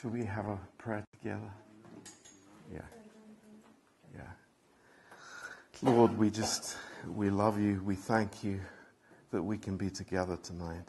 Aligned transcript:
Should 0.00 0.14
we 0.14 0.24
have 0.24 0.46
a 0.46 0.58
prayer 0.78 1.04
together? 1.20 1.52
Yeah. 2.72 2.80
Yeah. 4.14 4.22
Lord, 5.82 6.16
we 6.16 6.30
just, 6.30 6.76
we 7.14 7.28
love 7.28 7.60
you. 7.60 7.82
We 7.84 7.96
thank 7.96 8.42
you 8.42 8.60
that 9.30 9.42
we 9.42 9.58
can 9.58 9.76
be 9.76 9.90
together 9.90 10.36
tonight. 10.36 10.88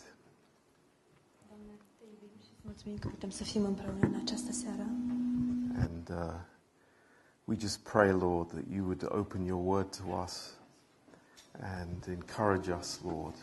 Doamne, 1.49 1.73
te 1.99 2.05
iubim 2.05 2.39
și 2.41 2.49
îți 2.53 2.61
mulțumim 2.63 2.97
că 2.97 3.07
putem 3.07 3.29
să 3.29 3.43
fim 3.43 3.63
împreună 3.65 3.99
în 4.05 4.15
această 4.23 4.51
seară. 4.51 4.85
And 5.79 6.09
uh, 6.09 6.39
we 7.45 7.55
just 7.59 7.79
pray, 7.79 8.11
Lord, 8.11 8.49
that 8.49 8.63
you 8.69 8.83
would 8.85 9.03
open 9.09 9.45
your 9.45 9.61
word 9.65 9.95
to 9.97 10.03
us 10.23 10.53
and 11.59 12.07
encourage 12.07 12.71
us, 12.79 12.99
Lord. 13.03 13.35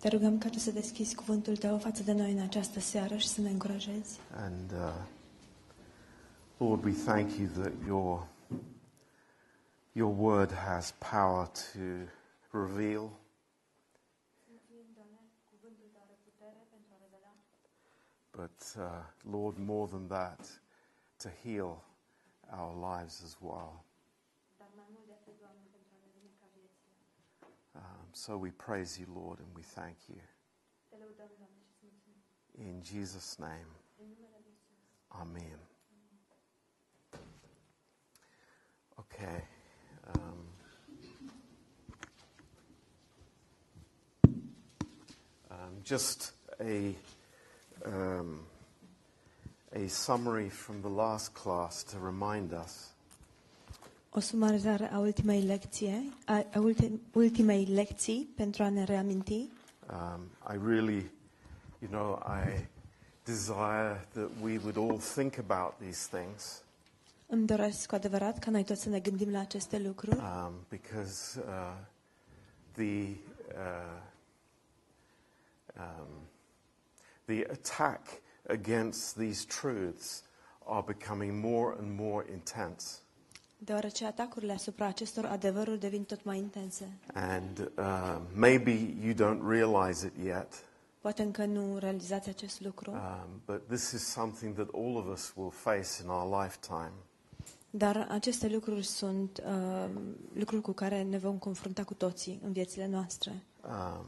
Te 0.00 0.08
rugăm 0.08 0.38
ca 0.38 0.48
tu 0.48 0.58
să 0.58 0.70
deschizi 0.70 1.14
cuvântul 1.14 1.56
tău 1.56 1.78
față 1.78 2.02
de 2.02 2.12
noi 2.12 2.32
în 2.32 2.38
această 2.38 2.80
seară 2.80 3.16
și 3.16 3.26
să 3.26 3.40
ne 3.40 3.50
încurajezi. 3.50 4.20
And 4.34 4.72
uh, 4.72 4.94
Lord, 6.58 6.84
we 6.84 6.92
thank 6.92 7.36
you 7.36 7.48
that 7.48 7.72
your, 7.86 8.26
your 9.92 10.14
word 10.18 10.52
has 10.52 10.94
power 10.98 11.46
to 11.46 11.78
reveal. 12.50 13.10
But 18.30 18.76
uh, 18.76 18.84
Lord, 19.30 19.58
more 19.58 19.88
than 19.88 20.06
that, 20.08 20.60
to 21.22 21.28
heal 21.42 21.82
our 22.52 22.72
lives 22.74 23.22
as 23.24 23.36
well. 23.40 23.84
So 28.12 28.36
we 28.36 28.50
praise 28.50 28.98
you, 28.98 29.06
Lord, 29.14 29.38
and 29.38 29.48
we 29.54 29.62
thank 29.62 29.96
you. 30.08 30.20
In 32.58 32.82
Jesus' 32.82 33.38
name, 33.38 33.48
Amen. 35.20 35.58
Okay. 38.98 39.42
Um, 40.14 40.48
um, 45.50 45.56
just 45.84 46.32
a 46.60 46.94
um, 47.84 48.40
a 49.72 49.88
summary 49.88 50.48
from 50.48 50.82
the 50.82 50.88
last 50.88 51.34
class 51.34 51.82
to 51.84 51.98
remind 51.98 52.52
us. 52.52 52.92
A 54.90 54.98
ultimei 54.98 55.42
lecție, 55.42 56.02
a, 56.24 56.44
a 56.54 56.58
ulti, 56.58 56.90
ultimei 57.12 57.64
lecții 57.64 58.32
pentru 58.36 58.62
a 58.62 58.68
ne 58.68 58.84
reaminti. 58.84 59.48
Um, 59.90 60.20
I 60.54 60.58
really, 60.66 61.10
you 61.78 61.90
know, 61.90 62.18
I 62.26 62.66
desire 63.24 64.06
that 64.12 64.30
we 64.42 64.58
would 64.58 64.76
all 64.76 64.98
think 64.98 65.38
about 65.38 65.74
these 65.78 66.18
things 66.18 66.62
Îmi 67.30 67.46
doresc 67.46 67.86
cu 67.86 67.94
adevărat 67.94 68.38
ca 68.38 68.50
noi 68.50 68.64
toți 68.64 68.82
să 68.82 68.88
ne 68.88 69.00
gândim 69.00 69.30
la 69.30 69.38
aceste 69.38 69.78
lucruri, 69.78 70.16
um, 70.16 70.52
because 70.68 71.38
uh, 71.38 71.74
the 72.72 73.16
uh, 73.54 74.00
um, 75.76 76.08
the 77.24 77.46
attack 77.50 78.06
against 78.48 79.16
these 79.16 79.44
truths 79.46 80.22
are 80.64 80.84
becoming 80.86 81.44
more 81.44 81.76
and 81.78 81.98
more 81.98 82.26
intense. 82.32 82.98
Deoarece 83.58 84.06
atacurile 84.06 84.52
asupra 84.52 84.86
acestor 84.86 85.24
adevăruri 85.24 85.80
devin 85.80 86.04
tot 86.04 86.24
mai 86.24 86.38
intense. 86.38 86.98
And 87.14 87.70
uh, 87.78 88.20
maybe 88.34 88.70
you 89.02 89.14
don't 89.14 89.48
realize 89.48 90.06
it 90.06 90.24
yet, 90.26 90.62
Poate 91.00 91.22
încă 91.22 91.44
nu 91.44 91.78
realizați 91.78 92.28
acest 92.28 92.60
lucru, 92.60 92.90
um, 92.90 93.28
but 93.44 93.66
this 93.66 93.90
is 93.90 94.02
something 94.04 94.54
that 94.54 94.68
all 94.74 94.96
of 94.96 95.06
us 95.12 95.32
will 95.36 95.50
face 95.50 96.02
in 96.02 96.08
our 96.08 96.42
lifetime. 96.42 96.92
dar 97.70 98.06
aceste 98.10 98.48
lucruri 98.48 98.82
sunt 98.84 99.42
uh, 99.46 99.90
lucruri 100.32 100.62
cu 100.62 100.72
care 100.72 101.02
ne 101.02 101.18
vom 101.18 101.38
confrunta 101.38 101.84
cu 101.84 101.94
toții 101.94 102.40
în 102.44 102.52
viețile 102.52 102.86
noastre. 102.86 103.42
Um, 103.64 104.06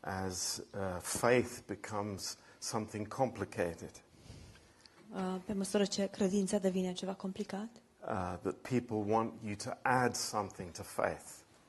as 0.00 0.56
uh, 0.56 1.00
faith 1.00 1.50
becomes 1.66 2.36
something 2.58 3.08
complicated, 3.08 3.90
Uh, 5.14 5.36
pe 5.44 5.52
măsură 5.52 5.84
ce 5.84 6.06
credința 6.06 6.58
devine 6.58 6.92
ceva 6.92 7.12
complicat 7.12 7.68
uh, 8.06 8.36
that 8.42 8.54
people 8.54 9.12
want 9.12 9.32
you 9.44 9.54
to 9.54 9.70
add 9.82 10.14
something 10.14 10.70
to 10.70 10.82
faith. 10.82 11.24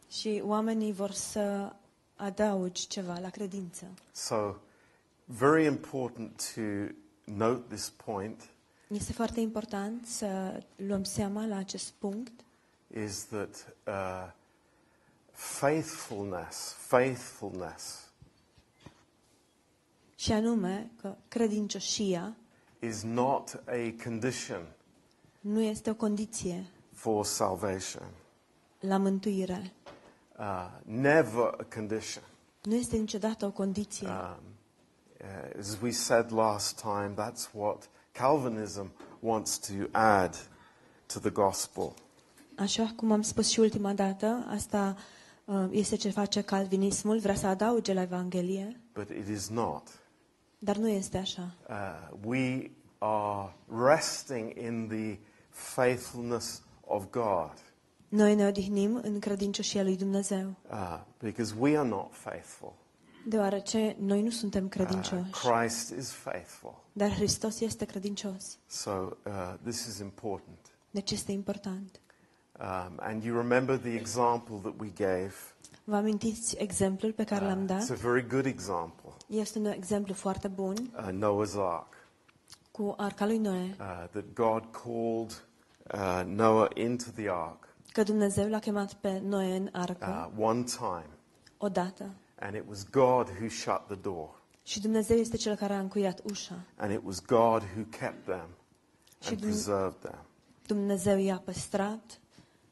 și 0.09 0.41
oamenii 0.45 0.93
vor 0.93 1.11
să 1.11 1.73
adaugi 2.15 2.87
ceva 2.87 3.19
la 3.19 3.29
credință. 3.29 3.85
So, 4.11 4.55
very 5.25 5.65
important 5.65 6.51
to 6.55 6.61
note 7.23 7.75
this 7.75 7.89
point 7.89 8.49
Este 8.87 9.13
foarte 9.13 9.39
important 9.39 10.05
să 10.05 10.61
luăm 10.75 11.03
seama 11.03 11.45
la 11.45 11.57
acest 11.57 11.91
punct 11.91 12.31
is 13.03 13.25
that 13.25 13.75
uh, 13.87 14.31
faithfulness, 15.31 16.73
faithfulness 16.77 18.11
și 20.15 20.31
anume 20.31 20.91
că 21.01 21.15
credincioșia 21.27 22.35
is 22.79 23.01
not 23.03 23.63
a 23.65 24.03
condition 24.03 24.61
nu 25.39 25.61
este 25.61 25.89
o 25.89 25.93
condiție 25.93 26.65
for 26.93 27.25
salvation. 27.25 28.03
la 28.79 28.97
mântuire. 28.97 29.71
Uh, 30.39 30.67
never 30.85 31.43
a 31.59 31.65
condition. 31.75 32.23
Nu 32.63 32.75
este 32.75 32.97
niciodată 32.97 33.45
o 33.45 33.51
condiție. 33.51 34.07
Um, 34.07 34.37
uh, 35.21 35.59
as 35.59 35.77
we 35.81 35.91
said 35.91 36.31
last 36.31 36.79
time, 36.81 37.13
that's 37.17 37.51
what 37.53 37.89
Calvinism 38.11 38.91
wants 39.19 39.57
to 39.57 39.73
add 39.91 40.35
to 41.13 41.19
the 41.19 41.29
gospel. 41.29 41.93
Așa 42.55 42.93
cum 42.95 43.11
am 43.11 43.21
spus 43.21 43.49
și 43.49 43.59
ultima 43.59 43.93
dată, 43.93 44.45
asta 44.49 44.97
uh, 45.45 45.67
este 45.71 45.95
ce 45.95 46.09
face 46.09 46.41
calvinismul, 46.41 47.19
vrea 47.19 47.35
să 47.35 47.47
adauge 47.47 47.93
la 47.93 48.01
Evanghelie, 48.01 48.79
But 48.93 49.09
it 49.09 49.27
is 49.27 49.49
not. 49.49 49.87
dar 50.59 50.75
nu 50.75 50.87
este 50.89 51.17
așa. 51.17 51.55
Uh, 51.69 52.17
we 52.25 52.71
are 52.97 53.53
resting 53.85 54.57
in 54.57 54.87
the 54.87 55.19
faithfulness 55.57 56.61
of 56.85 57.03
God 57.11 57.51
Noi 58.09 58.35
ne 58.35 58.45
odihnim 58.47 58.99
în 59.03 59.19
credincioșia 59.19 59.83
lui 59.83 59.95
Dumnezeu, 59.97 60.55
uh, 60.71 60.99
because 61.19 61.53
we 61.59 61.77
are 61.77 61.87
not 61.87 62.07
faithful. 62.13 62.73
deoarece 63.25 63.95
noi 63.99 64.21
nu 64.21 64.29
suntem 64.29 64.63
Uh, 64.63 64.69
credincioși, 64.69 65.29
Christ 65.31 65.89
is 65.97 66.09
faithful. 66.11 66.73
dar 66.93 67.11
Hristos 67.13 67.59
este 67.59 67.85
credincios. 67.85 68.57
So 68.65 68.91
uh, 68.91 69.53
this 69.63 69.85
is 69.85 69.99
important. 69.99 70.57
Deci 70.91 71.11
este 71.11 71.31
important. 71.31 71.99
Um, 72.59 72.93
and 72.99 73.23
you 73.23 73.37
remember 73.37 73.77
the 73.77 73.93
example 73.95 74.55
that 74.61 74.73
we 74.79 74.87
gave. 74.95 75.33
Vă 75.83 75.95
amintiți 75.95 76.55
exemplul 76.57 77.11
pe 77.11 77.23
care 77.23 77.45
l-am 77.45 77.57
Uh, 77.59 77.63
it's 77.65 77.87
dat? 77.87 77.89
a 77.97 78.09
very 78.09 78.27
good 78.27 78.45
example. 78.45 79.11
Este 79.27 79.59
un 79.59 79.65
exemplu 79.65 80.13
foarte 80.13 80.47
bun 80.47 80.75
Uh, 80.97 81.07
Noah's 81.11 81.53
Ark. 81.55 81.93
cu 82.71 82.93
arca 82.97 83.25
lui 83.25 83.37
Noe, 83.37 83.75
Uh, 83.79 84.07
that 84.11 84.23
God 84.33 84.63
called 84.83 85.46
uh, 85.93 86.21
Noah 86.25 86.69
into 86.73 87.05
the 87.15 87.29
ark 87.29 87.65
că 87.91 88.03
Dumnezeu 88.03 88.49
l-a 88.49 88.59
chemat 88.59 88.93
pe 88.93 89.19
Noe 89.19 89.55
în 89.55 89.69
arcă 89.71 90.31
uh, 90.35 90.43
one 90.45 90.63
time, 90.63 91.09
odată 91.57 92.09
and 92.39 92.55
it 92.55 92.63
was 92.67 92.85
God 92.89 93.27
who 93.39 93.47
shut 93.49 93.81
the 93.87 93.95
door, 94.01 94.29
și 94.63 94.81
Dumnezeu 94.81 95.17
este 95.17 95.37
cel 95.37 95.55
care 95.55 95.73
a 95.73 95.79
încuiat 95.79 96.21
ușa. 96.23 96.59
and 96.75 96.91
it 96.91 97.01
was 97.03 97.21
God 97.25 97.61
who 97.75 97.83
kept 97.89 98.23
them 98.25 98.47
Și 99.21 99.29
and 99.29 99.37
Dum- 99.37 99.49
preserved 99.49 99.99
them. 99.99 100.19
Dumnezeu 100.67 101.17
i-a 101.17 101.41
păstrat 101.45 102.19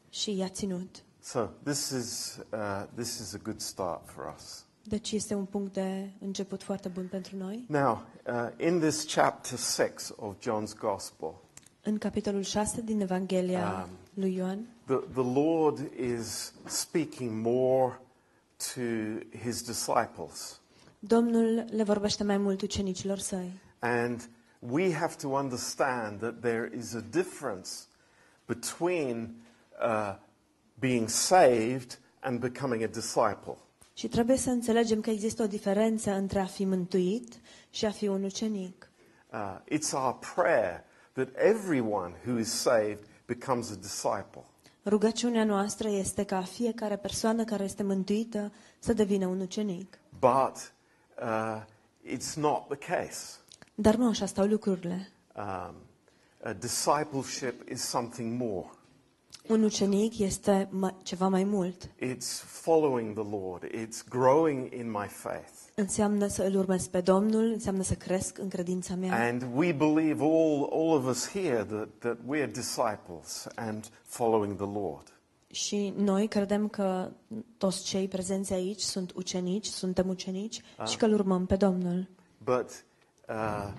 și 0.09 0.35
i-a 0.37 0.47
ținut. 0.49 1.03
So 1.21 1.39
this 1.63 1.89
is 1.89 2.39
uh, 2.51 2.83
this 2.95 3.19
is 3.19 3.33
a 3.33 3.37
good 3.43 3.59
start 3.59 4.09
for 4.09 4.33
us. 4.37 4.65
Deci 4.83 5.11
este 5.11 5.33
un 5.33 5.45
punct 5.45 5.73
de 5.73 6.09
început 6.19 6.63
foarte 6.63 6.87
bun 6.89 7.07
pentru 7.07 7.37
noi. 7.37 7.65
Now, 7.67 8.01
uh, 8.27 8.65
in 8.65 8.79
this 8.79 9.13
chapter 9.13 9.57
six 9.57 10.13
of 10.15 10.35
John's 10.39 10.77
Gospel, 10.79 11.33
În 11.87 11.97
capitolul 11.97 12.43
6 12.43 12.81
din 12.81 13.01
Evanghelia 13.01 13.87
Um, 13.87 13.89
lui 14.13 14.35
Ioan, 14.35 14.67
the 14.85 14.95
the 14.95 15.39
Lord 15.41 15.91
is 15.99 16.53
speaking 16.65 17.31
more 17.45 17.99
to 18.73 18.81
his 19.43 19.61
disciples. 19.61 20.59
Domnul 20.99 21.65
le 21.71 21.83
vorbește 21.83 22.23
mai 22.23 22.37
mult 22.37 22.61
ucenicilor 22.61 23.17
săi. 23.17 23.51
And 23.79 24.29
we 24.59 24.93
have 24.93 25.15
to 25.21 25.27
understand 25.27 26.19
that 26.19 26.39
there 26.39 26.71
is 26.77 26.93
a 26.93 27.03
difference 27.09 27.69
between 28.45 29.35
uh, 29.81 30.15
being 30.79 31.09
saved 31.09 31.99
and 32.19 32.39
becoming 32.39 32.83
a 32.83 32.87
disciple. 32.87 33.57
Și 33.93 34.07
trebuie 34.07 34.37
să 34.37 34.49
înțelegem 34.49 35.01
că 35.01 35.09
există 35.09 35.43
o 35.43 35.47
diferență 35.47 36.11
între 36.11 36.39
a 36.39 36.45
fi 36.45 36.65
mântuit 36.65 37.33
și 37.69 37.85
a 37.85 37.91
fi 37.91 38.07
un 38.07 38.23
ucenic. 38.23 38.89
Uh, 39.33 39.57
it's 39.77 39.91
our 39.93 40.17
prayer 40.35 40.83
that 41.15 41.27
everyone 41.35 42.13
who 42.25 42.37
is 42.37 42.51
saved 42.51 43.03
becomes 43.25 43.71
a 43.71 43.75
disciple. 43.75 44.43
Rugăciunea 44.85 45.43
noastră 45.43 45.89
este 45.89 46.23
ca 46.23 46.41
fiecare 46.41 46.95
persoană 46.97 47.43
care 47.43 47.63
este 47.63 47.83
mântuită 47.83 48.51
să 48.79 48.93
devină 48.93 49.25
un 49.27 49.39
ucenic. 49.39 49.97
But 50.19 50.73
uh, 51.21 51.61
it's 52.15 52.33
not 52.35 52.67
the 52.67 52.95
case. 52.95 53.37
Dar 53.75 53.95
nu 53.95 54.07
așa 54.07 54.25
stau 54.25 54.45
lucrurile. 54.45 55.09
Um, 55.35 55.75
uh, 56.45 56.51
discipleship 56.59 57.69
is 57.69 57.81
something 57.81 58.41
more. 58.41 58.69
Un 59.47 59.63
ucenic 59.63 60.19
este 60.19 60.69
ma- 60.69 61.03
ceva 61.03 61.27
mai 61.27 61.43
mult. 61.43 61.89
It's 61.99 62.41
following 62.45 63.13
the 63.13 63.37
Lord. 63.37 63.63
It's 63.63 64.03
growing 64.09 64.73
in 64.73 64.91
my 64.91 65.07
faith. 65.07 65.64
Înseamnă 65.77 66.27
să 66.27 66.43
îl 66.43 66.55
urmez 66.55 66.87
pe 66.87 67.01
Domnul, 67.01 67.43
înseamnă 67.43 67.83
să 67.83 67.93
cresc 67.93 68.37
în 68.37 68.49
credința 68.49 68.95
mea. 68.95 69.27
And 69.27 69.47
we 69.55 69.71
believe 69.71 70.23
all, 70.23 70.69
all 70.71 70.89
of 70.89 71.05
us 71.05 71.29
here 71.29 71.63
that, 71.63 71.87
that 71.99 72.17
we're 72.17 72.51
disciples 72.51 73.47
and 73.55 73.89
following 74.03 74.55
the 74.55 74.79
Lord. 74.79 75.13
Și 75.47 75.93
noi 75.97 76.27
credem 76.27 76.67
că 76.67 77.11
toți 77.57 77.83
cei 77.83 78.07
prezenți 78.07 78.53
aici 78.53 78.81
sunt 78.81 79.11
ucenici, 79.15 79.65
suntem 79.65 80.09
ucenici 80.09 80.61
și 80.85 80.97
că 80.97 81.05
îl 81.05 81.13
urmăm 81.13 81.45
pe 81.45 81.55
Domnul. 81.55 82.07
But 82.37 82.85
uh, 83.29 83.73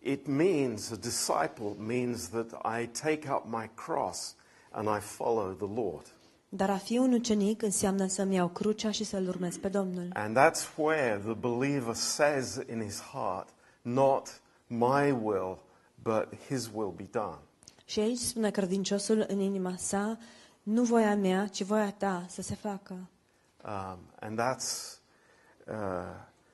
it 0.00 0.26
means, 0.26 0.90
a 0.90 0.96
disciple 0.96 1.74
means 1.76 2.28
that 2.28 2.80
I 2.80 2.86
take 2.86 3.30
up 3.30 3.44
my 3.44 3.70
cross 3.74 4.36
and 4.70 4.88
I 4.88 5.00
follow 5.00 5.52
the 5.52 5.80
Lord. 5.80 6.14
Dar 6.48 6.70
a 6.70 6.76
fi 6.76 6.98
un 6.98 7.12
ucenic 7.12 7.62
înseamnă 7.62 8.06
să-mi 8.06 8.34
iau 8.34 8.48
crucea 8.48 8.90
și 8.90 9.04
să-l 9.04 9.28
urmez 9.28 9.56
pe 9.56 9.68
Domnul. 9.68 10.08
And 10.12 10.38
that's 10.38 10.76
where 10.76 11.18
the 11.18 11.34
believer 11.34 11.94
says 11.94 12.60
in 12.70 12.82
his 12.82 13.00
heart, 13.00 13.48
not 13.82 14.40
my 14.66 15.10
will, 15.22 15.58
but 16.02 16.28
his 16.46 16.70
will 16.74 16.92
be 16.96 17.08
done. 17.10 17.38
Și 17.84 18.00
aici 18.00 18.18
spune 18.18 18.50
credinciosul 18.50 19.24
în 19.28 19.40
inima 19.40 19.74
sa, 19.76 20.18
nu 20.62 20.82
voia 20.82 21.16
mea, 21.16 21.46
ci 21.46 21.62
voia 21.62 21.92
ta 21.92 22.26
să 22.28 22.42
se 22.42 22.54
facă. 22.54 23.08
Um, 23.64 23.98
and 24.20 24.40
that's 24.40 24.98
uh, 25.66 25.74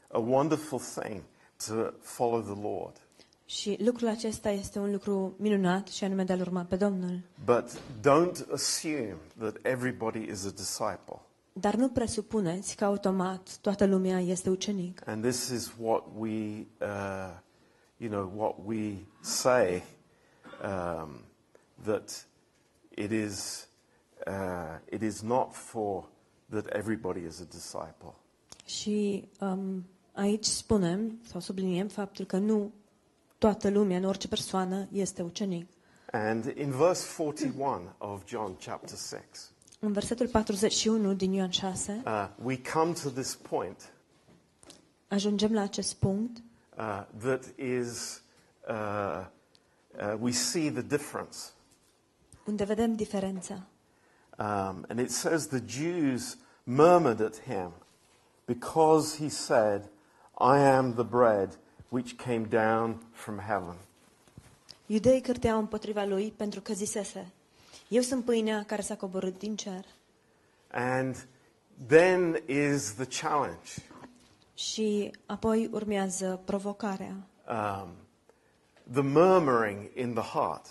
a 0.08 0.18
wonderful 0.18 0.78
thing 0.78 1.22
to 1.66 1.74
follow 2.00 2.40
the 2.40 2.62
Lord. 2.62 3.00
Și 3.46 3.76
lucrul 3.84 4.08
acesta 4.08 4.50
este 4.50 4.78
un 4.78 4.92
lucru 4.92 5.34
minunat 5.38 5.88
și 5.88 6.04
anume 6.04 6.24
de 6.24 6.32
a-L 6.32 6.40
urma 6.40 6.62
pe 6.62 6.76
Domnul. 6.76 7.20
But 7.44 7.80
don't 8.00 8.52
assume 8.52 9.16
that 9.38 9.56
everybody 9.62 10.30
is 10.30 10.46
a 10.46 10.50
disciple. 10.50 11.20
Dar 11.52 11.74
nu 11.74 11.88
presupuneți 11.88 12.76
că 12.76 12.84
automat 12.84 13.58
toată 13.60 13.86
lumea 13.86 14.20
este 14.20 14.50
ucenic. 14.50 15.08
And 15.08 15.22
this 15.22 15.48
is 15.48 15.72
what 15.78 16.04
we, 16.16 16.66
uh, 16.80 17.38
you 17.96 18.10
know, 18.10 18.32
what 18.36 18.54
we 18.64 18.94
say 19.20 19.82
um, 20.62 21.20
that 21.82 22.26
it 22.94 23.10
is, 23.10 23.68
uh, 24.26 24.78
it 24.90 25.02
is 25.02 25.20
not 25.20 25.52
for 25.52 26.08
that 26.50 26.74
everybody 26.74 27.20
is 27.20 27.40
a 27.40 27.44
disciple. 27.50 28.14
Și 28.64 29.28
um, 29.40 29.84
aici 30.12 30.44
spunem 30.44 31.18
sau 31.26 31.40
subliniem 31.40 31.88
faptul 31.88 32.24
că 32.24 32.36
nu 32.36 32.72
toată 33.38 33.70
lumea, 33.70 33.98
nu 33.98 34.08
orice 34.08 34.28
persoană 34.28 34.88
este 34.92 35.22
ucenic. 35.22 35.68
And 36.12 36.44
in 36.56 36.70
verse 36.70 37.06
41 37.16 37.94
of 37.98 38.22
John 38.26 38.56
chapter 38.64 38.98
6, 38.98 39.20
În 39.80 39.92
versetul 39.92 40.28
41 40.28 41.14
din 41.14 41.32
Ioan 41.32 41.50
6 41.50 42.02
uh, 42.04 42.28
we 42.44 42.60
come 42.72 42.92
to 42.92 43.08
this 43.10 43.34
point 43.34 43.92
ajungem 45.08 45.52
la 45.52 45.60
acest 45.60 45.94
punct 45.94 46.42
uh, 46.76 47.02
that 47.18 47.44
is, 47.56 48.22
uh, 48.68 49.26
uh, 49.98 50.14
we 50.20 50.30
see 50.30 50.70
the 50.70 50.82
difference. 50.82 51.38
unde 52.46 52.64
vedem 52.64 52.94
diferența. 52.94 53.66
Um, 54.38 54.84
and 54.88 54.98
it 54.98 55.10
says 55.10 55.46
the 55.46 55.62
Jews 55.66 56.36
murmured 56.62 57.20
at 57.20 57.40
him 57.40 57.72
because 58.44 59.16
he 59.16 59.28
said, 59.28 59.82
I 60.38 60.58
am 60.58 60.94
the 60.94 61.02
bread 61.02 61.58
which 61.94 62.16
came 62.16 62.46
down 62.48 63.02
from 63.12 63.38
heaven. 63.38 63.74
Iudeii 64.86 65.20
cârteau 65.20 65.58
împotriva 65.58 66.04
lui 66.04 66.32
pentru 66.36 66.60
că 66.60 66.72
zisese, 66.72 67.26
Eu 67.88 68.02
sunt 68.02 68.24
pâinea 68.24 68.64
care 68.66 68.82
s-a 68.82 68.96
coborât 68.96 69.38
din 69.38 69.56
cer. 69.56 69.84
And 70.70 71.26
then 71.86 72.42
is 72.46 72.92
the 72.94 73.06
challenge. 73.20 73.70
Și 74.54 75.10
apoi 75.26 75.68
urmează 75.72 76.40
provocarea, 76.44 77.16
Um, 77.48 77.88
the 78.92 79.02
murmuring 79.02 79.90
in 79.94 80.12
the 80.14 80.22
heart. 80.38 80.66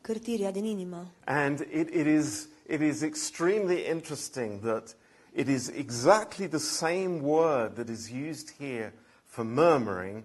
cârtirea 0.00 0.50
din 0.50 0.64
inimă. 0.64 1.06
And 1.24 1.58
it, 1.60 1.88
it, 1.94 2.06
is, 2.06 2.48
it 2.68 2.80
is 2.80 3.00
extremely 3.02 3.88
interesting 3.90 4.60
that 4.60 4.96
it 5.34 5.48
is 5.48 5.68
exactly 5.68 6.48
the 6.48 6.58
same 6.58 7.20
word 7.22 7.74
that 7.74 7.88
is 7.88 8.10
used 8.28 8.50
here 8.58 8.94
for 9.24 9.44
murmuring 9.44 10.22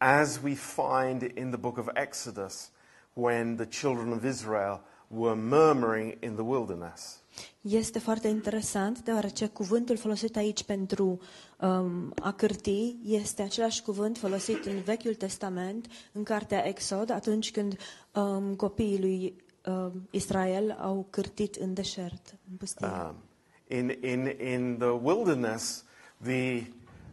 as 0.00 0.40
we 0.42 0.54
find 0.54 1.22
in 1.22 1.50
the 1.50 1.58
book 1.58 1.78
of 1.78 1.88
Exodus 1.94 2.70
when 3.14 3.56
the 3.56 3.66
children 3.66 4.12
of 4.12 4.24
Israel 4.24 4.80
were 5.10 5.34
murmuring 5.34 6.16
in 6.20 6.34
the 6.34 6.44
wilderness. 6.44 7.18
Este 7.60 7.98
foarte 7.98 8.28
interesant, 8.28 9.02
deoarece 9.02 9.46
cuvântul 9.46 9.96
folosit 9.96 10.36
aici 10.36 10.62
pentru 10.62 11.20
um, 11.60 12.12
a 12.22 12.32
cârti 12.32 12.96
este 13.04 13.42
același 13.42 13.82
cuvânt 13.82 14.18
folosit 14.18 14.64
în 14.64 14.80
Vechiul 14.80 15.14
Testament, 15.14 15.86
în 16.12 16.22
cartea 16.22 16.66
Exod, 16.66 17.10
atunci 17.10 17.50
când 17.50 17.76
um, 18.14 18.54
copiii 18.54 19.00
lui 19.00 19.34
um, 19.66 20.08
Israel 20.10 20.76
au 20.80 21.06
cârtit 21.10 21.54
în 21.54 21.74
deșert, 21.74 22.36
în 22.50 22.56
pustie. 22.56 22.86
Um, 22.86 23.14
in, 23.68 23.98
in, 24.02 24.36
in 24.54 24.76
the 24.78 24.90
wilderness, 24.90 25.84
the 26.22 26.62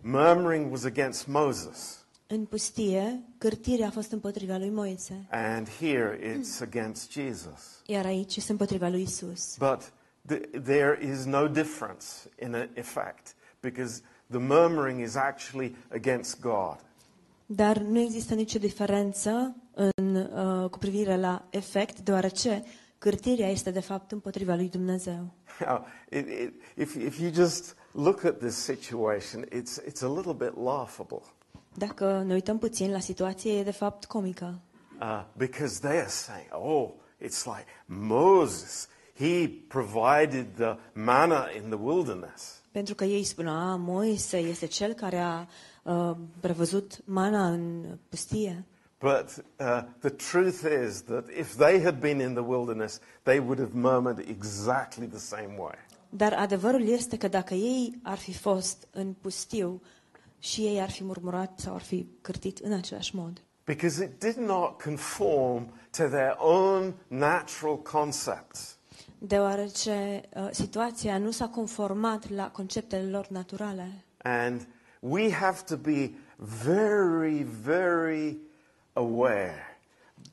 murmuring 0.01 0.71
was 0.71 0.83
against 0.83 1.27
Moses, 1.27 1.96
În 2.29 2.45
pustie, 2.45 3.23
cârtirea 3.37 3.87
a 3.87 3.91
fost 3.91 4.11
împotriva 4.11 4.57
lui 4.57 4.69
Moise, 4.69 5.27
and 5.31 5.69
here 5.79 6.19
it's 6.21 6.61
against 6.61 7.11
Jesus. 7.11 7.81
iar 7.85 8.05
aici 8.05 8.35
este 8.35 8.51
împotriva 8.51 8.87
lui 8.89 9.01
Isus. 9.01 9.57
But 9.57 9.91
th- 10.33 10.61
there 10.63 10.99
is 11.11 11.23
no 11.25 11.47
difference 11.47 12.05
in 12.43 12.53
a- 12.55 12.69
effect 12.73 13.35
because 13.59 14.01
the 14.29 14.37
murmuring 14.39 15.01
is 15.01 15.15
actually 15.15 15.75
against 15.91 16.39
God. 16.39 16.77
Dar 17.45 17.77
nu 17.77 17.99
există 17.99 18.33
nicio 18.33 18.59
diferență 18.59 19.55
în, 19.95 20.15
uh, 20.15 20.69
cu 20.69 20.77
privire 20.77 21.17
la 21.17 21.45
efect, 21.49 21.99
deoarece 21.99 22.63
cârtirea 22.97 23.49
este 23.49 23.71
de 23.71 23.79
fapt 23.79 24.11
împotriva 24.11 24.55
lui 24.55 24.69
Dumnezeu. 24.69 25.33
Now, 25.67 25.85
it, 26.09 26.27
it, 26.27 26.53
if, 26.75 26.95
if 26.95 27.19
you 27.19 27.31
just 27.33 27.75
look 27.91 28.23
at 28.23 28.37
this 28.39 28.55
situation, 28.55 29.45
it's, 29.45 29.81
it's 29.87 30.01
a 30.01 30.13
little 30.15 30.33
bit 30.33 30.53
laughable 30.63 31.21
Dacă 31.77 32.23
ne 32.25 32.33
uităm 32.33 32.57
puțin 32.57 32.91
la 32.91 32.99
situație, 32.99 33.57
e 33.59 33.63
de 33.63 33.71
fapt 33.71 34.05
comică. 34.05 34.59
uh, 35.01 35.23
because 35.37 35.79
they 35.79 35.97
are 35.99 36.09
saying, 36.09 36.47
oh, 36.53 36.91
it's 37.21 37.45
like 37.45 37.65
Moses, 37.87 38.87
he 39.13 39.47
provided 39.47 40.55
the 40.57 40.77
manna 40.93 41.47
in 41.55 41.69
the 41.69 41.77
wilderness. 41.77 42.61
Pentru 42.71 42.95
că 42.95 43.03
ei 43.05 43.23
spun, 43.23 43.47
a, 43.47 43.75
Moise 43.75 44.37
este 44.37 44.65
cel 44.65 44.93
care 44.93 45.17
a 45.19 45.45
uh, 45.83 46.15
prevăzut 46.39 47.01
mana 47.05 47.47
în 47.47 47.85
pustie. 48.09 48.65
But 48.99 49.43
uh, 49.59 49.83
the 49.99 50.09
truth 50.09 50.63
is 50.87 51.01
that 51.03 51.25
if 51.39 51.55
they 51.55 51.81
had 51.83 51.99
been 51.99 52.19
in 52.19 52.33
the 52.33 52.43
wilderness, 52.43 52.99
they 53.23 53.39
would 53.39 53.59
have 53.59 53.71
murmured 53.73 54.25
exactly 54.29 55.05
the 55.07 55.19
same 55.19 55.53
way. 55.57 55.75
Dar 56.09 56.33
adevărul 56.33 56.87
este 56.87 57.17
că 57.17 57.27
dacă 57.27 57.53
ei 57.53 57.99
ar 58.03 58.17
fi 58.17 58.33
fost 58.33 58.87
în 58.91 59.13
pustiu 59.21 59.81
și 60.39 60.61
ei 60.61 60.81
ar 60.81 60.89
fi 60.89 61.03
murmurat 61.03 61.59
sau 61.59 61.75
ar 61.75 61.81
fi 61.81 62.07
cârtit 62.21 62.57
în 62.57 62.73
același 62.73 63.15
mod. 63.15 63.41
Because 63.65 64.03
it 64.03 64.19
did 64.19 64.35
not 64.35 64.81
conform 64.81 65.73
to 65.97 66.03
their 66.03 66.35
own 66.37 66.93
natural 67.07 67.77
concepts. 67.81 68.77
Deoarece 69.17 70.21
uh, 70.33 70.47
situația 70.51 71.17
nu 71.17 71.31
s-a 71.31 71.47
conformat 71.47 72.29
la 72.29 72.51
conceptele 72.51 73.09
lor 73.09 73.27
naturale. 73.27 74.03
And 74.17 74.67
we 74.99 75.31
have 75.31 75.61
to 75.65 75.75
be 75.75 76.11
very, 76.63 77.43
very 77.43 78.37
aware 78.93 79.79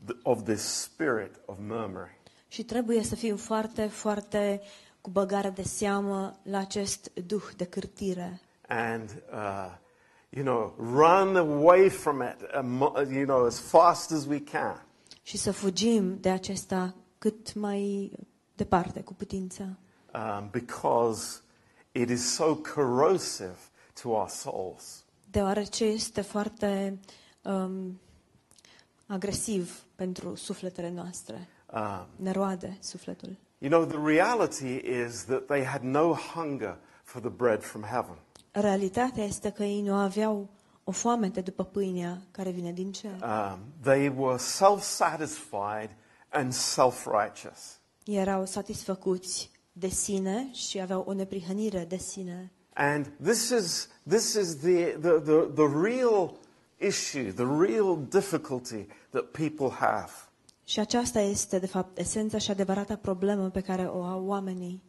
th- 0.07 0.23
of 0.23 0.43
this 0.43 0.63
spirit 0.63 1.41
of 1.45 1.57
murmuring. 1.61 2.17
Și 2.49 2.65
trebuie 2.65 3.03
să 3.03 3.15
fim 3.15 3.37
foarte, 3.37 3.87
foarte 3.87 4.61
cu 5.01 5.11
băgare 5.11 5.51
de 5.51 5.63
seamă 5.63 6.39
la 6.43 6.59
acest 6.59 7.13
duh 7.27 7.43
de 7.57 7.65
cârtire. 7.65 8.41
And, 8.69 9.23
uh, 9.33 9.83
you 10.37 10.43
know, 10.43 10.75
run 10.79 11.37
away 11.37 11.89
from 11.89 12.21
it, 12.23 12.37
um, 12.57 12.81
you 13.11 13.25
know, 13.25 13.47
as 13.47 13.59
fast 13.59 14.11
as 14.11 14.25
we 14.27 14.41
can. 14.41 14.83
Și 15.23 15.37
să 15.37 15.53
fugim 15.53 16.19
de 16.21 16.31
acesta 16.31 16.95
cât 17.19 17.55
mai 17.55 18.13
departe 18.55 19.01
cu 19.01 19.15
putință. 19.15 19.79
um, 20.15 20.49
because 20.51 21.41
it 21.93 22.09
is 22.11 22.35
so 22.35 22.55
corrosive 22.75 23.57
to 24.03 24.09
our 24.09 24.29
souls. 24.29 25.05
Deoarece 25.31 25.85
este 25.85 26.21
foarte 26.21 26.99
um, 27.43 28.01
agresiv 29.07 29.83
pentru 29.95 30.35
sufletele 30.35 30.91
noastre. 30.91 31.49
Um, 31.75 32.07
Ne 32.17 32.31
roade 32.31 32.77
sufletul. 32.81 33.37
you 33.59 33.71
know, 33.71 33.85
the 33.85 33.99
reality 34.13 34.77
is 35.05 35.25
that 35.25 35.47
they 35.47 35.65
had 35.65 35.83
no 35.83 36.13
hunger 36.35 36.77
for 37.03 37.21
the 37.21 37.31
bread 37.31 37.63
from 37.63 37.83
heaven. 37.83 38.17
Realitatea 38.57 39.25
este 39.25 39.51
că 39.51 39.63
ei 39.63 39.83
nu 39.83 39.95
aveau 39.95 40.49
o 40.85 40.91
foamete 40.91 41.41
după 41.41 41.65
pâinea 41.65 42.23
care 42.31 42.51
vine 42.51 42.73
din 42.73 42.93
cer. 42.93 43.11
Um, 43.11 43.59
they 43.81 44.13
were 44.17 44.39
self-satisfied 44.39 45.97
and 46.29 46.53
self-righteous. 46.53 47.79
Erau 48.05 48.47
satisfăcuți 48.47 49.51
de 49.73 49.89
sine 49.89 50.49
și 50.53 50.81
aveau 50.81 51.05
o 51.07 51.13
neprihănire 51.13 51.85
de 51.85 51.97
sine. 51.97 52.53
And 52.75 53.13
this 53.23 53.49
is, 53.49 53.89
this 54.09 54.35
is 54.35 54.57
the, 54.57 54.85
the, 54.85 55.11
the, 55.11 55.41
the 55.55 55.69
real 55.83 56.37
issue, 56.79 57.33
the 57.33 57.47
real 57.59 58.07
difficulty 58.09 58.87
that 59.11 59.25
people 59.25 59.71
have. 59.71 60.13
Și 60.65 60.81
aceasta 60.81 61.21
este, 61.21 61.59
de 61.59 61.67
fapt, 61.67 61.99
esența 61.99 62.39
și 62.39 62.51
adevărata 62.51 62.97
problemă 62.97 63.51
pe 63.51 63.61
care 63.61 63.85
o 63.85 64.03
au 64.03 64.27
oamenii. 64.27 64.83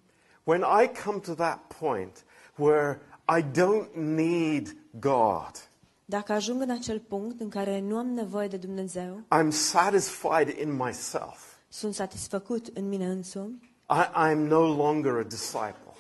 When 0.44 0.62
I 0.62 0.92
come 1.06 1.18
to 1.18 1.34
that 1.34 1.74
point 1.80 2.26
where 2.56 3.02
I 3.38 3.42
don't 3.42 3.94
need 3.94 4.76
God, 5.00 5.52
Dacă 6.06 6.32
ajung 6.34 6.62
în 6.62 6.70
acel 6.70 7.00
punct 7.00 7.40
în 7.40 7.50
care 7.50 7.80
nu 7.80 7.98
am 7.98 8.08
nevoie 8.08 8.48
de 8.48 8.58
Dumnezeu, 8.58 9.22
I'm 9.40 9.50
satisfied 9.50 10.58
in 10.60 10.72
myself. 10.76 11.54
sunt 11.68 11.94
satisfăcut 11.94 12.68
în 12.74 12.88
mine 12.90 13.06
însumi, 13.10 13.74
I, 13.90 14.18
I'm 14.32 14.38
no 14.48 14.76
longer 14.76 15.14
a 15.14 15.24
disciple. 15.24 15.94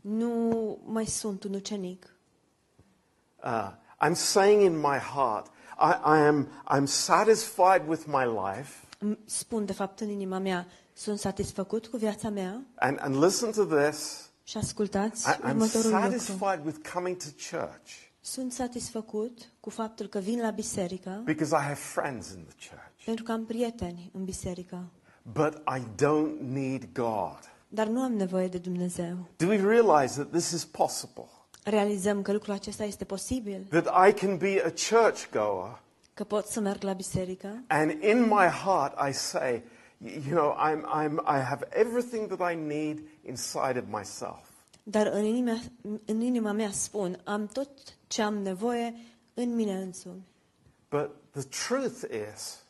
nu 0.00 0.78
mai 0.84 1.06
sunt 1.06 1.44
un 1.44 1.54
ucenic. 1.54 2.14
Uh, 3.44 3.70
I'm 4.08 4.14
saying 4.14 4.62
in 4.62 4.76
my 4.76 4.98
heart, 5.14 5.46
I, 5.78 5.92
I 6.04 6.26
am, 6.26 6.48
I'm 6.66 6.86
satisfied 6.86 7.88
with 7.88 8.04
my 8.06 8.24
life. 8.24 8.86
Îmi 8.98 9.18
Spun, 9.24 9.64
de 9.64 9.72
fapt, 9.72 10.00
în 10.00 10.08
inima 10.08 10.38
mea, 10.38 10.66
sunt 10.92 11.18
satisfăcut 11.18 11.86
cu 11.86 11.96
viața 11.96 12.28
mea 12.28 12.62
And, 12.74 12.98
and 13.00 13.22
listen 13.24 13.52
to 13.52 13.64
this. 13.64 14.28
Și 14.44 14.56
ascultați 14.56 15.28
I, 15.28 15.32
I'm 15.32 15.44
următorul 15.48 15.90
lucru. 15.90 16.02
satisfied 16.10 16.64
with 16.64 16.78
coming 16.92 17.16
to 17.16 17.28
church 17.56 17.90
Sunt 18.20 18.52
satisfăcut 18.52 19.38
cu 19.60 19.70
faptul 19.70 20.06
că 20.06 20.18
vin 20.18 20.40
la 20.40 20.50
biserică 20.50 21.22
because 21.24 21.54
I 21.56 21.58
have 21.60 21.74
friends 21.74 22.30
in 22.30 22.44
the 22.48 22.68
church. 22.68 23.04
pentru 23.04 23.24
că 23.24 23.32
am 23.32 23.44
prieteni 23.44 24.10
în 24.14 24.24
biserică. 24.24 24.84
But 25.22 25.54
I 25.54 25.80
don't 25.80 26.40
need 26.52 26.88
God. 26.92 27.38
Dar 27.68 27.86
nu 27.86 28.00
am 28.00 28.12
nevoie 28.12 28.48
de 28.48 28.58
Dumnezeu. 28.58 29.16
Do 29.36 29.46
we 29.46 29.60
realize 29.60 30.14
that 30.14 30.30
this 30.30 30.50
is 30.50 30.64
possible? 30.64 31.28
Realizăm 31.64 32.22
că 32.22 32.32
lucrul 32.32 32.54
acesta 32.54 32.84
este 32.84 33.04
posibil, 33.04 33.66
That 33.70 34.08
I 34.08 34.12
can 34.12 34.36
be 34.36 34.62
a 34.66 34.72
churchgoer 34.90 35.80
că 36.14 36.24
pot 36.24 36.46
să 36.46 36.60
merg 36.60 36.82
la 36.82 36.92
biserică 36.92 37.62
and 37.66 37.90
in 38.02 38.20
my 38.22 38.46
heart 38.64 39.08
I 39.08 39.12
say, 39.12 39.52
y- 39.52 39.62
you 40.04 40.34
know, 40.34 40.54
I'm, 40.58 40.84
I'm, 40.86 41.20
I 41.26 41.38
have 41.40 41.68
everything 41.72 42.28
that 42.28 42.40
I 42.52 42.54
need 42.54 43.02
inside 43.22 43.78
of 43.78 43.84
myself. 43.88 44.52
Dar 44.82 45.06
în 45.06 45.24
inima, 45.24 45.60
în 46.04 46.20
inima 46.20 46.52
mea 46.52 46.70
spun, 46.70 47.20
am 47.24 47.46
tot 47.46 47.68
ce 48.06 48.22
am 48.22 48.34
nevoie 48.34 48.94
în 49.34 49.54
mine 49.54 49.74
însumi. 49.74 50.22
But 50.88 51.10
the 51.30 51.42
truth 51.42 52.02
is 52.32 52.64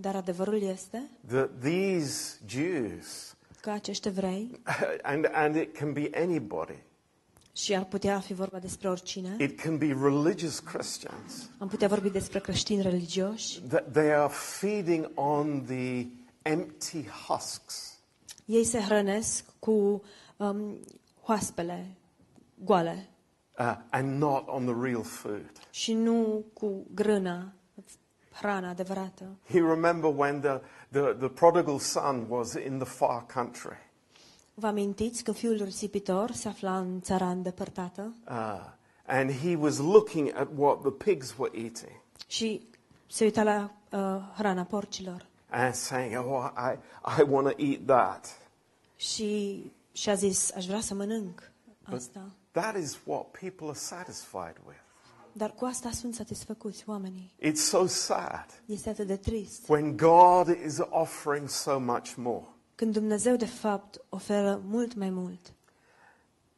Dar 0.00 0.16
adevărul 0.16 0.62
este 0.62 1.10
that 1.26 1.50
these 1.60 2.38
Jews, 2.46 3.36
că 3.60 3.70
acești 3.70 4.08
evrei, 4.08 4.60
and, 5.02 5.30
and 5.32 5.56
it 5.56 5.76
can 5.76 5.92
be 5.92 6.10
anybody, 6.14 6.82
și 7.52 7.74
ar 7.74 7.84
putea 7.84 8.20
fi 8.20 8.34
vorba 8.34 8.58
despre 8.58 8.88
oricine, 8.88 9.36
it 9.38 9.60
can 9.60 9.78
be 9.78 9.86
religious 9.86 10.58
Christians, 10.58 11.50
am 11.58 11.68
putea 11.68 11.88
vorbi 11.88 12.10
despre 12.10 12.40
creștini 12.40 12.82
religioși, 12.82 13.60
that 13.60 13.92
they 13.92 14.12
are 14.14 14.32
feeding 14.32 15.10
on 15.14 15.64
the 15.64 16.06
empty 16.48 17.04
husks. 17.26 17.98
ei 18.44 18.64
se 18.64 18.80
hrănesc 18.80 19.44
cu 19.58 20.02
um, 20.36 20.78
hoaspele 21.22 21.96
goale 22.64 23.08
uh, 23.58 23.74
and 23.90 24.18
not 24.18 24.48
on 24.48 24.64
the 24.64 24.74
real 24.82 25.02
food. 25.02 25.50
și 25.70 25.92
nu 25.92 26.44
cu 26.52 26.86
grâna, 26.94 27.52
hrana 28.32 28.68
adevărată. 28.68 29.24
You 29.52 29.68
remember 29.68 30.12
when 30.16 30.40
the, 30.40 30.60
the, 30.90 31.00
the 31.00 31.28
prodigal 31.28 31.78
son 31.78 32.26
was 32.28 32.52
in 32.52 32.78
the 32.78 32.88
far 32.88 33.26
country 33.34 33.86
Vă 34.54 34.66
amintiți 34.66 35.24
că 35.24 35.32
fiul 35.32 35.62
risipitor 35.64 36.30
se 36.30 36.48
afla 36.48 36.78
în 36.78 37.00
țara 37.00 37.30
îndepărtată 37.30 38.14
uh, 38.28 38.76
and 39.06 39.30
he 39.30 39.56
was 39.56 39.78
looking 39.78 40.32
at 40.34 40.48
what 40.56 40.80
the 40.80 40.90
pigs 40.90 41.34
were 41.38 41.58
eating 41.58 42.00
și 42.26 42.68
se 43.06 43.24
uita 43.24 43.42
la 43.42 43.70
uh, 43.92 43.98
hrana 44.36 44.62
porcilor 44.62 45.26
and 45.50 45.74
saying, 45.74 46.14
Oh, 46.16 46.50
I, 46.56 46.78
I 47.20 47.22
want 47.22 47.46
to 47.56 47.62
eat 47.62 47.80
that. 47.86 48.38
și 48.96 49.62
și-a 49.92 50.14
zis, 50.14 50.52
aș 50.54 50.66
vrea 50.66 50.80
să 50.80 50.94
mănânc 50.94 51.50
asta. 51.82 52.30
That 52.50 52.76
is 52.76 52.98
what 53.04 53.26
people 53.30 53.66
are 53.68 53.78
satisfied 53.78 54.56
with. 54.66 54.78
Dar 55.32 55.50
cu 55.54 55.64
asta 55.64 55.90
sunt 55.90 56.14
satisfăcuți 56.14 56.84
oamenii. 56.86 57.34
It's 57.42 57.54
so 57.68 57.86
sad 57.86 58.46
Este 58.66 58.88
atât 58.88 59.06
de 59.06 59.16
trist. 59.16 59.68
when 59.68 59.96
God 59.96 60.48
is 60.66 60.76
offering 60.88 61.48
so 61.48 61.78
much 61.78 62.12
more. 62.16 62.44
Când 62.74 62.92
Dumnezeu, 62.92 63.36
de 63.36 63.46
fapt, 63.46 64.00
oferă 64.08 64.60
mult 64.64 64.94
mai 64.94 65.10
mult. 65.10 65.52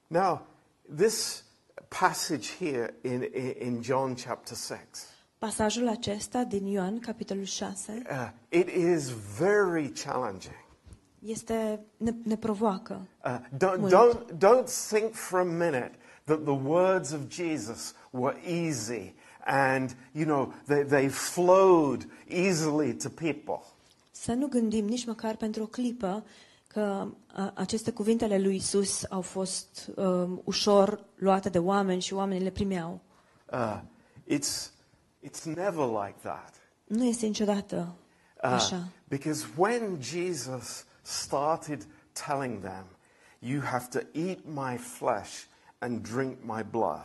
Now, 0.07 0.47
this 0.97 1.45
passage 1.89 2.49
here 2.59 2.95
in, 3.03 3.23
in, 3.35 3.55
in 3.67 3.83
John 3.83 4.15
chapter 4.15 4.57
6. 4.57 4.79
Pasajul 5.41 5.89
acesta 5.89 6.45
din 6.45 6.67
Ioan, 6.67 6.99
capitolul 6.99 7.45
6, 7.45 8.03
Uh, 8.11 8.31
it 8.49 8.69
is 8.69 9.09
very 9.39 9.93
challenging. 10.05 10.55
este, 11.27 11.81
ne, 11.97 12.15
ne 12.25 12.37
provoacă. 12.37 13.07
Uh, 13.25 13.39
don't, 13.57 13.79
Mult. 13.79 13.93
don't, 13.93 14.39
don't 14.39 14.69
think 14.89 15.13
for 15.15 15.39
a 15.41 15.45
minute 15.45 15.91
that 16.25 16.43
the 16.45 16.59
words 16.65 17.13
of 17.13 17.21
Jesus 17.29 17.95
were 18.11 18.37
easy 18.47 19.15
and, 19.47 19.97
you 20.13 20.25
know, 20.25 20.53
they, 20.67 20.85
they 20.85 21.09
flowed 21.09 22.09
easily 22.29 22.95
to 22.95 23.09
people. 23.09 23.61
Să 24.11 24.33
nu 24.33 24.47
gândim 24.47 24.85
nici 24.85 25.05
măcar 25.07 25.37
pentru 25.37 25.63
o 25.63 25.67
clipă 25.67 26.25
că 26.67 27.07
a, 27.35 27.53
aceste 27.55 27.91
cuvinte 27.91 28.25
ale 28.25 28.39
lui 28.39 28.57
Isus 28.57 29.05
au 29.09 29.21
fost 29.21 29.91
um, 29.97 30.41
ușor 30.45 31.05
luate 31.15 31.49
de 31.49 31.59
oameni 31.59 32.01
și 32.01 32.15
oamenii 32.15 32.43
le 32.45 32.51
primeau. 32.51 33.01
Uh, 33.53 33.81
it's, 34.39 34.71
it's 35.25 35.43
never 35.45 35.87
like 36.05 36.17
that. 36.23 36.55
Nu 36.85 37.05
este 37.05 37.27
niciodată 37.27 37.95
Uh, 38.45 38.51
așa. 38.51 38.89
because 39.09 39.45
when 39.57 39.99
Jesus 40.01 40.85
started 41.03 41.87
telling 42.27 42.61
them, 42.63 42.85
you 43.39 43.61
have 43.65 43.87
to 43.91 43.99
eat 44.13 44.39
my 44.45 44.77
flesh 44.77 45.31
and 45.79 46.09
drink 46.15 46.37
my 46.43 46.63
blood, 46.71 47.05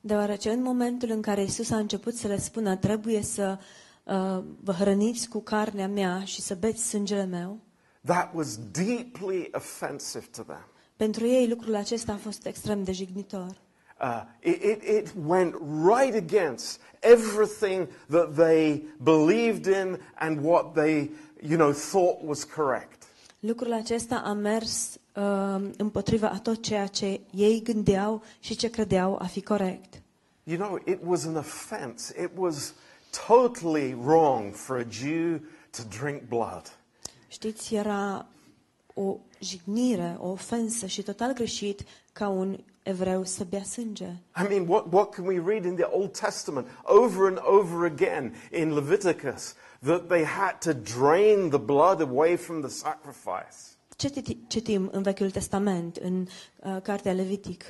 Deoarece 0.00 0.50
în 0.50 0.62
momentul 0.62 1.10
în 1.10 1.22
care 1.22 1.42
Isus 1.42 1.70
a 1.70 1.76
început 1.76 2.14
să 2.14 2.26
le 2.26 2.38
spună 2.38 2.76
trebuie 2.76 3.22
să 3.22 3.58
uh, 4.04 4.42
vă 4.60 4.72
hrăniți 4.72 5.28
cu 5.28 5.40
carnea 5.40 5.88
mea 5.88 6.24
și 6.24 6.40
să 6.40 6.54
beți 6.54 6.88
sângele 6.88 7.24
meu, 7.24 7.58
that 8.04 8.30
was 8.34 8.56
deeply 8.70 9.48
offensive 9.52 10.26
to 10.36 10.42
them. 10.42 10.64
pentru 10.96 11.26
ei 11.26 11.48
lucrul 11.48 11.74
acesta 11.74 12.12
a 12.12 12.16
fost 12.16 12.46
extrem 12.46 12.82
de 12.84 12.92
jignitor. 12.92 13.56
Uh, 14.00 14.22
it, 14.40 14.62
it, 14.62 14.82
it 14.82 15.12
went 15.26 15.54
right 15.60 16.14
against 16.14 16.80
everything 17.02 17.86
that 18.08 18.34
they 18.34 18.82
believed 19.02 19.66
in 19.66 19.98
and 20.16 20.40
what 20.40 20.74
they, 20.74 21.10
you 21.42 21.56
know, 21.56 21.72
thought 21.72 22.24
was 22.24 22.44
correct. 22.44 23.06
Lucrul 23.40 23.72
acesta 23.72 24.22
a 24.24 24.32
mers 24.32 24.98
uh, 25.14 25.70
împotriva 25.76 26.28
a 26.30 26.38
tot 26.38 26.62
ceea 26.62 26.86
ce 26.86 27.20
ei 27.30 27.62
gândeau 27.62 28.22
și 28.40 28.56
ce 28.56 28.70
credeau 28.70 29.18
a 29.20 29.24
fi 29.24 29.42
corect. 29.42 30.02
You 30.44 30.58
know, 30.58 30.80
it 30.86 30.98
was 31.04 31.24
an 31.24 31.36
offense. 31.36 32.22
It 32.22 32.30
was 32.36 32.74
totally 33.26 33.94
wrong 33.94 34.54
for 34.54 34.76
a 34.76 34.84
Jew 34.90 35.40
to 35.70 35.82
drink 36.00 36.22
blood. 36.28 36.78
Știți, 37.28 37.74
era 37.74 38.26
o 38.94 39.16
jignire, 39.40 40.16
o 40.18 40.28
ofensă 40.28 40.86
și 40.86 41.02
total 41.02 41.32
greșit 41.32 41.84
ca 42.12 42.28
un 42.28 42.58
evreu 42.82 43.24
sânge. 43.64 44.22
I 44.36 44.48
mean, 44.48 44.68
what, 44.68 44.92
what 44.92 45.14
can 45.14 45.26
we 45.26 45.38
read 45.38 45.64
in 45.64 45.74
the 45.74 45.88
Old 45.90 46.12
Testament 46.12 46.66
over 46.84 47.26
and 47.26 47.38
over 47.38 47.84
again 47.84 48.34
in 48.50 48.74
Leviticus 48.74 49.54
that 49.84 50.08
they 50.08 50.24
had 50.24 50.58
to 50.60 50.72
drain 50.72 51.48
the 51.48 51.58
blood 51.58 52.00
away 52.00 52.36
from 52.36 52.60
the 52.60 52.70
sacrifice? 52.70 53.76
Ce 53.96 54.10
citim 54.46 54.88
în 54.92 55.02
Vechiul 55.02 55.30
Testament, 55.30 55.96
în 55.96 56.26
uh, 56.56 56.82
Cartea 56.82 57.12
Levitic? 57.12 57.64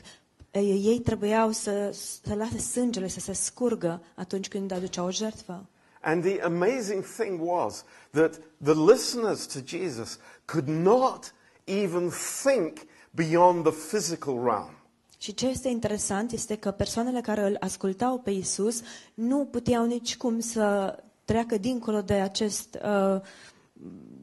Ei, 0.51 0.83
ei 0.85 0.99
trebuiau 1.01 1.51
să, 1.51 1.91
să 2.23 2.35
lase 2.35 2.59
sângele 2.59 3.09
să 3.09 3.21
se 3.21 3.33
scurgă 3.33 4.03
atunci 4.15 4.49
când 4.49 4.73
aduceau 4.73 5.07
o 5.07 5.11
jertfă. 5.11 5.69
And 6.03 6.25
the 6.25 6.41
amazing 6.41 7.05
thing 7.05 7.41
was 7.43 7.85
that 8.11 8.41
the 8.63 8.75
listeners 8.75 9.47
to 9.47 9.59
Jesus 9.65 10.19
could 10.45 10.69
not 10.69 11.35
even 11.65 12.11
think 12.43 12.79
beyond 13.15 13.65
the 13.65 13.73
physical 13.73 14.35
realm. 14.43 14.80
Și 15.21 15.35
ce 15.35 15.47
este 15.47 15.69
interesant 15.69 16.33
este 16.33 16.57
că 16.57 16.71
persoanele 16.71 17.21
care 17.21 17.47
îl 17.47 17.57
ascultau 17.61 18.19
pe 18.19 18.31
Isus 18.31 18.83
nu 19.15 19.45
puteau 19.45 19.87
nici 19.87 20.17
cum 20.17 20.41
să 20.41 20.97
treacă 21.25 21.57
dincolo 21.57 22.01
de 22.01 22.13
acest 22.13 22.79
uh, 22.85 23.21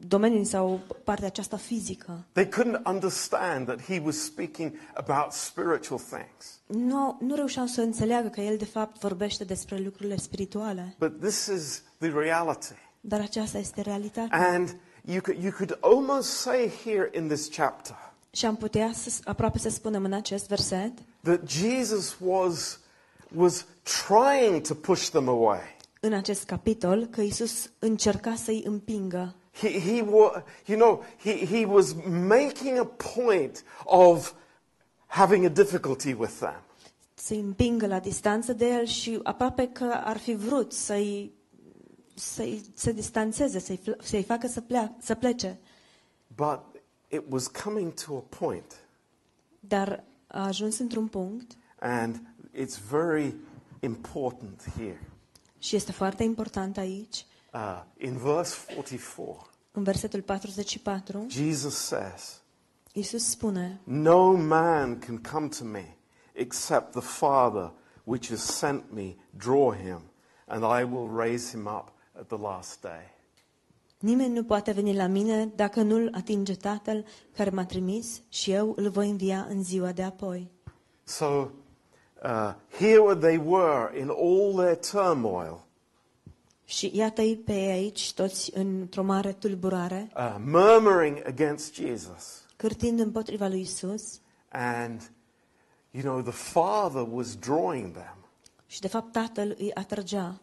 domeniul 0.08 0.44
sau 0.44 0.80
partea 1.04 1.26
aceasta 1.26 1.56
fizică. 1.56 2.26
They 2.32 2.48
couldn't 2.48 2.82
understand 2.84 3.66
that 3.66 3.82
he 3.82 4.02
was 4.04 4.16
speaking 4.16 4.72
about 4.94 5.32
spiritual 5.32 6.00
things. 6.00 6.60
Nu, 6.66 7.16
nu 7.20 7.34
reușeau 7.34 7.66
să 7.66 7.80
înțeleagă 7.80 8.28
că 8.28 8.40
el 8.40 8.56
de 8.56 8.64
fapt 8.64 9.00
vorbește 9.00 9.44
despre 9.44 9.78
lucrurile 9.78 10.16
spirituale. 10.16 10.94
But 10.98 11.20
this 11.20 11.46
is 11.46 11.82
the 11.98 12.10
reality. 12.10 12.74
Dar 13.00 13.20
aceasta 13.20 13.58
este 13.58 13.80
realitatea. 13.80 14.52
And 14.52 14.76
you 15.04 15.20
could, 15.20 15.42
you 15.42 15.52
could 15.52 15.78
almost 15.80 16.30
say 16.30 16.70
here 16.84 17.10
in 17.12 17.28
this 17.28 17.48
chapter 17.56 18.07
Și 18.30 18.46
am 18.46 18.56
putea 18.56 18.90
să, 18.94 19.10
aproape 19.24 19.58
să 19.58 19.68
spunem 19.68 20.04
în 20.04 20.12
acest 20.12 20.48
verset 20.48 20.92
that 21.22 21.48
Jesus 21.50 22.16
was, 22.20 22.80
was 23.34 23.66
trying 23.82 24.60
to 24.66 24.74
push 24.74 25.08
them 25.08 25.28
away. 25.28 25.76
în 26.00 26.12
acest 26.12 26.44
capitol 26.44 27.06
că 27.06 27.20
Isus 27.20 27.70
încerca 27.78 28.34
să-i 28.34 28.62
împingă. 28.66 29.34
He, 29.52 29.80
he 29.80 30.02
wa, 30.02 30.44
you 30.66 30.78
know, 30.78 31.04
he, 31.18 31.46
he 31.46 31.64
was 31.64 31.94
making 32.28 32.78
a 32.78 32.84
point 33.22 33.64
of 33.84 34.32
having 35.06 35.44
a 35.44 35.48
difficulty 35.48 36.12
with 36.12 36.32
them. 36.38 36.62
Să-i 37.14 37.38
împingă 37.38 37.86
la 37.86 37.98
distanță 37.98 38.52
de 38.52 38.66
el 38.66 38.84
și 38.86 39.20
aproape 39.22 39.68
că 39.68 40.00
ar 40.04 40.18
fi 40.18 40.34
vrut 40.34 40.72
să-i, 40.72 41.32
să-i 42.14 42.62
se 42.74 42.92
distanțeze, 42.92 43.58
să-i, 43.58 43.76
fl- 43.82 44.02
să-i 44.02 44.22
facă 44.22 44.46
să, 44.46 44.60
plea, 44.60 44.96
să 45.00 45.14
plece. 45.14 45.58
But 46.36 46.60
it 47.08 47.22
was 47.28 47.46
coming 47.46 47.94
to 48.04 48.16
a 48.16 48.36
point, 48.38 48.76
Dar 49.60 50.04
a 50.26 50.44
ajuns 50.46 50.78
într-un 50.78 51.06
punct 51.08 51.56
and 51.80 52.20
it's 52.54 52.78
very 52.90 53.34
important 53.80 54.72
here. 54.76 55.00
și 55.58 55.76
este 55.76 55.92
foarte 55.92 56.22
important 56.22 56.76
aici, 56.76 57.26
Uh, 57.54 57.82
in 57.96 58.16
verse 58.16 58.56
44, 58.74 59.50
în 59.72 59.82
versetul 59.82 60.22
44, 60.22 61.26
Jesus 61.28 61.74
says, 61.76 62.42
Isus 62.92 63.24
spune, 63.30 63.80
No 63.84 64.32
man 64.32 64.98
can 64.98 65.18
come 65.18 65.48
to 65.48 65.64
me 65.64 65.96
except 66.32 66.90
the 66.92 67.00
Father 67.00 67.72
which 68.04 68.28
has 68.28 68.40
sent 68.40 68.92
me 68.92 69.14
draw 69.36 69.74
him, 69.74 70.00
and 70.46 70.62
I 70.62 70.84
will 70.92 71.08
raise 71.16 71.50
him 71.56 71.66
up 71.66 71.92
at 72.18 72.26
the 72.28 72.36
last 72.36 72.80
day. 72.80 73.10
Nimeni 73.98 74.34
nu 74.34 74.44
poate 74.44 74.70
veni 74.70 74.94
la 74.94 75.06
mine 75.06 75.46
dacă 75.56 75.82
nu-l 75.82 76.10
atinge 76.14 76.54
Tatăl 76.54 77.04
care 77.36 77.50
m-a 77.50 77.64
trimis 77.64 78.22
și 78.28 78.50
eu 78.50 78.72
îl 78.76 78.90
voi 78.90 79.10
învia 79.10 79.46
în 79.48 79.62
ziua 79.62 79.92
de 79.92 80.02
apoi. 80.02 80.50
So 81.04 81.26
uh, 81.26 82.54
here 82.78 83.14
they 83.14 83.36
were 83.44 83.98
in 84.00 84.08
all 84.08 84.52
their 84.56 84.76
turmoil, 84.76 85.66
Și 86.64 86.90
iată-i 86.94 87.36
pe 87.36 87.52
ei 87.52 87.70
aici, 87.70 88.12
toți 88.12 88.50
într-o 88.54 89.02
mare 89.02 89.32
tulburare, 89.32 90.10
uh, 90.16 90.36
murmuring 90.44 91.22
against 91.26 91.74
Jesus. 91.74 92.44
cârtind 92.56 93.00
împotriva 93.00 93.48
lui 93.48 93.60
Isus 93.60 94.20
And, 94.48 95.10
you 95.90 96.02
know, 96.02 96.20
the 96.20 96.32
Father 96.32 97.06
was 97.10 97.36
drawing 97.36 97.92
them, 97.92 98.16
și 98.66 98.80
de 98.80 98.88
fapt 98.88 99.12
Tatăl 99.12 99.54
îi 99.58 99.74
atrăgea 99.74 100.40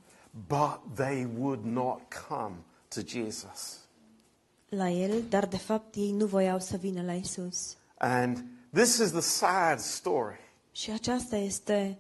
but 0.47 0.79
they 0.95 1.27
would 1.37 1.63
not 1.63 1.99
come 2.27 2.55
to 2.87 3.01
Jesus. 3.05 3.79
la 4.69 4.89
el, 4.89 5.23
dar 5.29 5.45
de 5.45 5.57
fapt 5.57 5.95
ei 5.95 6.11
nu 6.11 6.25
voiau 6.25 6.59
să 6.59 6.77
vină 6.77 7.01
la 7.01 7.13
Isus. 7.13 7.75
And 7.97 8.43
this 8.73 8.97
is 8.97 9.11
the 9.11 9.21
sad 9.21 9.79
story. 9.79 10.39
Și 10.71 10.91
aceasta 10.91 11.35
este 11.35 11.97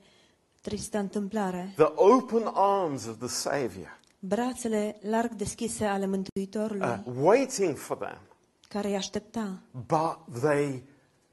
tristă 0.61 0.97
întâmplare. 0.97 1.73
The 1.75 1.91
open 1.95 2.51
arms 2.53 3.05
of 3.05 3.17
the 3.17 3.27
Savior, 3.27 3.99
Brațele 4.19 4.97
larg 5.01 5.31
deschise 5.31 5.85
ale 5.85 6.05
Mântuitorului, 6.05 6.87
uh, 6.87 7.13
waiting 7.21 7.77
for 7.77 7.97
them, 7.97 8.19
care 8.69 8.87
îi 8.87 8.95
aștepta, 8.95 9.59
but 9.71 10.41
they 10.41 10.83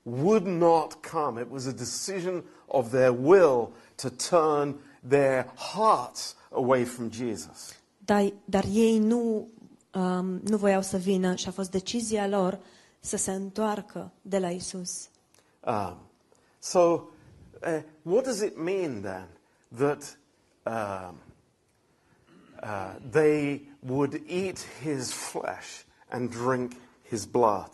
would 0.03 0.47
not 0.47 0.95
come. 0.95 1.41
It 1.41 1.47
was 1.51 1.67
a 1.67 1.71
decision 1.73 2.45
of 2.67 2.91
their 2.91 3.17
will 3.23 3.73
to 3.95 4.09
turn 4.09 4.77
their 5.09 5.53
hearts 5.75 6.37
away 6.51 6.85
from 6.85 7.11
Jesus. 7.11 7.82
Dar, 8.12 8.33
dar 8.45 8.64
ei 8.73 8.99
nu, 8.99 9.49
um, 9.95 10.40
nu 10.45 10.57
voiau 10.57 10.83
să 10.83 10.97
vină 10.97 11.35
și 11.35 11.49
a 11.49 11.50
fost 11.50 11.71
decizia 11.71 12.28
lor 12.28 12.59
să 13.00 13.16
se 13.16 13.31
întoarcă 13.31 14.12
de 14.22 14.38
la 14.38 14.51
Isus. 14.51 15.09
Um, 15.66 15.96
so, 16.59 16.79
uh, 16.79 17.83
what 18.03 18.25
does 18.25 18.40
it 18.40 18.57
mean 18.57 19.01
then 19.01 19.27
that 19.77 20.18
um, 20.66 21.16
uh, 22.62 22.94
they 23.11 23.70
would 23.88 24.22
eat 24.27 24.59
his 24.83 25.12
flesh 25.12 25.83
and 26.09 26.31
drink 26.44 26.72
his 27.09 27.25
blood? 27.25 27.70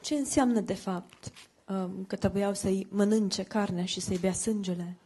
Ce 0.00 0.14
înseamnă 0.14 0.60
de 0.60 0.74
fapt 0.74 1.32
um, 1.68 2.04
că 2.06 2.16
trebuiau 2.16 2.54
să-i 2.54 2.86
mănânce 2.90 3.42
carnea 3.42 3.84
și 3.84 4.00
să-i 4.00 4.18
bea 4.18 4.32
sângele? 4.32 4.96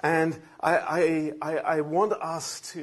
And 0.00 0.32
I, 0.62 1.00
I, 1.00 1.26
I, 1.26 1.76
I 1.76 1.80
want 1.90 2.12
us 2.36 2.72
to, 2.72 2.78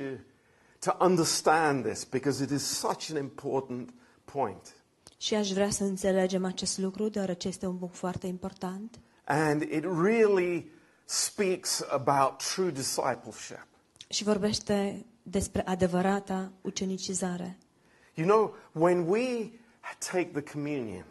to 0.84 0.96
understand 1.00 1.86
this 1.86 2.04
because 2.06 2.44
it 2.44 2.50
is 2.50 2.64
such 2.64 3.10
an 3.12 3.18
important 3.18 3.94
point. 4.26 4.76
Și 5.18 5.34
aș 5.36 5.52
vrea 5.52 5.70
să 5.70 5.84
înțelegem 5.84 6.46
acest 6.46 6.78
lucru, 6.78 7.10
deoarece 7.10 7.48
este 7.48 7.66
un 7.66 7.76
punct 7.76 7.96
foarte 7.96 8.28
important. 8.28 9.00
And 9.26 9.62
it 9.62 9.84
really 10.02 10.72
speaks 11.06 11.82
about 11.90 12.38
true 12.54 12.72
discipleship. 12.72 13.68
Și 14.10 14.24
vorbește 14.24 15.06
despre 15.24 15.62
adevărata 15.66 16.52
ucenicizare. 16.62 17.58
You 18.14 18.28
know, 18.28 18.56
when 18.72 19.08
we 19.08 19.52
take 20.12 20.30
the 20.34 20.42
communion, 20.42 21.06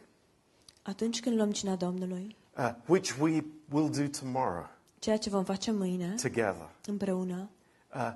Atunci 0.83 1.21
când 1.21 1.37
luăm 1.37 1.51
cina 1.51 1.75
Domnului, 1.75 2.37
uh, 2.57 2.71
which 2.87 3.15
we 3.21 3.45
will 3.71 3.91
do 3.91 4.19
tomorrow 4.21 4.69
ceea 5.03 5.17
ce 5.17 5.31
vom 5.31 5.45
face 5.45 5.71
mâine 5.71 6.15
together, 6.23 6.71
împreună, 6.87 7.51
uh, 7.95 8.13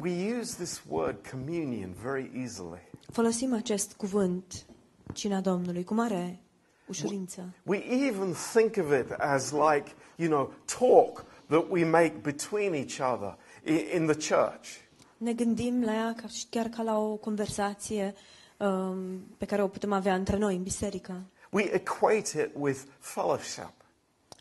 we 0.00 0.38
use 0.40 0.54
this 0.54 0.82
word 0.88 1.16
communion 1.30 1.94
very 2.02 2.30
easily. 2.42 2.80
folosim 3.12 3.52
acest 3.54 3.92
cuvânt, 3.92 4.66
cina 5.12 5.40
Domnului, 5.40 5.84
cu 5.84 5.94
mare 5.94 6.38
ușurință. 6.88 7.54
We 7.62 7.76
even 8.06 8.34
think 8.52 8.76
of 8.86 8.98
it 9.00 9.10
as 9.10 9.50
like, 9.50 9.90
you 10.16 10.28
know, 10.28 10.52
talk 10.78 11.24
that 11.48 11.64
we 11.70 11.84
make 11.84 12.14
between 12.22 12.72
each 12.74 13.12
other 13.14 13.36
i- 13.66 13.96
in 13.96 14.06
the 14.06 14.34
church. 14.34 14.68
Ne 15.16 15.32
gândim 15.32 15.82
la 15.84 15.94
ea 15.94 16.14
ca, 16.16 16.26
și 16.28 16.46
chiar 16.50 16.66
ca 16.68 16.82
la 16.82 16.98
o 16.98 17.14
conversație 17.16 18.14
um, 18.56 19.20
pe 19.38 19.44
care 19.44 19.62
o 19.62 19.68
putem 19.68 19.92
avea 19.92 20.14
între 20.14 20.36
noi 20.38 20.56
în 20.56 20.62
biserică. 20.62 21.20
We 21.50 21.62
equate 21.74 22.40
it 22.42 22.50
with 22.58 22.80
fellowship. 22.98 23.72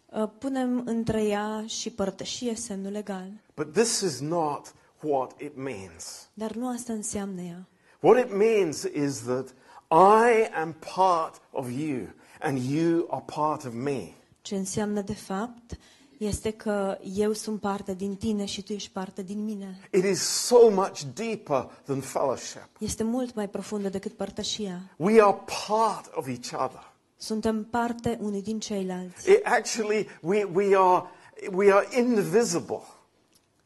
Uh, 0.10 0.30
Punem 0.40 0.82
între 0.86 1.24
ea 1.26 1.64
și 1.68 1.90
părtășie 1.92 2.56
semnul 2.56 2.92
legal, 2.92 3.28
But 3.56 3.74
this 3.74 4.00
is 4.02 4.20
not 4.20 4.74
what 5.02 5.42
it 5.42 5.56
means. 5.56 6.30
dar 6.34 6.52
nu 6.52 6.70
asta 6.70 6.94
înseamnă 6.94 7.42
ea. 7.42 7.68
What 8.00 8.26
it 8.26 8.36
means 8.36 8.84
is 8.84 9.22
that 9.22 9.54
I 9.92 10.50
am 10.62 10.76
part 10.96 11.42
of 11.52 11.70
you 11.70 12.08
and 12.40 12.58
you 12.58 13.08
are 13.10 13.24
part 13.26 13.66
of 13.66 13.74
me. 13.74 14.14
Ce 14.42 14.56
înseamnă 14.56 15.02
de 15.02 15.14
fapt 15.14 15.78
este 16.18 16.52
că 16.52 16.98
eu 17.16 17.34
sunt 17.34 17.60
parte 17.60 17.94
din 17.94 18.16
tine 18.16 18.46
și 18.46 18.64
tu 18.64 18.74
ești 18.74 18.90
parte 18.90 19.22
din 19.22 19.44
mine. 19.44 19.80
It 19.92 20.04
is 20.04 20.22
so 20.22 20.70
much 20.70 21.02
deeper 21.14 21.70
than 21.84 22.00
fellowship. 22.00 22.68
Este 22.80 23.04
mult 23.04 23.36
mai 23.36 23.50
profundă 23.50 23.90
decât 23.90 24.12
părtășia. 24.12 24.82
We 24.96 25.22
are 25.22 25.38
part 25.68 26.12
of 26.16 26.28
each 26.28 26.64
other. 26.66 26.92
Suntem 27.18 27.64
parte 27.64 28.18
unii 28.22 28.42
din 28.42 28.60
ceilalți. 28.60 29.32
It 29.32 29.46
actually, 29.46 30.08
we, 30.22 30.44
we, 30.44 30.78
are, 30.78 31.06
we 31.52 31.74
are 31.74 31.88
indivisible. 31.98 32.82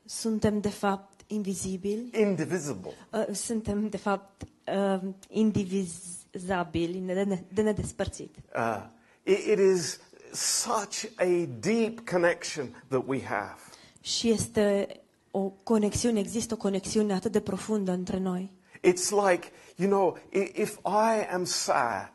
Suntem 0.05 0.59
de 0.59 0.69
fapt 0.69 1.14
invizibili, 1.27 2.09
Indivisible. 2.19 2.91
uh, 3.11 3.35
suntem 3.35 3.89
de 3.89 3.97
fapt 3.97 4.41
uh, 4.75 5.01
indivizabili, 5.29 6.99
de, 7.05 7.23
ne- 7.23 7.43
de 7.53 7.61
nedespărțit. 7.61 8.35
Uh, 8.55 8.83
it, 9.23 9.37
it 9.37 9.59
is 9.75 9.99
such 10.33 11.03
a 11.17 11.47
deep 11.59 12.09
connection 12.09 12.83
that 12.87 13.03
we 13.07 13.21
have. 13.23 13.57
Și 14.01 14.29
este 14.29 14.87
o 15.31 15.39
conexiune, 15.63 16.19
există 16.19 16.53
o 16.53 16.57
conexiune 16.57 17.13
atât 17.13 17.31
de 17.31 17.39
profundă 17.39 17.91
între 17.91 18.17
noi. 18.19 18.51
It's 18.77 19.09
like, 19.29 19.47
you 19.75 19.89
know, 19.89 20.17
i- 20.33 20.51
if 20.61 20.77
I 20.85 21.33
am 21.33 21.43
sad, 21.43 22.11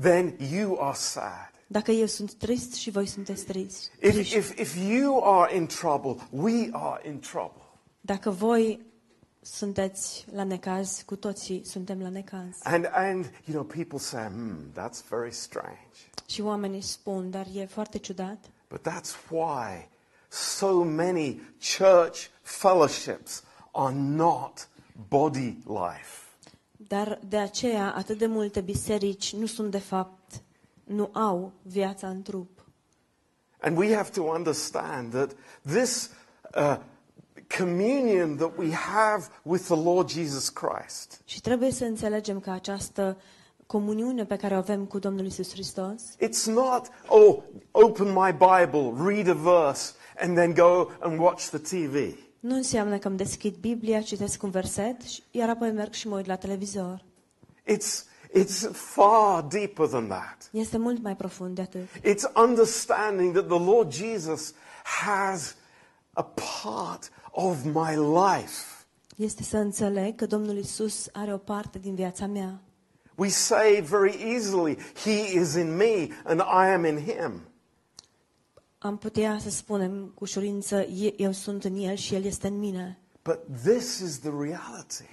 then 0.00 0.36
you 0.52 0.78
are 0.80 0.96
sad. 0.96 1.50
Dacă 1.66 1.90
eu 1.90 2.06
sunt 2.06 2.32
trist 2.34 2.74
și 2.74 2.90
voi 2.90 3.06
sunteți 3.06 3.44
tristi, 3.44 3.88
If, 4.02 4.12
triști. 4.12 4.36
if, 4.36 4.58
if 4.58 4.76
you 4.90 5.24
are 5.24 5.56
in 5.56 5.66
trouble, 5.66 6.16
we 6.30 6.68
are 6.72 7.08
in 7.08 7.18
trouble. 7.18 7.62
Dacă 8.06 8.30
voi 8.30 8.80
sunteți 9.40 10.26
la 10.32 10.44
necaz, 10.44 11.02
cu 11.06 11.16
toții 11.16 11.64
suntem 11.64 12.00
la 12.00 12.08
necaz. 12.08 12.56
And, 12.62 12.90
and 12.92 13.24
you 13.44 13.62
know, 13.62 13.62
people 13.62 13.98
say, 13.98 14.26
hmm, 14.26 14.72
that's 14.72 15.08
very 15.08 15.32
strange. 15.32 15.96
Și 16.26 16.40
oamenii 16.40 16.80
spun, 16.80 17.30
dar 17.30 17.46
e 17.54 17.66
foarte 17.66 17.98
ciudat. 17.98 18.38
But 18.68 18.88
that's 18.88 19.30
why 19.30 19.88
so 20.28 20.82
many 20.82 21.40
church 21.78 22.26
fellowships 22.42 23.42
are 23.72 23.94
not 23.94 24.68
body 25.08 25.58
life. 25.66 26.22
Dar 26.76 27.18
de 27.28 27.36
aceea 27.36 27.94
atât 27.94 28.18
de 28.18 28.26
multe 28.26 28.60
biserici 28.60 29.34
nu 29.34 29.46
sunt 29.46 29.70
de 29.70 29.78
fapt, 29.78 30.42
nu 30.84 31.10
au 31.12 31.52
viața 31.62 32.08
în 32.08 32.22
trup. 32.22 32.64
And 33.60 33.78
we 33.78 33.94
have 33.94 34.10
to 34.10 34.22
understand 34.22 35.12
that 35.12 35.36
this 35.62 36.10
uh, 36.54 36.76
communion 37.58 38.36
that 38.36 38.52
we 38.56 38.72
have 38.72 39.28
with 39.42 39.64
the 39.64 39.76
Lord 39.76 40.08
Jesus 40.10 40.48
Christ 40.48 41.20
Și 41.24 41.40
trebuie 41.40 41.70
să 41.70 41.84
înțelegem 41.84 42.40
că 42.40 42.50
această 42.50 43.16
comuniune 43.66 44.24
pe 44.24 44.36
care 44.36 44.54
o 44.54 44.58
avem 44.58 44.84
cu 44.84 44.98
Domnul 44.98 45.26
Isus 45.26 45.50
Hristos 45.52 46.02
It's 46.16 46.44
not, 46.46 46.88
oh, 47.06 47.36
open 47.70 48.12
my 48.12 48.32
Bible, 48.32 48.92
read 49.12 49.28
a 49.28 49.34
verse, 49.64 49.92
and 50.20 50.36
then 50.36 50.54
go 50.54 50.88
and 51.00 51.18
watch 51.18 51.44
the 51.48 51.58
TV. 51.58 52.16
nu 52.40 52.54
înseamnă 52.54 52.98
că 52.98 53.08
îmi 53.08 53.16
deschid 53.16 53.54
Biblia, 53.54 54.00
citesc 54.00 54.42
un 54.42 54.50
verset, 54.50 55.00
și- 55.02 55.22
iar 55.30 55.48
apoi 55.48 55.70
merg 55.72 55.92
și 55.92 56.08
mă 56.08 56.16
uit 56.16 56.26
la 56.26 56.36
televizor. 56.36 57.04
It's, 57.72 58.04
it's 58.38 58.70
far 58.72 59.42
deeper 59.42 59.86
than 59.86 60.06
that. 60.06 60.48
Este 60.50 60.78
mult 60.78 61.02
mai 61.02 61.16
profund 61.16 61.54
de 61.54 61.60
atât. 61.62 61.88
It's 61.88 62.32
understanding 62.34 63.32
that 63.34 63.46
the 63.46 63.64
Lord 63.64 63.92
Jesus 63.92 64.52
has 65.04 65.56
a 66.12 66.22
part 66.22 67.10
of 67.36 67.64
my 67.64 67.96
life. 67.96 68.62
Este 69.16 69.42
să 69.42 69.56
înțeleg 69.56 70.14
că 70.14 70.26
Domnul 70.26 70.56
Isus 70.56 71.08
are 71.12 71.32
o 71.34 71.36
parte 71.36 71.78
din 71.78 71.94
viața 71.94 72.26
mea. 72.26 72.60
We 73.14 73.28
say 73.28 73.80
very 73.88 74.32
easily, 74.34 74.76
He 74.94 75.38
is 75.40 75.54
in 75.54 75.76
me 75.76 76.08
and 76.24 76.40
I 76.40 76.72
am 76.74 76.84
in 76.84 76.98
Him. 76.98 77.40
Am 78.78 78.98
putea 78.98 79.38
să 79.42 79.50
spunem 79.50 80.12
cu 80.14 80.24
ușurință, 80.24 80.76
"E- 80.80 81.14
eu 81.22 81.32
sunt 81.32 81.64
în 81.64 81.76
El 81.76 81.94
și 81.96 82.14
El 82.14 82.24
este 82.24 82.46
în 82.46 82.58
mine. 82.58 82.98
But 83.22 83.38
this 83.64 83.98
is 83.98 84.18
the 84.18 84.30
reality. 84.30 85.04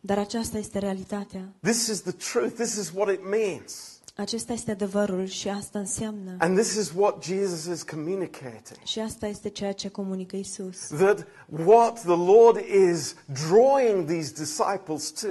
Dar 0.00 0.18
aceasta 0.18 0.58
este 0.58 0.78
realitatea. 0.78 1.52
This 1.62 1.86
is 1.86 2.00
the 2.02 2.12
truth. 2.12 2.54
This 2.54 2.74
is 2.76 2.92
what 2.94 3.12
it 3.12 3.20
means. 3.22 3.89
Acesta 4.16 4.52
este 4.52 4.70
adevărul 4.70 5.26
și 5.26 5.48
asta 5.48 5.78
înseamnă. 5.78 6.36
And 6.38 6.58
this 6.58 6.74
is 6.74 6.92
what 6.96 7.22
Jesus 7.24 7.76
is 7.76 7.82
communicating. 7.82 8.82
Și 8.84 8.98
asta 9.00 9.26
este 9.26 9.48
ceea 9.48 9.72
ce 9.72 9.88
comunică 9.88 10.36
Isus. 10.36 10.86
That 10.86 11.26
what 11.66 12.00
the 12.00 12.16
Lord 12.16 12.56
is 12.90 13.14
drawing 13.48 14.06
these 14.08 14.32
disciples 14.32 15.10
to 15.10 15.28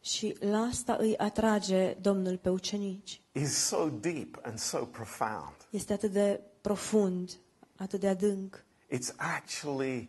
Și 0.00 0.36
la 0.40 0.58
asta 0.58 0.96
îi 1.00 1.16
atrage 1.16 1.96
Domnul 2.00 2.36
pe 2.36 2.48
ucenici. 2.48 3.20
is 3.32 3.54
so 3.54 3.88
deep 4.00 4.38
and 4.42 4.58
so 4.58 4.78
profound. 4.78 5.54
Este 5.70 5.92
atât 5.92 6.12
de 6.12 6.40
profund, 6.60 7.30
atât 7.76 8.00
de 8.00 8.08
adânc. 8.08 8.64
It's 8.92 9.14
actually 9.16 10.08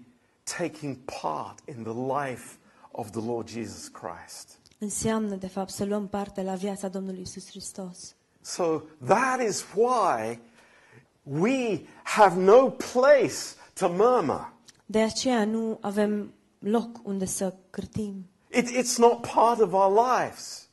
taking 0.57 0.97
part 1.21 1.59
in 1.77 1.83
the 1.83 1.93
life 2.27 2.55
of 2.91 3.09
the 3.09 3.21
Lord 3.21 3.49
Jesus 3.49 3.87
Christ. 3.87 4.57
Înseamnă, 4.77 5.35
de 5.35 5.47
fapt, 5.47 5.69
să 5.69 5.85
luăm 5.85 6.07
parte 6.07 6.41
la 6.41 6.55
viața 6.55 6.87
Domnului 6.87 7.21
Isus 7.21 7.47
Hristos. 7.49 8.15
So 8.41 8.81
that 9.05 9.41
is 9.47 9.65
why 9.75 10.39
we 11.23 11.81
have 12.03 12.41
no 12.41 12.69
place 12.69 13.35
to 13.73 13.87
murmur. 13.89 14.53
De 14.85 15.01
aceea 15.01 15.45
nu 15.45 15.77
avem 15.81 16.33
loc 16.59 16.99
unde 17.03 17.25
să 17.25 17.53
cârtim. 17.69 18.29
It, 18.51 18.69
it's 18.69 18.97
not 18.97 19.27
part 19.27 19.59
of 19.59 19.73
our 19.73 19.91
lives 19.91 20.64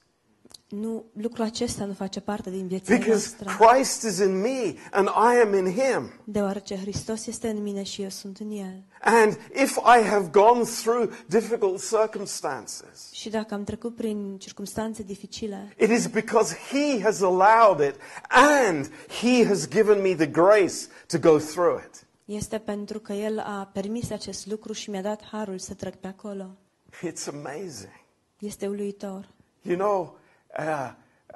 Nu, 0.80 1.04
lucrul 1.12 1.44
acesta 1.44 1.84
nu 1.84 1.92
face 1.92 2.20
parte 2.20 2.50
din 2.50 2.66
viețile 2.66 2.96
because 2.96 3.34
noastre. 3.40 3.66
Christ 3.66 4.02
is 4.02 4.18
in 4.18 4.40
me 4.40 4.74
and 4.90 5.08
I 5.08 5.40
am 5.44 5.54
in 5.54 5.72
Him. 5.72 6.12
Deoarece 6.24 6.76
Hristos 6.76 7.26
este 7.26 7.48
în 7.48 7.62
mine 7.62 7.82
și 7.82 8.02
eu 8.02 8.08
sunt 8.08 8.38
în 8.38 8.50
El. 8.50 8.82
And 9.00 9.38
if 9.62 9.76
I 9.76 10.06
have 10.08 10.28
gone 10.30 10.62
through 10.82 11.12
difficult 11.26 11.88
circumstances, 11.88 13.10
Și 13.12 13.28
dacă 13.30 13.54
am 13.54 13.64
trecut 13.64 13.94
prin 13.94 14.36
circunstanțe 14.38 15.02
dificile, 15.02 15.74
it 15.78 15.90
is 15.90 16.06
because 16.06 16.56
He 16.70 17.02
has 17.02 17.20
allowed 17.20 17.88
it 17.88 17.94
and 18.28 18.90
He 19.20 19.46
has 19.46 19.68
given 19.68 20.00
me 20.00 20.14
the 20.14 20.26
grace 20.26 20.74
to 21.06 21.18
go 21.18 21.38
through 21.38 21.80
it. 21.86 22.06
este 22.24 22.58
pentru 22.58 22.98
că 22.98 23.12
El 23.12 23.38
a 23.38 23.70
permis 23.72 24.10
acest 24.10 24.46
lucru 24.46 24.72
și 24.72 24.90
mi-a 24.90 25.02
dat 25.02 25.24
harul 25.30 25.58
să 25.58 25.74
trec 25.74 25.94
pe 25.94 26.06
acolo. 26.06 26.56
It's 27.06 27.26
amazing. 27.32 28.00
Este 28.38 28.66
uluitor. 28.66 29.28
You 29.62 29.76
know, 29.76 30.16
uh, 30.58 30.92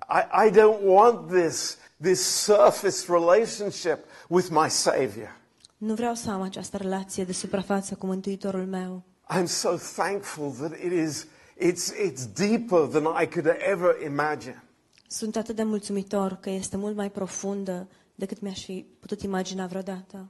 I, 0.08 0.46
I 0.46 0.50
don't 0.50 0.82
want 0.82 1.28
this, 1.28 1.78
this 2.00 2.24
surface 2.24 3.08
relationship 3.08 4.06
with 4.28 4.50
my 4.50 4.68
Savior. 4.68 5.36
Nu 5.76 5.94
vreau 5.94 6.14
să 6.14 6.30
am 6.30 6.42
această 6.42 6.76
relație 6.76 7.24
de 7.24 7.32
suprafață 7.32 7.94
cu 7.94 8.06
Mântuitorul 8.06 8.66
meu. 8.66 9.02
I'm 9.28 9.46
so 9.46 9.76
thankful 9.96 10.50
that 10.50 10.72
it 10.72 10.92
is, 10.92 11.26
it's, 11.58 11.92
it's 12.06 12.26
deeper 12.34 12.78
than 12.78 13.22
I 13.22 13.26
could 13.26 13.56
ever 13.58 14.02
imagine. 14.04 14.62
Sunt 15.08 15.36
atât 15.36 15.56
de 15.56 15.62
mulțumitor 15.62 16.38
că 16.40 16.50
este 16.50 16.76
mult 16.76 16.96
mai 16.96 17.10
profundă 17.10 17.88
decât 18.14 18.40
mi-aș 18.40 18.64
fi 18.64 18.86
putut 19.00 19.22
imagina 19.22 19.66
vreodată. 19.66 20.28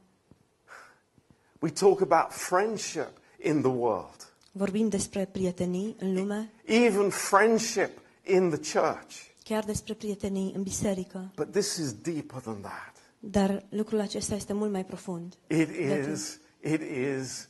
We 1.59 1.71
talk 1.71 2.01
about 2.01 2.33
friendship 2.33 3.09
in 3.43 3.61
the 3.61 3.71
world, 3.71 4.33
Vorbim 4.53 4.89
despre 4.89 5.29
prietenii 5.33 5.97
în 5.99 6.15
lume, 6.15 6.53
even 6.65 7.09
friendship 7.09 7.91
in 8.27 8.51
the 8.51 8.81
church. 8.81 9.15
chiar 9.45 9.65
despre 9.65 9.95
prietenii 9.95 10.53
în 10.57 10.63
biserică. 10.63 11.33
But 11.37 11.51
this 11.51 11.77
is 11.77 11.93
deeper 11.93 12.41
than 12.41 12.61
that. 12.61 12.95
Dar 13.19 13.65
lucrul 13.69 14.01
acesta 14.01 14.35
este 14.35 14.53
mult 14.53 14.71
mai 14.73 14.85
profund. 14.85 15.35
It 15.47 15.69
is, 16.13 16.39
it 16.61 16.81
is 16.81 17.49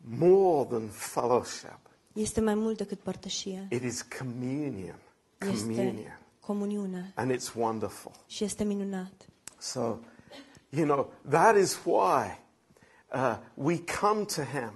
more 0.00 0.68
than 0.68 0.88
fellowship. 0.88 1.78
Este 2.12 2.40
mai 2.40 2.54
mult 2.54 2.76
decât 2.76 2.98
părtășie. 3.00 3.66
It 3.70 3.82
is 3.82 4.02
communion. 4.18 4.98
Este 5.38 5.62
Communion. 5.64 6.20
comuniune. 6.40 7.12
And 7.14 7.30
it's 7.34 7.52
wonderful. 7.54 8.12
Și 8.26 8.44
este 8.44 8.64
minunat. 8.64 9.26
So, 9.58 9.98
you 10.68 10.84
know, 10.84 11.12
that 11.30 11.56
is 11.56 11.78
why 11.84 12.38
uh, 13.12 13.36
we 13.54 13.78
come 14.00 14.24
to 14.24 14.42
Him, 14.42 14.72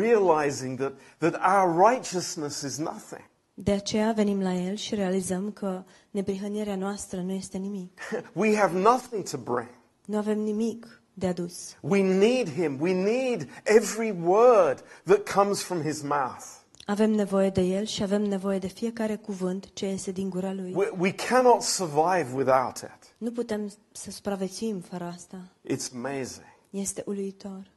realizing 0.00 0.78
that, 0.78 0.92
that 1.18 1.34
our 1.34 1.90
righteousness 1.90 2.62
is 2.62 2.76
nothing. 2.76 3.27
De 3.60 3.72
aceea 3.72 4.12
venim 4.12 4.42
la 4.42 4.54
El 4.54 4.74
și 4.74 4.94
realizăm 4.94 5.50
că 5.50 5.84
neprihănirea 6.10 6.76
noastră 6.76 7.20
nu 7.20 7.32
este 7.32 7.58
nimic. 7.58 8.00
We 8.32 8.56
have 8.56 8.78
nothing 8.78 9.28
to 9.28 9.36
bring. 9.36 9.68
Nu 10.04 10.16
avem 10.16 10.38
nimic 10.38 11.02
de 11.14 11.26
adus. 11.26 11.76
We 11.80 12.02
need 12.02 12.52
Him. 12.52 12.80
We 12.80 12.92
need 12.92 13.48
every 13.64 14.10
word 14.24 14.84
that 15.04 15.32
comes 15.34 15.62
from 15.62 15.82
His 15.82 16.02
mouth. 16.02 16.44
Avem 16.86 17.10
nevoie 17.10 17.50
de 17.50 17.60
El 17.60 17.84
și 17.84 18.02
avem 18.02 18.22
nevoie 18.22 18.58
de 18.58 18.66
fiecare 18.66 19.16
cuvânt 19.16 19.72
ce 19.72 19.86
iese 19.86 20.10
din 20.10 20.30
gura 20.30 20.52
Lui. 20.52 20.72
We, 20.74 20.90
we 20.98 21.12
cannot 21.12 21.62
survive 21.62 22.28
without 22.34 22.76
it. 22.76 23.14
Nu 23.18 23.30
putem 23.30 23.72
să 23.92 24.10
supraviețuim 24.10 24.80
fără 24.80 25.04
asta. 25.04 25.40
It's 25.64 25.94
amazing. 25.94 26.46
Este 26.70 27.02
uluitor. 27.06 27.70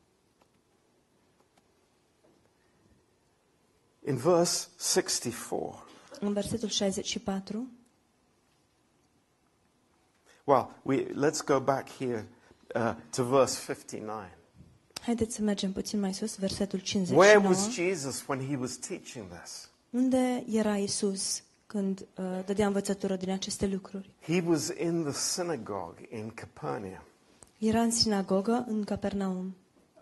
In 4.12 4.18
verse 4.18 4.68
64, 4.80 5.84
În 6.20 6.34
versetul 6.34 6.70
64, 6.70 7.68
well, 10.44 10.70
we, 10.84 11.06
let's 11.06 11.42
go 11.46 11.60
back 11.60 11.90
here 11.90 12.28
uh, 12.76 12.94
to 13.16 13.24
verse 13.24 13.74
59. 13.74 14.30
haideți 15.02 15.36
să 15.36 15.42
mergem 15.42 15.72
puțin 15.72 16.00
mai 16.00 16.14
sus, 16.14 16.36
versetul 16.38 16.80
Where 16.80 16.90
59. 16.90 17.48
was 17.48 17.70
Jesus 17.70 18.24
when 18.28 18.48
he 18.50 18.56
was 18.56 18.76
teaching 18.76 19.26
this? 19.40 19.70
Unde 19.90 20.44
era 20.50 20.78
Isus 20.78 21.44
când 21.68 22.06
uh, 22.16 22.26
dădea 22.46 22.68
învățătură 22.68 23.16
din 23.16 23.30
aceste 23.32 23.68
lucruri? 23.68 24.10
He 24.22 24.44
was 24.48 24.68
in 24.80 25.04
the 25.04 25.14
synagogue 25.14 26.08
in 26.10 26.30
Capernaum. 26.34 27.04
Era 27.58 27.82
în 27.82 27.92
sinagogă 27.92 28.66
în 28.68 28.84
Capernaum. 28.84 29.56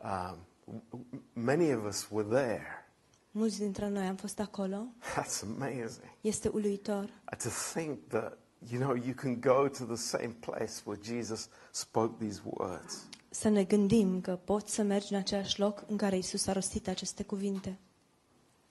Um, 0.04 0.38
w- 0.80 1.22
many 1.34 1.74
of 1.74 1.86
us 1.88 2.08
were 2.12 2.28
there. 2.28 2.79
Mulți 3.32 3.58
dintre 3.60 3.88
noi 3.90 4.06
am 4.06 4.16
fost 4.16 4.40
acolo. 4.40 4.86
That's 5.16 5.42
amazing. 5.44 6.12
Este 6.22 6.48
uluitor 6.48 7.04
Uh, 7.04 7.38
To 7.38 7.50
think 7.74 8.00
that, 8.08 8.38
you 8.72 8.82
know, 8.82 8.96
you 8.96 9.14
can 9.16 9.40
go 9.40 9.68
to 9.68 9.84
the 9.86 9.96
same 9.96 10.36
place 10.40 10.72
where 10.84 11.02
Jesus 11.04 11.48
spoke 11.72 12.26
these 12.26 12.42
words. 12.44 13.04
să 13.30 13.50
ne 13.50 13.64
gândim 13.64 14.22
că 14.22 14.36
poți 14.44 14.74
să 14.74 14.82
mergi 14.82 15.14
în 15.14 15.20
același 15.20 15.60
loc 15.60 15.84
în 15.88 15.98
care 15.98 16.18
Isus 16.18 16.48
a 16.48 16.52
rostit 16.52 16.88
aceste 16.88 17.24
cuvinte. 17.24 17.78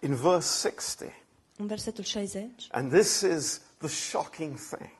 In 0.00 0.14
verse 0.14 0.68
60, 0.68 1.12
În 1.56 1.66
versetul 1.66 2.04
60, 2.04 2.68
and 2.70 2.92
this 2.92 3.20
is 3.20 3.60
the 3.78 3.88
shocking 3.88 4.58
thing. 4.58 4.90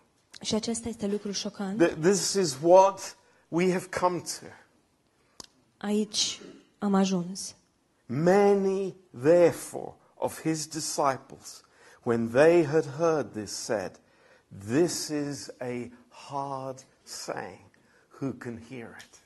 și 0.42 0.55
acesta 0.55 0.88
este 0.88 1.07
lucrul 1.07 1.33
șocant, 1.33 1.85
Th- 1.87 2.01
This 2.01 2.33
is 2.33 2.57
what 2.62 3.16
we 3.49 3.73
have 3.73 3.87
come 4.01 4.18
to. 4.18 4.47
aici 5.77 6.40
am 6.79 6.94
ajuns. 6.94 7.55
Many, 8.11 8.94
therefore, 9.23 9.94
of 10.14 10.40
his 10.40 10.66
disciples, 10.66 11.62
when 12.05 12.31
they 12.31 12.64
had 12.64 12.85
heard 12.99 13.33
this, 13.33 13.53
said, 13.53 14.01
This 14.68 15.09
is 15.11 15.51
a 15.61 15.90
hard 16.09 16.85
saying. 17.03 17.66
Who 18.21 18.33
can 18.33 18.62
hear 18.68 18.97
it? 19.01 19.21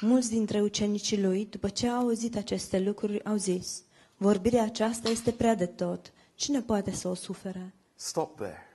Mulți 0.00 0.28
dintre 0.30 0.60
ucenicii 0.60 1.20
lui, 1.22 1.46
după 1.50 1.68
ce 1.68 1.88
au 1.88 2.00
auzit 2.00 2.36
aceste 2.36 2.78
lucruri, 2.78 3.24
au 3.24 3.36
zis, 3.36 3.82
vorbirea 4.16 4.62
aceasta 4.62 5.08
este 5.08 5.30
prea 5.30 5.54
de 5.54 5.66
tot. 5.66 6.12
Cine 6.34 6.60
poate 6.62 6.90
să 6.90 7.08
o 7.08 7.14
sufere? 7.14 7.74
Stop 7.94 8.36
there. 8.36 8.66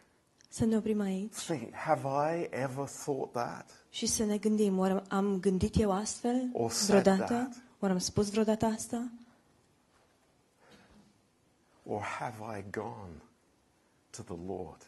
Să 0.49 0.65
ne 0.65 0.77
oprim 0.77 0.99
aici 1.01 1.33
Think, 1.33 1.73
have 1.73 2.07
I 2.37 2.47
ever 2.51 2.85
thought 3.03 3.31
that? 3.31 3.85
și 3.89 4.05
să 4.05 4.23
ne 4.23 4.37
gândim, 4.37 4.77
oare 4.77 5.03
am 5.09 5.39
gândit 5.39 5.79
eu 5.79 5.91
astfel 5.91 6.49
Or 6.53 6.71
said 6.71 7.01
vreodată? 7.01 7.33
that. 7.33 7.55
Oare 7.79 7.93
am 7.93 7.99
spus 7.99 8.29
vreodată 8.29 8.65
asta? 8.65 9.11
Or 11.85 12.01
have 12.01 12.57
I 12.59 12.65
gone 12.71 13.21
to 14.09 14.21
the 14.23 14.35
Lord 14.45 14.81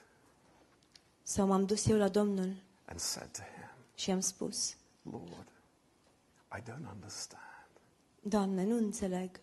Sau 1.23 1.47
m-am 1.47 1.65
dus 1.65 1.85
eu 1.87 1.97
la 1.97 2.07
Domnul 2.09 2.55
and 2.85 2.99
said 2.99 3.31
to 3.31 3.41
him, 3.41 3.69
și 3.95 4.11
am 4.11 4.19
spus, 4.19 4.75
Lord, 5.11 5.47
I 6.57 6.61
don't 6.61 6.91
understand. 6.93 7.41
Doamne, 8.21 8.63
nu 8.63 8.75
înțeleg, 8.75 9.39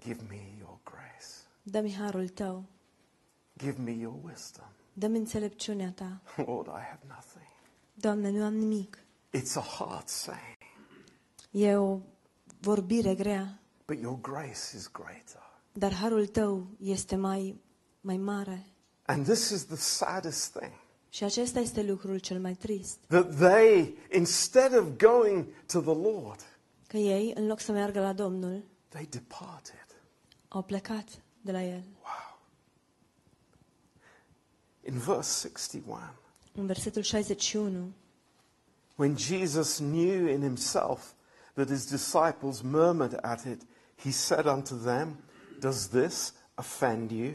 Give 0.00 0.22
me 0.28 0.40
your 0.58 0.78
grace. 0.84 1.26
dă-mi 1.62 1.94
harul 1.94 2.28
Tău, 2.28 2.64
Give 3.58 3.80
me 3.82 3.90
your 3.90 4.14
wisdom. 4.24 4.68
dă-mi 4.92 5.16
înțelepciunea 5.18 5.92
Ta. 5.92 6.20
Lord, 6.36 6.66
I 6.66 6.70
have 6.90 7.00
nothing. 7.08 7.48
Doamne, 7.94 8.30
nu 8.30 8.44
am 8.44 8.54
nimic. 8.54 8.98
It's 9.36 9.54
a 9.54 9.60
hard 9.60 10.06
saying, 10.08 10.56
E 11.50 11.76
o 11.76 11.98
vorbire 12.60 13.14
grea, 13.14 13.58
but 13.86 14.00
your 14.00 14.20
grace 14.20 14.76
is 14.76 14.90
greater. 14.92 15.42
dar 15.72 15.92
harul 15.94 16.26
Tău 16.26 16.66
este 16.80 17.16
mai, 17.16 17.60
mai 18.00 18.16
mare. 18.16 18.66
And 19.04 19.24
this 19.26 19.48
is 19.50 19.64
the 19.64 19.76
saddest 19.76 20.56
thing 20.58 20.72
Și 21.08 21.24
acesta 21.24 21.58
este 21.60 21.82
lucrul 21.82 22.18
cel 22.18 22.40
mai 22.40 22.54
trist. 22.54 22.98
that 23.06 23.36
they, 23.36 23.94
instead 24.12 24.78
of 24.78 24.86
going 24.96 25.46
to 25.66 25.80
the 25.80 25.94
Lord, 25.94 26.40
Că 26.86 26.96
ei, 26.96 27.32
în 27.34 27.46
loc 27.46 27.60
să 27.60 27.72
meargă 27.72 28.00
la 28.00 28.12
Domnul, 28.12 28.64
they 28.88 29.06
departed. 29.10 29.86
au 30.48 30.62
plecat 30.62 31.08
de 31.40 31.52
la 31.52 31.62
El. 31.62 31.82
Wow. 32.02 32.38
In 34.86 34.98
verse 34.98 35.48
61, 35.48 35.98
În 36.54 36.66
versetul 36.66 37.02
61, 37.02 37.92
when 38.96 39.16
Jesus 39.16 39.76
knew 39.76 40.26
in 40.28 40.40
himself 40.40 41.12
that 41.60 41.68
his 41.68 41.84
disciples 41.86 42.62
murmured 42.62 43.18
at 43.22 43.44
it, 43.44 43.62
he 44.02 44.10
said 44.10 44.46
unto 44.46 44.74
them, 44.76 45.16
Does 45.60 45.88
this 45.88 46.32
offend 46.54 47.10
you? 47.10 47.34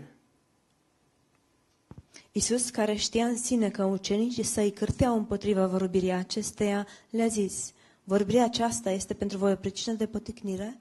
Isus, 2.32 2.70
care 2.70 2.96
știa 2.96 3.26
în 3.26 3.38
sine 3.38 3.70
că 3.70 3.84
ucenicii 3.84 4.44
săi 4.44 4.72
cârteau 4.72 5.16
împotriva 5.18 5.68
vorbirii 5.68 6.12
acesteia, 6.12 6.88
le-a 7.10 7.28
zis, 7.28 7.72
vorbirea 8.04 8.44
aceasta 8.44 8.90
este 8.90 9.14
pentru 9.14 9.38
voi 9.38 9.52
o 9.52 9.56
pricină 9.56 9.94
de 9.96 10.06
poticnire? 10.06 10.80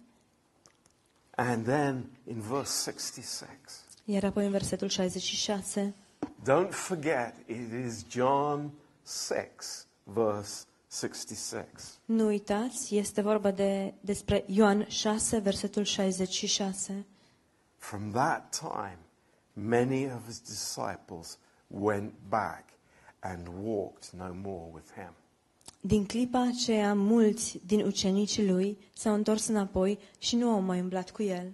And 1.37 1.65
then 1.65 2.11
in 2.29 2.41
verse 2.41 2.91
66, 2.91 3.49
Iar 4.05 4.25
apoi 4.25 4.45
în 4.45 4.51
versetul 4.51 4.89
66, 4.89 5.95
don't 6.43 6.71
forget 6.71 7.35
it 7.47 7.87
is 7.87 8.05
John 8.09 8.71
6, 9.07 9.87
verse 10.03 10.65
66. 10.99 11.99
nu 12.05 12.27
uitați, 12.27 12.97
este 12.97 13.21
vorba 13.21 13.51
de, 13.51 13.95
despre 14.01 14.45
Ioan 14.47 14.87
6, 14.89 15.39
versetul 15.39 15.85
66. 15.85 17.05
From 17.79 18.11
that 18.13 18.57
time, 18.59 18.99
many 19.53 20.05
of 20.13 20.27
his 20.27 20.41
disciples 20.41 21.39
went 21.67 22.13
back 22.29 22.65
and 23.19 23.49
walked 23.63 24.11
no 24.11 24.33
more 24.43 24.71
with 24.73 24.93
him. 24.95 25.15
Din 25.81 26.07
clipa 26.07 26.47
aceea, 26.55 26.95
mulți 26.95 27.61
din 27.67 27.81
ucenicii 27.87 28.47
lui 28.51 28.79
s-au 28.95 29.15
întors 29.15 29.47
înapoi 29.47 29.99
și 30.19 30.37
nu 30.37 30.51
au 30.51 30.61
mai 30.61 30.81
umblat 30.81 31.11
cu 31.11 31.23
el. 31.23 31.53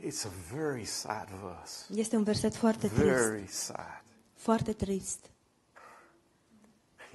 It's 0.00 0.24
a 0.24 0.54
very 0.54 0.84
sad 0.84 1.28
verse. 1.28 1.84
Este 1.94 2.16
un 2.16 2.22
verset 2.22 2.54
foarte 2.54 2.86
trist, 2.88 3.04
Very 3.04 3.46
sad. 3.48 4.02
foarte 4.34 4.72
trist. 4.72 5.30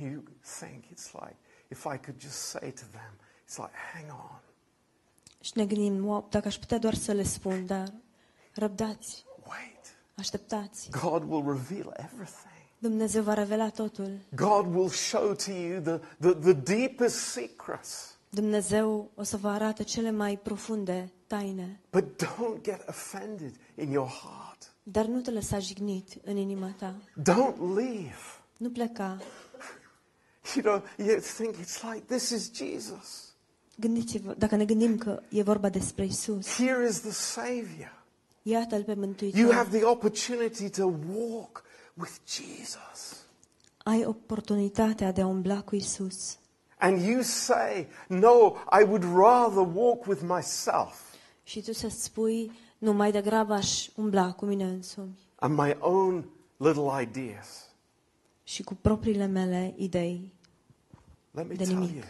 You 0.02 0.24
think 0.60 0.84
it's 0.86 1.12
like, 1.14 1.36
if 1.72 1.86
I 1.86 1.98
could 1.98 2.20
just 2.20 2.38
say 2.38 2.72
to 2.72 2.86
them, 2.92 3.14
it's 3.48 3.58
like, 3.58 3.74
hang 3.94 4.12
on, 4.12 4.40
Și 5.42 5.52
ne 5.56 5.66
gândim, 5.66 6.06
wow, 6.06 6.28
dacă 6.30 6.48
aș 6.48 6.56
putea 6.58 6.78
doar 6.78 6.94
să 6.94 7.12
le 7.12 7.24
spun, 7.24 7.66
dar 7.66 7.94
răbdați, 8.54 9.26
wait. 9.48 9.96
așteptați. 10.16 10.90
God 11.02 11.24
will 11.30 11.46
reveal 11.46 11.94
everything. 11.98 12.48
Dumnezeu 12.78 13.24
va 13.24 13.34
revela 13.34 13.70
totul. 13.70 14.20
God 14.36 14.76
will 14.76 14.90
show 14.90 15.34
to 15.34 15.52
you 15.52 15.82
the, 15.82 16.00
the, 16.20 16.34
the 16.34 16.54
deepest 16.54 17.16
secrets. 17.16 18.18
Dumnezeu 18.30 19.12
o 19.16 19.24
să 19.24 19.38
vă 19.38 19.48
arate 19.50 19.84
cele 19.84 20.12
mai 20.12 20.38
profunde 20.44 21.12
taine. 21.28 21.80
But 21.92 22.24
don't 22.24 22.62
get 22.62 22.88
offended 22.90 23.56
in 23.76 23.92
your 23.92 24.08
heart. 24.08 24.74
Dar 24.84 25.06
nu 25.06 25.20
te 25.22 25.32
lăsa 25.32 25.60
jignit 25.60 26.14
în 26.24 26.38
inima 26.38 26.74
ta. 26.78 26.96
Don't 27.20 27.58
leave. 27.76 28.16
Nu 28.58 28.70
pleca. 28.70 29.18
You 30.56 30.64
know, 30.64 30.84
you 31.08 31.20
think 31.20 31.56
it's 31.56 31.84
like, 31.84 32.06
this 32.06 32.30
is 32.30 32.52
Jesus. 32.54 33.34
Gândiți-vă, 33.76 34.34
dacă 34.38 34.56
ne 34.56 34.66
gândim 34.66 34.98
că 34.98 35.22
e 35.30 35.42
vorba 35.44 35.70
despre 35.70 36.06
Isus, 36.06 36.48
Here 36.48 36.88
is 36.90 37.00
the 37.00 37.12
Savior. 37.12 38.04
iată-L 38.42 38.84
pe 38.84 38.92
You 38.92 39.00
Mântuitor. 39.00 39.54
have 39.54 39.78
the 39.78 39.86
opportunity 39.86 40.70
to 40.70 40.86
walk 41.16 41.64
with 41.94 42.12
Jesus. 42.28 43.18
Ai 43.84 44.06
oportunitatea 44.06 45.12
de 45.12 45.22
a 45.22 45.26
umbla 45.28 45.62
cu 45.62 45.76
Isus. 45.76 46.38
And 46.78 47.02
you 47.02 47.22
say, 47.22 47.88
no, 48.08 48.56
I 48.80 48.84
would 48.84 49.04
rather 49.04 49.68
walk 49.74 50.06
with 50.08 50.22
myself 50.22 51.14
Și 51.44 51.62
tu 51.62 51.74
să 51.74 51.88
spui, 51.90 52.52
nu, 52.78 52.94
mai 52.94 53.12
degrabă 53.12 53.54
aș 53.54 53.88
umbla 53.96 54.32
cu 54.32 54.46
mine 54.46 54.64
însumi 54.64 55.18
and 55.36 55.58
my 55.58 55.76
own 55.80 56.30
little 56.58 57.02
ideas. 57.02 57.48
și 58.44 58.64
cu 58.64 58.76
propriile 58.82 59.26
mele 59.26 59.74
idei. 59.78 60.34
Let 61.32 61.48
me 61.48 61.56
De 61.56 61.64
tell 61.64 61.78
nimic. 61.78 61.96
you, 61.96 62.04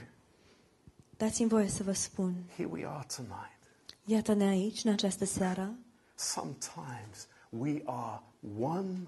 Dați-mi 1.18 1.50
voie 1.50 1.68
să 1.68 1.84
vă 1.84 1.92
spun, 1.92 2.44
here 2.56 2.70
we 2.72 2.86
are 2.88 3.06
tonight. 3.16 3.58
iată-ne 4.06 4.44
aici, 4.44 4.84
în 4.84 4.92
această 4.92 5.26
seară, 5.26 5.74
Sometimes 6.16 7.28
we 7.50 7.82
are 7.86 8.22
one 8.60 9.08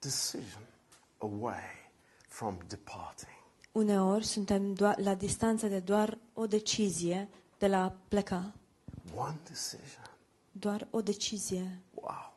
decision 0.00 0.62
away 1.18 1.90
from 2.28 2.58
departing. 2.66 3.30
uneori 3.72 4.24
suntem 4.24 4.74
doar, 4.74 4.98
la 4.98 5.14
distanță 5.14 5.66
de 5.68 5.80
doar 5.80 6.18
o 6.34 6.46
decizie 6.46 7.28
de 7.58 7.66
la 7.66 7.82
a 7.84 7.92
pleca. 8.08 8.54
One 9.16 9.36
decision. 9.48 10.10
Doar 10.52 10.86
o 10.90 11.00
decizie. 11.00 11.80
Wow, 11.94 12.32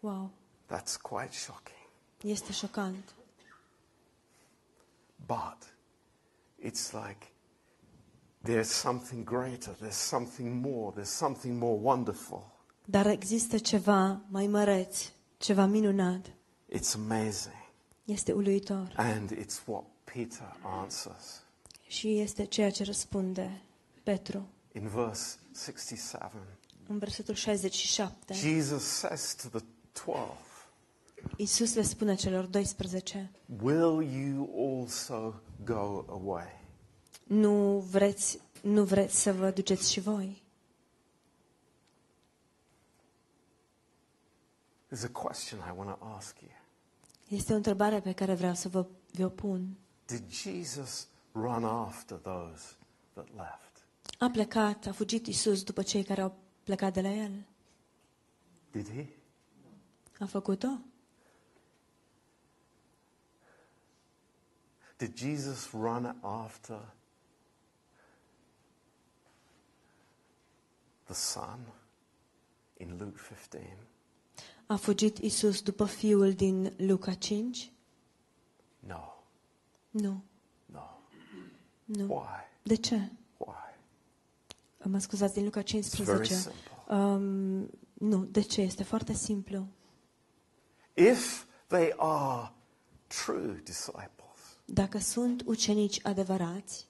Wow, 0.00 0.30
that's 0.72 0.96
quite 1.02 1.32
shocking. 1.32 1.76
este 2.22 2.52
șocant. 2.52 3.14
But 5.26 5.73
it's 6.64 6.92
like 6.92 7.26
there's 8.42 8.68
something 8.68 9.24
greater, 9.24 9.76
there's 9.80 9.94
something 9.94 10.60
more, 10.60 10.92
there's 10.94 11.16
something 11.16 11.58
more 11.58 11.78
wonderful. 11.80 12.52
Dar 12.84 13.06
există 13.06 13.58
ceva 13.58 14.20
mai 14.28 14.46
măreț, 14.46 14.98
ceva 15.36 15.66
minunat. 15.66 16.26
It's 16.72 16.94
amazing. 16.94 17.62
Este 18.04 18.32
uluitor. 18.32 18.92
And 18.96 19.30
it's 19.30 19.64
what 19.66 19.84
Peter 20.04 20.56
answers. 20.62 21.42
Și 21.86 22.18
este 22.18 22.44
ceea 22.44 22.70
ce 22.70 22.84
răspunde 22.84 23.62
Petru. 24.02 24.48
In 24.72 24.88
verse 24.88 25.36
67, 25.64 26.36
În 26.88 26.98
versetul 26.98 27.34
67, 27.34 28.34
Jesus 28.34 28.82
says 28.82 29.34
to 29.42 29.58
the 29.58 29.66
12, 30.04 30.32
Iisus 31.36 31.74
le 31.74 31.82
spune 31.82 32.14
celor 32.14 32.44
12, 32.46 33.30
Will 33.62 34.02
you 34.02 34.50
also 34.78 35.34
go 35.64 36.04
away? 36.08 36.62
nu 37.24 37.78
vreți, 37.78 38.40
nu 38.62 38.84
vreți 38.84 39.20
să 39.20 39.32
vă 39.32 39.50
duceți 39.50 39.92
și 39.92 40.00
voi? 40.00 40.42
There's 44.88 45.04
a 45.04 45.20
question 45.22 45.60
I 45.60 45.72
want 45.76 45.98
to 45.98 46.04
ask 46.06 46.40
you. 46.40 46.50
Este 47.28 47.52
o 47.52 47.56
întrebare 47.56 48.00
pe 48.00 48.12
care 48.12 48.34
vreau 48.34 48.54
să 48.54 48.68
vă 48.68 48.86
vi-o 49.10 49.28
pun. 49.28 49.76
Did 50.06 50.30
Jesus 50.30 51.08
run 51.32 51.64
after 51.64 52.16
those 52.16 52.62
that 53.12 53.26
left? 53.34 53.86
A 54.18 54.30
plecat, 54.30 54.86
a 54.86 54.92
fugit 54.92 55.26
Iisus 55.26 55.62
după 55.62 55.82
cei 55.82 56.04
care 56.04 56.20
au 56.20 56.36
plecat 56.62 56.92
de 56.92 57.00
la 57.00 57.12
el. 57.12 57.32
Did 58.70 58.90
he? 58.92 59.06
A 60.18 60.26
făcut-o? 60.26 60.78
Did 65.04 65.16
Jesus 65.16 65.68
run 65.74 66.14
after 66.22 66.78
the 71.06 71.14
Son 71.14 71.58
in 72.80 72.98
Luke 72.98 73.18
15? 73.18 73.60
A 74.66 74.76
fugit 74.76 75.18
Iisus 75.18 75.62
după 75.62 75.84
fiul 75.84 76.32
din 76.32 76.72
Luca 76.76 77.14
5? 77.14 77.72
No, 78.78 79.14
Nu. 79.90 80.22
no. 80.66 80.98
Nu. 81.84 82.14
Why? 82.14 82.48
De 82.62 82.74
ce? 82.74 83.10
Why? 83.36 83.74
Mă 84.84 84.98
scuzați, 84.98 85.34
din 85.34 85.44
Luca 85.44 85.60
It's 85.62 85.64
very 86.04 86.28
15. 86.28 86.34
simple. 86.34 86.96
Um, 86.96 87.70
Nu, 87.92 88.24
de 88.24 88.40
ce? 88.40 88.60
Este 88.60 88.82
foarte 88.82 89.12
simplu. 89.12 89.66
If 90.94 91.44
they 91.66 91.92
are 91.96 92.52
true 93.06 93.60
disciples, 93.64 94.08
Dacă 94.64 94.98
sunt 94.98 95.42
ucenici 95.46 96.06
adevărați, 96.06 96.86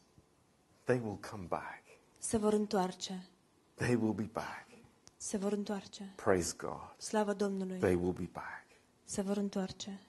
they 0.85 1.01
will 1.05 1.19
come 1.31 1.45
back. 1.49 1.83
se 2.19 2.37
vor 2.37 2.53
întoarce. 2.53 3.27
They 3.75 3.95
will 3.95 4.13
be 4.13 4.29
back. 4.33 4.67
Se 5.17 5.37
vor 5.37 5.53
întoarce. 5.53 6.13
Praise 6.17 6.55
God. 6.57 6.95
Slavă 6.99 7.33
Domnului. 7.33 7.79
They 7.79 7.95
will 7.95 8.13
be 8.13 8.29
back. 8.33 8.65
Se 9.05 9.23
vor 9.23 9.37
întoarce. 9.37 10.01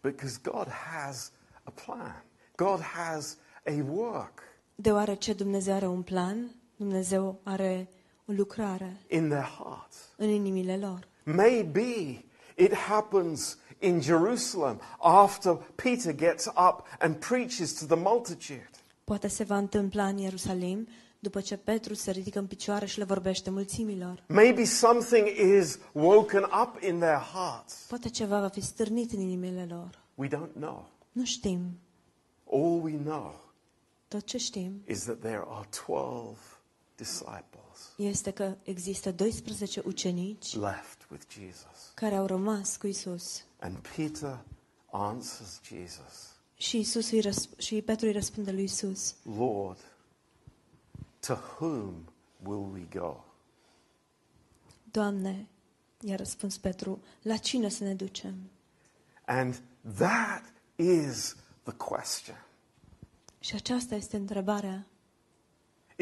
Because 0.00 0.38
God 0.42 0.68
has 0.68 1.32
a 1.64 1.70
plan. 1.70 2.24
God 2.56 2.80
has 2.80 3.36
a 3.66 3.82
work 3.90 4.42
Deoarece 4.74 5.32
Dumnezeu 5.32 5.74
are 5.74 5.86
un 5.86 6.02
plan, 6.02 6.50
Dumnezeu 6.76 7.40
are 7.42 7.88
o 8.26 8.32
lucrare 8.32 8.96
in 9.08 9.28
their 9.28 9.44
hearts. 9.44 9.96
în 10.16 10.28
inimile 10.28 10.76
lor. 10.76 11.08
Maybe 11.24 12.24
it 12.56 12.74
happens 12.74 13.58
in 13.78 14.00
Jerusalem 14.00 14.80
after 14.98 15.54
Peter 15.54 16.12
gets 16.12 16.46
up 16.46 16.86
and 16.98 17.14
preaches 17.16 17.72
to 17.72 17.86
the 17.86 17.96
multitude. 17.96 18.70
Poate 19.04 19.28
se 19.28 19.44
va 19.44 19.56
întâmpla 19.56 20.06
în 20.06 20.18
Ierusalim 20.18 20.88
după 21.18 21.40
ce 21.40 21.56
Petru 21.56 21.94
se 21.94 22.10
ridică 22.10 22.38
în 22.38 22.46
picioare 22.46 22.86
și 22.86 22.98
le 22.98 23.04
vorbește 23.04 23.50
mulțimilor. 23.50 24.24
Maybe 24.28 24.64
something 24.64 25.26
is 25.58 25.78
woken 25.92 26.42
up 26.42 26.82
in 26.82 26.98
their 26.98 27.20
hearts. 27.32 27.84
Poate 27.88 28.08
ceva 28.08 28.40
va 28.40 28.48
fi 28.48 28.60
stârnit 28.60 29.12
în 29.12 29.20
inimile 29.20 29.66
lor. 29.70 30.04
We 30.14 30.28
don't 30.28 30.52
know. 30.58 30.88
Nu 31.12 31.24
știm. 31.24 31.78
All 32.52 32.80
we 32.82 32.96
know 33.04 33.44
Tot 34.08 34.24
ce 34.24 34.38
știm 34.38 34.82
is 34.88 35.02
that 35.02 35.18
there 35.18 35.42
are 35.48 35.68
12 35.86 36.38
disciples 36.96 37.92
este 37.96 38.30
că 38.30 38.56
există 38.62 39.12
12 39.12 39.82
ucenici 39.86 40.54
left 40.54 41.06
with 41.10 41.24
Jesus. 41.28 41.92
care 41.94 42.14
au 42.14 42.26
rămas 42.26 42.76
cu 42.76 42.86
Isus. 42.86 43.44
And 43.58 43.76
Peter 43.96 44.44
answers 44.90 45.60
Jesus, 45.62 46.36
Și 46.54 46.78
Isus 46.78 47.10
îi 47.10 47.20
răsp- 47.20 47.58
și 47.58 47.82
Petru 47.82 48.06
îi 48.06 48.12
răspunde 48.12 48.50
lui 48.50 48.64
Isus: 48.64 49.14
Lord, 49.36 49.78
to 51.20 51.34
whom 51.58 51.94
will 52.42 52.72
we 52.72 53.00
go? 53.00 53.24
Doamne, 54.90 55.48
i-a 56.00 56.16
răspuns 56.16 56.58
Petru, 56.58 57.02
la 57.22 57.36
cine 57.36 57.68
să 57.68 57.84
ne 57.84 57.94
ducem? 57.94 58.34
And 59.26 59.62
that 59.96 60.42
is 60.76 61.36
the 61.62 61.72
question. 61.72 62.44
Și 63.40 63.54
aceasta 63.54 63.94
este 63.94 64.16
întrebarea. 64.16 64.86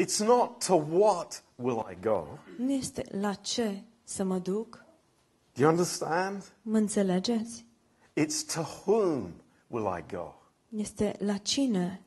It's 0.01 0.17
not 0.17 0.65
to 0.65 0.73
what 0.73 1.43
will 1.55 1.85
I 1.91 1.97
go? 2.01 2.27
Nu 2.57 2.71
este 2.71 3.05
la 3.11 3.33
ce 3.33 3.83
să 4.03 4.23
mă 4.23 4.37
duc? 4.39 4.84
Do 5.55 5.61
you 5.61 5.69
understand? 5.69 6.43
Mă 6.61 6.77
înțelegeți? 6.77 7.65
It's 8.13 8.53
to 8.53 8.61
whom 8.85 9.31
will 9.67 9.97
I 9.97 10.05
go? 10.15 10.33
Este 10.69 11.15
la 11.19 11.37
cine 11.37 12.01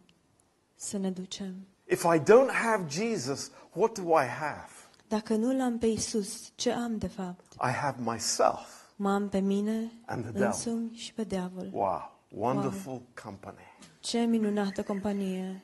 să 0.74 0.98
ne 0.98 1.10
ducem? 1.10 1.54
If 1.84 2.02
I 2.14 2.18
don't 2.18 2.50
have 2.52 2.84
Jesus, 2.88 3.50
what 3.72 3.98
do 3.98 4.20
I 4.20 4.26
have? 4.26 4.68
Dacă 5.08 5.34
nu 5.34 5.56
l-am 5.56 5.78
pe 5.78 5.86
Isus, 5.86 6.52
ce 6.54 6.72
am 6.72 6.98
de 6.98 7.06
fapt? 7.06 7.52
I 7.52 7.70
have 7.70 7.96
myself. 8.02 8.76
Mă 8.96 9.12
am 9.12 9.28
pe 9.28 9.38
mine, 9.38 9.92
And 10.06 10.22
the 10.22 10.30
devil. 10.32 10.46
însumi 10.46 10.94
și 10.94 11.12
pe 11.14 11.24
diavol. 11.24 11.70
Wow, 11.72 12.18
wonderful 12.28 13.02
company. 13.22 13.76
Ce 14.00 14.18
minunată 14.18 14.82
companie! 14.82 15.62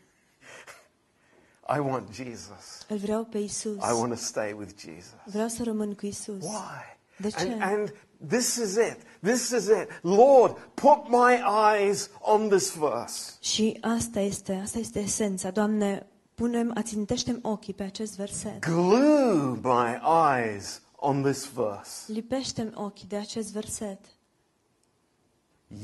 I 1.77 1.79
want 1.79 2.13
Jesus. 2.13 2.87
Îl 2.89 2.97
vreau 2.97 3.25
pe 3.25 3.39
Isus. 3.39 3.77
I 3.77 3.93
want 3.93 4.09
to 4.09 4.19
stay 4.19 4.53
with 4.53 4.79
Jesus. 4.79 5.15
Vreau 5.25 5.49
să 5.49 5.63
rămân 5.63 5.95
cu 5.95 6.07
Isus. 6.07 6.43
Why? 6.45 6.94
De 7.17 7.31
ce? 7.31 7.37
And, 7.39 7.63
and 7.63 7.95
this 8.29 8.57
is 8.57 8.77
it. 8.77 8.97
This 9.23 9.51
is 9.51 9.67
it. 9.67 9.89
Lord, 10.03 10.57
put 10.75 11.09
my 11.09 11.41
eyes 11.77 12.11
on 12.21 12.49
this 12.49 12.75
verse. 12.75 13.33
Și 13.41 13.79
asta 13.81 14.21
este, 14.21 14.55
asta 14.55 14.79
este 14.79 14.99
esența. 14.99 15.51
Doamne, 15.51 16.07
punem, 16.35 16.73
ațintește 16.75 17.39
ochii 17.43 17.75
pe 17.75 17.83
acest 17.83 18.17
verset. 18.17 18.59
Glue 18.59 19.59
my 19.63 20.01
eyes 20.37 20.83
on 20.97 21.23
this 21.23 21.49
verse. 21.55 22.13
Lipește-mi 22.13 22.73
ochii 22.75 23.09
de 23.09 23.17
acest 23.17 23.53
verset. 23.53 23.99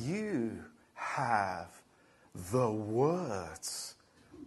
You 0.07 0.51
have 0.93 1.71
the 2.51 2.69
words 2.93 3.97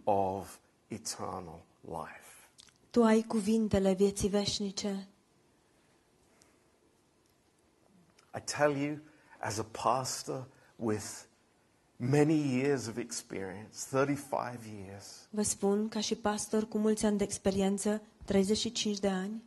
of 0.04 0.58
eternal 0.88 1.64
life. 1.80 2.48
Tu 2.90 3.02
ai 3.02 3.22
cuvintele 3.22 3.92
vieții 3.92 4.28
veșnice. 4.28 5.08
I 8.36 8.40
tell 8.40 8.76
you, 8.76 8.98
as 9.38 9.58
a 9.58 9.62
pastor 9.64 10.46
with 10.76 11.26
many 11.96 12.34
years 12.34 12.86
of 12.86 12.96
experience, 12.96 13.86
35 13.90 14.58
years, 14.86 15.28
Vă 15.30 15.42
spun, 15.42 15.88
ca 15.88 16.00
și 16.00 16.14
pastor 16.14 16.68
cu 16.68 16.78
mulți 16.78 17.04
ani 17.06 17.18
de 17.18 17.24
experiență, 17.24 18.02
35 18.24 18.98
de 18.98 19.08
ani, 19.08 19.42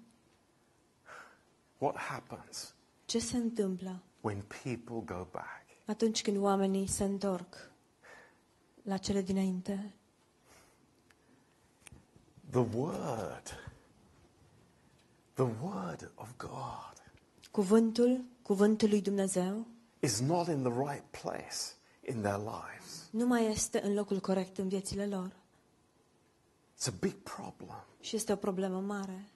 what 1.77 1.95
happens 1.97 2.75
ce 3.05 3.19
se 3.19 3.37
întâmplă 3.37 4.01
when 4.21 4.43
people 4.63 5.15
go 5.15 5.27
back? 5.31 5.65
atunci 5.85 6.21
când 6.21 6.37
oamenii 6.37 6.87
se 6.87 7.03
întorc 7.03 7.71
la 8.83 8.97
cele 8.97 9.21
dinainte? 9.21 9.93
The 12.49 12.65
Word, 12.73 13.71
the 15.33 15.47
Word 15.61 16.11
of 16.15 16.37
God 16.37 16.97
Cuvântul, 17.51 18.23
cuvântul 18.47 18.89
lui 18.89 19.01
Dumnezeu, 19.01 19.65
is 19.99 20.19
not 20.19 20.47
in 20.47 20.61
the 20.63 20.91
right 20.91 21.03
place 21.21 21.57
in 22.01 22.21
their 22.21 22.37
lives. 22.37 23.07
nu 23.11 23.25
mai 23.25 23.45
este 23.45 23.81
în 23.83 23.93
locul 23.93 24.19
corect 24.19 24.57
în 24.57 24.67
viețile 24.67 25.07
lor. 25.07 25.31
It's 26.75 26.87
a 26.87 26.93
big 26.99 27.15
problem. 27.15 27.85
Și 27.99 28.15
este 28.15 28.31
o 28.31 28.35
problemă 28.35 28.79
mare. 28.79 29.29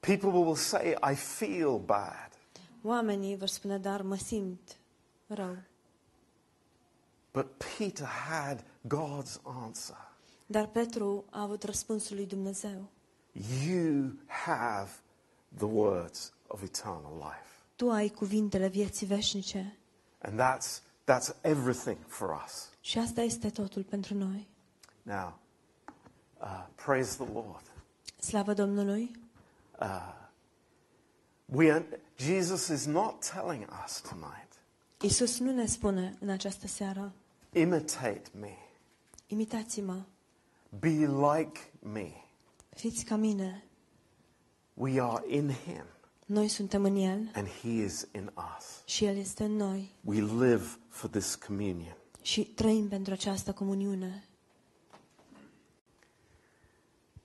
People 0.00 0.28
will 0.28 0.54
say, 0.54 0.96
I 1.12 1.14
feel 1.14 1.78
bad. 1.78 2.30
Oamenii 2.82 3.36
vor 3.36 3.48
spune, 3.48 3.78
dar 3.78 4.02
mă 4.02 4.16
simt 4.16 4.76
rău. 5.26 5.56
But 7.32 7.46
Peter 7.78 8.06
had 8.06 8.64
God's 8.86 9.40
answer. 9.42 10.10
Dar 10.46 10.66
Petru 10.66 11.24
a 11.30 11.42
avut 11.42 11.62
răspunsul 11.62 12.16
lui 12.16 12.26
Dumnezeu. 12.26 12.88
You 13.66 14.12
have 14.26 14.90
the 15.56 15.66
words 15.66 16.32
of 16.46 16.62
eternal 16.62 17.12
life. 17.14 17.51
Tu 17.82 17.90
ai 17.90 18.08
cuvintele 18.08 18.68
vieții 18.68 19.06
veșnice. 19.06 19.78
And 20.18 20.40
that's, 20.40 20.82
that's 21.04 21.40
everything 21.40 21.96
for 22.06 22.42
us. 22.44 22.70
Și 22.80 22.98
asta 22.98 23.20
este 23.20 23.50
totul 23.50 23.82
pentru 23.82 24.14
noi. 24.14 24.48
Now, 25.02 25.38
uh, 26.40 26.66
praise 26.84 27.24
the 27.24 27.32
Lord. 27.32 27.72
Slavă 28.18 28.54
Domnului! 28.54 29.10
We 31.44 31.72
are, 31.72 32.00
Jesus 32.16 32.68
is 32.68 32.86
not 32.86 33.30
telling 33.32 33.68
us 33.84 34.00
tonight, 34.00 34.52
Isus 35.00 35.38
nu 35.38 35.52
ne 35.52 35.66
spune 35.66 36.16
în 36.20 36.28
această 36.28 36.66
seară, 36.66 37.12
imitate 37.52 38.30
me, 38.38 38.56
imitați-mă, 39.26 40.02
be 40.78 40.88
like 40.88 41.60
me. 41.78 42.12
fiți 42.68 43.04
ca 43.04 43.16
mine. 43.16 43.64
We 44.74 45.00
are 45.00 45.24
in 45.28 45.50
Him 45.50 45.84
Noi 46.26 46.48
suntem 46.48 46.84
în 46.84 46.96
El 46.96 47.30
and 47.34 47.48
He 47.48 47.68
is 47.68 48.06
in 48.14 48.32
us. 48.58 48.82
și 48.84 49.04
El 49.04 49.16
este 49.16 49.44
în 49.44 49.56
noi 49.56 49.94
We 50.04 50.20
live 50.20 50.64
for 50.88 51.10
this 51.10 51.34
communion. 51.34 51.96
și 52.22 52.44
trăim 52.44 52.88
pentru 52.88 53.12
această 53.12 53.52
comuniune. 53.52 54.24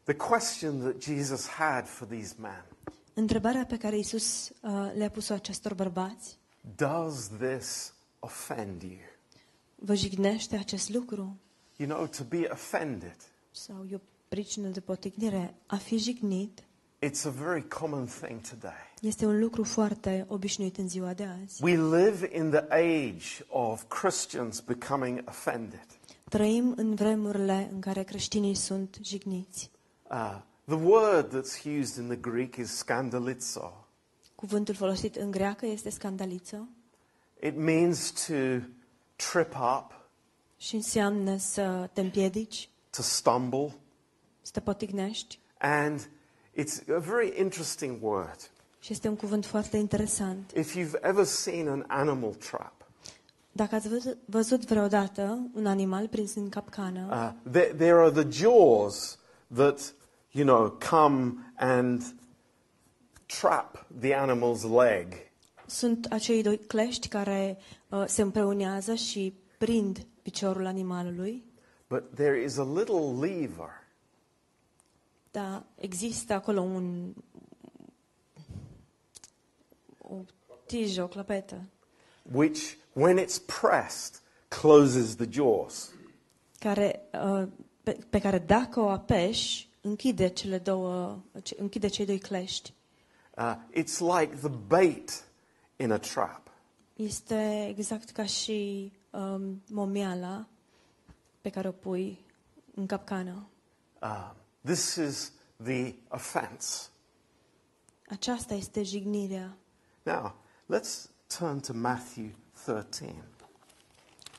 The 0.04 0.16
question 0.16 0.80
that 0.80 1.02
Jesus 1.02 1.48
had 1.48 1.88
for 1.88 2.08
these 2.08 2.34
men 2.40 2.66
Întrebarea 3.14 3.66
pe 3.66 3.78
care 3.78 3.98
Isus 3.98 4.50
uh, 4.50 4.92
le-a 4.96 5.10
pus-o 5.10 5.34
acestor 5.34 5.74
bărbați, 5.74 6.38
Does 6.76 7.28
this 7.40 7.94
offend 8.20 8.82
you? 8.82 8.98
vă 9.76 9.94
jignește 9.96 10.56
acest 10.58 10.90
lucru? 10.90 11.38
You 11.76 11.90
know, 11.90 12.06
to 12.08 12.24
be 12.24 12.48
offended, 12.52 13.16
Sau 13.52 13.86
e 13.92 13.96
o 13.96 14.00
pricină 14.28 14.68
de 14.68 14.80
potignire? 14.80 15.56
A 15.66 15.76
fi 15.76 15.98
jignit 15.98 16.64
it's 17.06 17.26
a 17.26 17.30
very 17.30 17.68
common 17.68 18.06
thing 18.06 18.42
today. 18.42 18.94
este 19.02 19.26
un 19.26 19.40
lucru 19.40 19.64
foarte 19.64 20.26
obișnuit 20.28 20.78
în 20.78 20.90
ziua 20.90 21.14
de 21.14 21.28
azi. 21.44 21.64
We 21.64 21.76
live 21.76 22.30
in 22.38 22.50
the 22.50 22.66
age 22.70 23.46
of 23.48 23.84
Christians 23.88 24.60
becoming 24.60 25.22
offended. 25.28 25.86
Trăim 26.30 26.74
în 26.76 26.96
vremurile 26.96 27.70
în 27.72 27.80
care 27.80 28.04
creștinii 28.04 28.56
sunt 28.56 28.98
jigniți. 29.02 29.72
Uh, 30.12 30.38
the 30.66 30.76
word 30.76 31.28
that's 31.28 31.80
used 31.80 32.04
in 32.04 32.08
the 32.08 32.16
Greek 32.16 32.56
is 32.56 32.76
scandalizo. 32.76 33.88
Cuvântul 34.36 34.76
folosit 34.76 35.16
în 35.16 35.32
greacă 35.32 35.66
este 35.66 35.90
scandaliță 35.90 36.70
It 37.42 37.58
means 37.58 38.12
to 38.12 38.34
trip 39.16 39.56
up, 39.56 40.10
și 40.58 40.76
înseamnă 40.76 41.38
să 41.38 41.90
te 41.94 42.02
împiedici, 42.02 42.70
to 42.90 43.02
stumble, 43.02 43.76
să 44.42 44.52
te 44.54 44.60
potignești 44.60 45.40
and 45.58 46.10
It's 46.58 46.90
a 46.96 47.00
very 47.00 47.34
interesting 47.40 48.04
word. 48.04 48.50
Și 48.80 48.92
este 48.92 49.08
un 49.08 49.16
cuvânt 49.16 49.46
foarte 49.46 49.78
interesant. 49.78 50.52
If 50.56 50.76
you've 50.78 51.00
ever 51.02 51.24
seen 51.24 51.68
an 51.68 51.84
animal 51.88 52.34
trap, 52.34 52.74
Dacă 53.52 53.76
ați 53.76 53.88
văzut, 53.90 54.18
văzut 54.26 54.66
vreodată 54.66 55.50
un 55.54 55.66
animal 55.66 56.08
prins 56.08 56.36
în 56.36 56.50
capcană, 56.50 57.34
uh, 57.46 57.52
there, 57.52 57.74
there 57.74 57.94
are 57.94 58.12
the 58.24 58.30
jaws 58.30 59.18
that, 59.56 59.94
you 60.32 60.46
know, 60.46 60.78
come 60.90 61.34
and 61.58 62.16
trap 63.26 63.86
the 64.00 64.14
animal's 64.16 64.62
leg. 64.62 65.14
sunt 65.66 66.06
acei 66.10 66.42
doi 66.44 66.58
clești 66.58 67.08
care 67.08 67.58
uh, 67.90 68.04
se 68.08 68.22
împreunează 68.22 68.94
și 68.94 69.34
prind 69.58 70.06
piciorul 70.22 70.66
animalului, 70.66 71.46
But 71.90 72.16
there 72.16 72.44
is 72.44 72.58
a 72.58 72.64
little 72.76 73.28
lever 73.28 73.70
dar 75.32 75.64
există 75.76 76.34
acolo 76.34 76.62
un 76.62 77.14
o 79.98 80.16
tijă, 80.66 81.04
o 81.04 81.08
clăpetă, 81.08 81.62
which, 82.32 82.74
when 82.94 83.18
it's 83.18 83.38
pressed, 83.62 84.22
closes 84.48 85.16
the 85.16 85.26
jaws. 85.30 85.90
care, 86.60 87.02
uh, 87.24 87.48
pe, 87.84 87.98
pe 88.10 88.20
care 88.20 88.40
dacă 88.40 88.80
o 88.80 88.90
apeși, 88.90 89.70
închide 89.82 90.28
cele 90.28 90.58
două, 90.58 91.20
ce- 91.44 91.56
închide 91.60 91.88
cei 91.88 92.06
doi 92.06 92.20
clești. 92.20 92.74
Uh, 93.38 93.54
it's 93.74 94.00
like 94.20 94.36
the 94.36 94.50
bait 94.68 95.24
in 95.76 95.92
a 95.92 95.98
trap. 95.98 96.42
Este 96.96 97.68
exact 97.70 98.10
ca 98.10 98.26
și 98.26 98.92
um, 99.10 99.62
momiala 99.70 100.48
pe 101.42 101.50
care 101.50 101.68
o 101.68 101.72
pui 101.72 102.26
în 102.76 102.86
capcană. 102.86 103.48
Uh, 104.02 104.32
this 104.68 104.96
is 104.96 105.32
the 105.64 105.94
offense. 106.10 106.90
Aceasta 108.10 108.54
este 108.54 108.84
jignirea. 108.84 109.58
Now, 110.04 110.36
let's 110.74 111.10
turn 111.38 111.60
to 111.60 111.74
Matthew 111.74 112.30
13. 112.66 113.16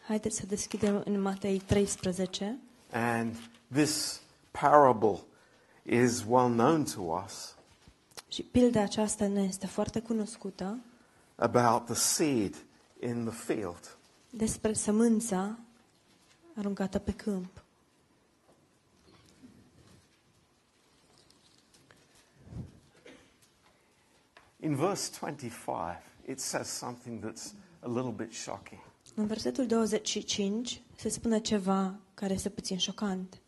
Haideți 0.06 0.36
să 0.36 0.46
deschidem 0.46 1.02
în 1.04 1.20
Matei 1.20 1.58
13. 1.58 2.58
And 2.92 3.36
this 3.72 4.20
parable 4.50 5.18
is 5.82 6.24
well 6.28 6.50
known 6.50 6.84
to 6.84 7.00
us 7.24 7.54
Și 8.28 8.42
pilda 8.42 8.82
aceasta 8.82 9.26
ne 9.28 9.42
este 9.42 9.66
foarte 9.66 10.00
cunoscută 10.00 10.78
about 11.36 11.84
the 11.84 11.94
seed 11.94 12.54
in 13.00 13.24
the 13.24 13.34
field. 13.54 13.96
despre 14.30 14.72
sămânța 14.72 15.58
aruncată 16.56 16.98
pe 16.98 17.12
câmp. 17.12 17.62
In 24.60 24.74
verse 24.74 25.08
25, 25.08 25.96
it 26.26 26.40
says 26.40 26.68
something 26.68 27.20
that's 27.20 27.54
a 27.82 27.88
little 27.88 28.12
bit 28.12 28.32
shocking. 28.32 28.80
În 29.14 29.26
versetul 29.26 29.66
25 29.66 30.82
se 30.96 31.08
spune 31.08 31.40
ceva 31.40 31.94
care 32.14 32.32
este 32.32 32.48
puțin 32.48 32.78
șocant. 32.78 33.40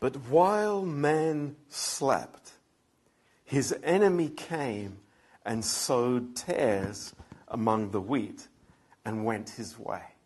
But 0.00 0.16
while 0.30 0.84
men 0.84 1.56
slept, 1.68 2.60
his 3.44 3.74
enemy 3.80 4.28
came 4.48 4.90
and 5.42 5.62
sowed 5.62 6.44
tares 6.46 7.14
among 7.44 7.90
the 7.90 8.00
wheat 8.06 8.50
and 9.02 9.26
went 9.26 9.50
his 9.50 9.76
way. 9.82 10.16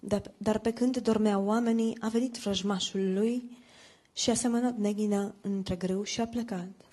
Dar, 0.00 0.32
dar 0.36 0.58
pe 0.58 0.72
când 0.72 0.96
dormeau 0.96 1.44
oamenii, 1.44 1.96
a 2.00 2.08
venit 2.08 2.36
vrăjmașul 2.36 3.12
lui 3.12 3.58
și 4.12 4.30
a 4.30 4.34
semănat 4.34 4.76
neghină 4.76 5.34
între 5.40 5.76
grâu 5.76 6.02
și 6.02 6.20
a 6.20 6.26
plecat. 6.26 6.83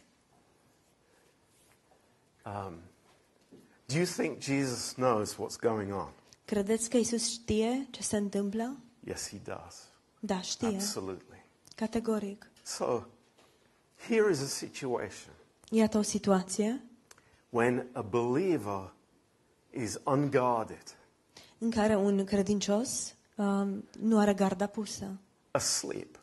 Um, 2.46 2.74
do 3.86 3.96
you 3.98 4.06
think 4.06 4.40
Jesus 4.42 4.94
knows 4.94 5.36
what's 5.36 5.60
going 5.62 5.94
on? 5.94 6.10
Credeți 6.46 6.90
că 6.90 6.98
Isus 6.98 7.30
știe 7.30 7.88
ce 7.92 8.02
se 8.02 8.18
întâmplă? 8.18 8.78
Yes, 9.04 9.30
he 9.30 9.38
does. 9.44 9.76
Da, 10.20 10.42
știe. 10.42 10.68
Absolutely. 10.68 11.46
Categoric. 11.76 12.50
So, 12.64 13.04
here 14.08 14.32
is 14.32 14.42
a 14.42 14.46
situation 14.46 15.34
Iată 15.70 15.98
o 15.98 16.02
situație 16.02 16.84
when 17.50 17.88
a 17.94 18.02
believer 18.02 18.94
is 19.70 20.00
unguarded, 20.06 20.84
în 21.58 21.70
care 21.70 21.96
un 21.96 22.24
credincios 22.24 23.16
um, 23.36 23.84
nu 24.00 24.20
are 24.20 24.34
garda 24.34 24.68
pusă, 24.68 25.20
asleep, 25.52 26.20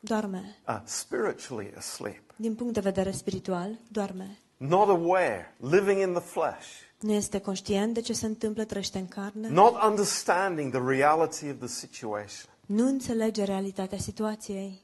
doarme. 0.00 0.56
uh, 0.68 0.80
spiritually 0.84 1.72
asleep, 1.76 2.32
Din 2.36 2.54
punct 2.54 2.74
de 2.74 2.80
vedere 2.80 3.10
spiritual, 3.10 3.78
doarme. 3.88 4.38
Not 4.58 4.88
aware, 4.88 5.54
living 5.60 6.00
in 6.00 6.12
the 6.12 6.22
flesh, 6.22 6.66
Nu 7.00 7.12
este 7.12 7.40
conștient 7.40 7.94
de 7.94 8.00
ce 8.00 8.12
se 8.12 8.26
întâmplă, 8.26 8.64
trăiește 8.64 8.98
în 8.98 9.08
carne. 9.08 9.48
not 9.48 9.82
understanding 9.82 10.72
the 10.72 10.82
reality 10.96 11.48
of 11.50 11.58
the 11.58 11.66
situation. 11.66 12.50
Nu 12.66 12.86
înțelege 12.86 13.44
realitatea 13.44 13.98
situației. 13.98 14.82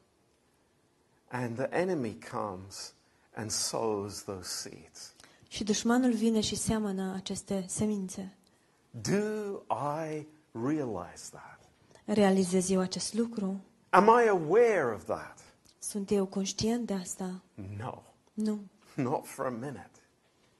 And 1.28 1.56
the 1.56 1.66
enemy 1.78 2.18
comes 2.32 2.92
and 3.34 3.50
sows 3.50 4.22
those 4.22 4.48
seeds. 4.48 5.12
Și 5.48 5.64
dușmanul 5.64 6.12
vine 6.12 6.40
și 6.40 6.56
seamănă 6.56 7.12
aceste 7.16 7.64
semințe. 7.68 8.36
Do 8.90 9.16
I 10.08 10.26
realize 10.52 11.28
that? 11.30 11.60
Realizez 12.04 12.70
eu 12.70 12.80
acest 12.80 13.14
lucru? 13.14 13.60
Am 13.90 14.04
I 14.24 14.28
aware 14.28 14.92
of 14.94 15.04
that? 15.04 15.38
Sunt 15.78 16.10
eu 16.10 16.26
conștient 16.26 16.86
de 16.86 16.92
asta? 16.94 17.42
No, 17.78 18.02
Nu. 18.32 18.60
Not 18.96 19.26
for 19.26 19.46
a 19.46 19.50
minute. 19.50 19.90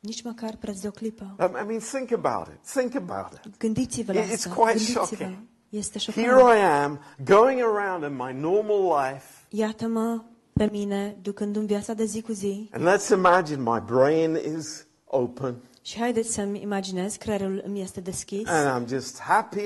Nici 0.00 0.22
măcar 0.22 0.56
preț 0.60 0.80
de 0.80 0.88
o 0.88 0.90
clipă. 0.90 1.34
Um, 1.38 1.46
I 1.62 1.66
mean, 1.66 1.78
think 1.78 2.12
about 2.12 2.46
it. 2.46 2.70
Think 2.70 2.94
about 2.94 3.32
it. 3.44 3.58
Gândiți-vă 3.58 4.12
la 4.12 4.20
It's 4.20 4.32
asta. 4.32 4.50
quite 4.50 4.70
Gândiți-vă. 4.72 5.04
shocking. 5.04 5.36
Este 5.68 5.98
Here. 5.98 6.58
I 6.58 6.62
am, 6.62 7.00
going 7.24 7.60
around 7.60 8.02
in 8.04 8.16
my 8.16 8.32
normal 8.40 8.82
life, 9.12 9.24
Iată-mă 9.48 10.22
pe 10.52 10.68
mine, 10.72 11.16
ducându-mi 11.22 11.66
viața 11.66 11.92
de 11.94 12.04
zi 12.04 12.22
cu 12.22 12.32
zi. 12.32 12.68
and 12.72 12.84
let's 12.88 13.08
imagine 13.12 13.62
my 13.62 13.80
brain 13.86 14.38
is 14.58 14.86
open, 15.04 15.54
Și 15.82 15.98
haideți 15.98 16.32
să-mi 16.32 16.62
imaginez, 16.62 17.16
creierul 17.16 17.62
îmi 17.66 17.80
este 17.80 18.00
deschis 18.00 18.48
and 18.48 18.86
I'm 18.86 18.88
just 18.88 19.20
happy, 19.20 19.60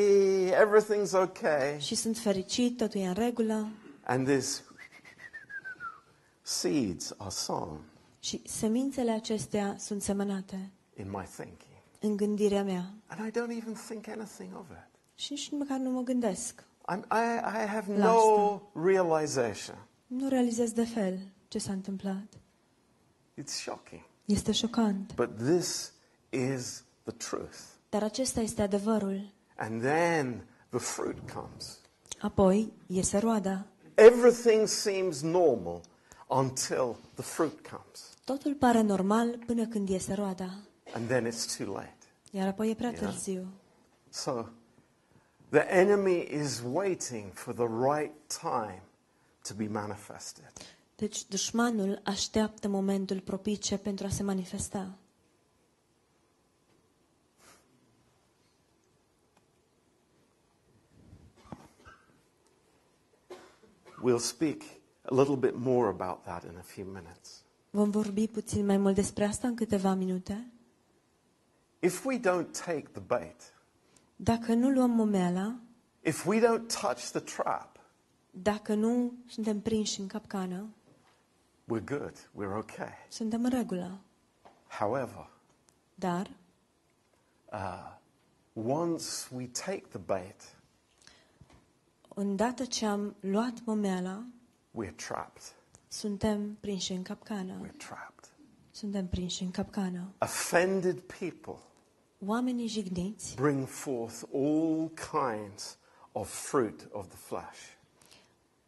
everything's 0.51 1.13
okay, 1.13 1.81
și 1.81 1.95
sunt 1.95 2.19
fericit, 2.19 2.77
totul 2.77 3.01
e 3.01 3.07
în 3.07 3.15
regulă 3.15 3.69
and 4.03 4.27
this 4.29 4.63
seeds 6.43 7.15
are 7.19 7.31
sown 7.31 7.81
și 8.29 8.43
semințele 8.47 9.11
acestea 9.11 9.75
sunt 9.79 10.03
semănate 10.03 10.71
in 10.97 11.11
my 11.11 11.25
thinking. 11.37 11.73
în 12.01 12.17
gândirea 12.17 12.65
mea. 12.65 12.95
And 13.07 13.27
I 13.27 13.31
don't 13.31 13.57
even 13.63 13.75
think 13.87 14.09
anything 14.09 14.57
of 14.59 14.67
it. 14.71 14.99
Și 15.15 15.33
nici 15.33 15.51
măcar 15.51 15.79
nu 15.79 15.91
mă 15.91 16.01
gândesc. 16.01 16.65
I'm, 16.93 16.99
I, 16.99 17.39
I 17.63 17.67
have 17.67 17.97
La 17.97 18.05
no 18.05 18.61
realization. 18.85 19.87
Nu 20.07 20.29
realizez 20.29 20.73
de 20.73 20.85
fel 20.85 21.19
ce 21.49 21.59
s-a 21.59 21.73
întâmplat. 21.73 22.27
It's 23.41 23.53
shocking. 23.53 24.01
Este 24.25 24.53
șocant. 24.53 25.15
But 25.15 25.37
this 25.37 25.93
is 26.31 26.85
the 27.03 27.13
truth. 27.13 27.59
Dar 27.89 28.03
acesta 28.03 28.41
este 28.41 28.63
adevărul. 28.63 29.33
And 29.57 29.83
then 29.83 30.47
the 30.69 30.79
fruit 30.79 31.31
comes. 31.33 31.79
Apoi 32.21 32.73
iese 32.87 33.19
roada. 33.19 33.67
Everything 33.95 34.67
seems 34.67 35.21
normal 35.21 35.81
until 36.27 36.97
the 37.15 37.23
fruit 37.23 37.69
comes. 37.69 38.17
Totul 38.29 38.55
pare 38.55 38.81
normal 38.81 39.39
până 39.47 39.67
când 39.67 39.89
iese 39.89 40.15
roada. 40.15 40.59
And 40.95 41.07
then 41.09 41.27
it's 41.33 41.57
too 41.57 41.73
late. 41.73 41.97
Iar 42.31 42.47
apoi 42.47 42.71
e 42.71 42.75
prea 42.75 42.91
Yeah. 42.91 43.01
târziu. 43.03 43.47
So 44.09 44.47
the 45.49 45.61
enemy 45.71 46.29
is 46.31 46.63
waiting 46.73 47.33
for 47.33 47.55
the 47.55 47.67
right 47.93 48.13
time 48.41 48.83
to 49.49 49.55
be 49.55 49.67
manifested. 49.67 50.53
Deci 50.97 51.27
dușmanul 51.27 52.01
așteaptă 52.05 52.69
momentul 52.69 53.21
propice 53.21 53.77
pentru 53.77 54.07
a 54.07 54.09
se 54.09 54.23
manifesta. 54.23 54.99
We'll 64.03 64.19
speak 64.19 64.63
a 65.03 65.15
little 65.15 65.37
bit 65.37 65.55
more 65.55 65.89
about 65.89 66.25
that 66.25 66.45
in 66.45 66.57
a 66.59 66.63
few 66.63 66.85
minutes. 66.85 67.43
Vom 67.71 67.91
vorbi 67.91 68.29
puțin 68.29 68.67
mai 68.67 68.77
mult 68.77 68.95
despre 68.95 69.25
asta 69.25 69.49
în 69.49 69.55
câteva 69.55 69.95
minute. 69.95 70.53
If 71.81 72.05
we 72.05 72.19
don't 72.19 72.51
take 72.65 72.89
the 72.93 73.01
bait, 73.01 73.53
Dacă 74.17 74.55
nu 74.55 74.71
luăm 74.71 74.91
momeala, 74.91 75.59
if 76.03 76.27
we 76.27 76.41
don't 76.41 76.67
touch 76.81 77.11
the 77.11 77.21
trap, 77.21 77.81
dacă 78.31 78.75
nu 78.75 79.13
suntem 79.27 79.61
prinși 79.61 80.01
în 80.01 80.07
capcană, 80.07 80.69
we're 81.73 81.85
good, 81.85 82.31
we're 82.39 82.57
okay. 82.57 82.93
suntem 83.09 83.45
în 83.45 83.51
regulă. 83.51 84.01
However, 84.79 85.31
Dar, 85.95 86.31
uh, 87.53 87.97
once 88.53 89.05
we 89.35 89.47
take 89.47 89.85
the 89.89 89.99
bait, 89.99 90.57
îndată 92.15 92.65
ce 92.65 92.87
am 92.87 93.17
luat 93.21 93.65
momeala, 93.65 94.27
we're 94.81 94.95
trapped. 95.07 95.43
Suntem 95.89 96.57
prinși 96.61 96.93
în 96.93 97.03
capcană. 97.03 97.61
We're 97.67 97.77
trapped. 97.77 98.29
Suntem 98.71 99.07
prinși 99.09 99.43
în 99.43 99.51
capcană. 99.51 100.13
Offended 100.19 101.01
people 101.01 101.63
Oamenii 102.27 102.67
jigniți 102.67 103.35
bring 103.35 103.67
forth 103.67 104.23
all 104.35 104.91
kinds 105.13 105.79
of 106.13 106.49
fruit 106.49 106.89
of 106.93 107.09
the 107.09 107.17
flesh. 107.17 107.77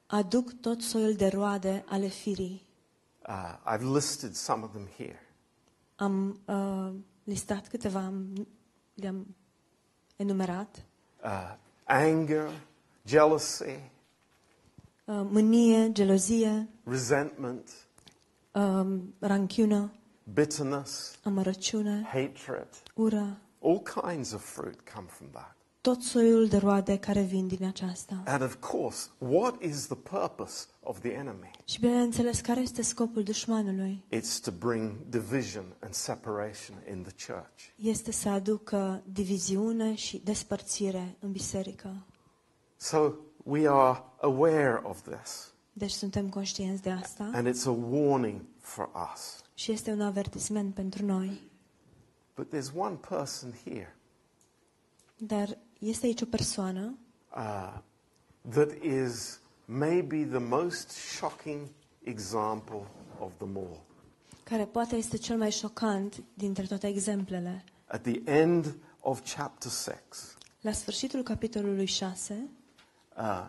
aduc 0.06 0.52
tot 0.60 0.82
soiul 0.82 1.14
de 1.14 1.26
roade 1.28 1.84
ale 1.88 2.06
firii. 2.08 2.66
Uh, 3.28 3.74
I've 3.74 3.94
listed 3.94 4.34
some 4.34 4.64
of 4.64 4.72
them 4.72 4.88
here. 4.96 5.18
Am 5.96 6.40
uh, 6.44 6.92
listat 7.24 7.68
câteva, 7.68 8.00
am, 8.00 8.46
le-am 8.94 9.34
enumerat. 10.16 10.84
Uh, 11.24 11.56
anger, 11.84 12.50
jealousy, 13.04 13.64
Uh, 13.64 13.99
mânie, 15.30 15.92
gelozie, 15.92 16.68
resentment, 16.84 17.70
uh, 18.52 18.98
ranchiună, 19.18 19.92
bitterness, 20.32 21.18
amărăciune, 21.22 22.02
hatred. 22.04 22.68
ură, 22.94 23.40
All 23.62 23.82
kinds 24.02 24.32
of 24.32 24.44
fruit 24.44 24.80
come 24.94 25.06
from 25.08 25.28
that. 25.32 25.56
tot 25.80 26.02
soiul 26.02 26.46
de 26.48 26.56
roade 26.56 26.98
care 26.98 27.22
vin 27.22 27.46
din 27.46 27.64
aceasta. 27.64 28.22
And 28.26 28.42
of 28.42 28.54
course, 28.54 29.08
what 29.18 29.62
is 29.62 29.86
the 29.86 29.96
purpose 29.96 30.64
of 30.82 31.00
the 31.00 31.10
enemy? 31.12 31.50
Și 31.64 31.80
bineînțeles, 31.80 32.40
care 32.40 32.60
este 32.60 32.82
scopul 32.82 33.22
dușmanului? 33.22 34.04
It's 34.14 34.40
to 34.42 34.50
bring 34.58 34.92
division 35.08 35.64
and 35.80 35.94
separation 35.94 36.76
in 36.90 37.02
the 37.02 37.32
church. 37.32 37.62
Este 37.76 38.12
să 38.12 38.28
aducă 38.28 39.02
diviziune 39.12 39.94
și 39.94 40.20
despărțire 40.24 41.16
în 41.20 41.32
biserică. 41.32 42.06
So 42.76 43.12
we 43.44 43.68
are 43.68 44.02
aware 44.20 44.80
of 44.82 45.00
this, 45.02 45.52
Deci 45.72 45.90
suntem 45.90 46.28
conștienți 46.28 46.82
de 46.82 46.90
asta 46.90 47.30
and 47.34 47.48
it's 47.48 47.66
a 47.66 47.70
warning 47.90 48.40
for 48.60 48.88
us. 49.12 49.42
și 49.54 49.72
este 49.72 49.90
un 49.90 50.00
avertisment 50.00 50.74
pentru 50.74 51.04
noi. 51.04 51.40
But 52.34 52.54
there's 52.54 52.74
one 52.76 52.94
person 53.08 53.54
here 53.64 53.96
Dar 55.16 55.58
este 55.78 56.06
aici 56.06 56.20
o 56.20 56.26
persoană 56.26 56.98
uh, 57.36 57.78
that 58.48 58.70
is 58.82 59.40
maybe 59.64 60.24
the 60.24 60.38
most 60.38 60.90
shocking 60.90 61.60
example 62.02 62.82
of 63.18 63.32
them 63.36 63.56
all. 63.56 63.80
care 64.42 64.64
poate 64.64 64.96
este 64.96 65.16
cel 65.16 65.36
mai 65.38 65.50
șocant 65.50 66.22
dintre 66.34 66.64
toate 66.66 66.86
exemplele. 66.86 67.64
At 67.86 68.02
the 68.02 68.20
end 68.24 68.74
of 69.00 69.34
chapter 69.34 69.70
6, 69.70 69.94
La 70.60 70.72
sfârșitul 70.72 71.22
capitolului 71.22 71.86
6, 71.86 72.48
uh, 73.20 73.46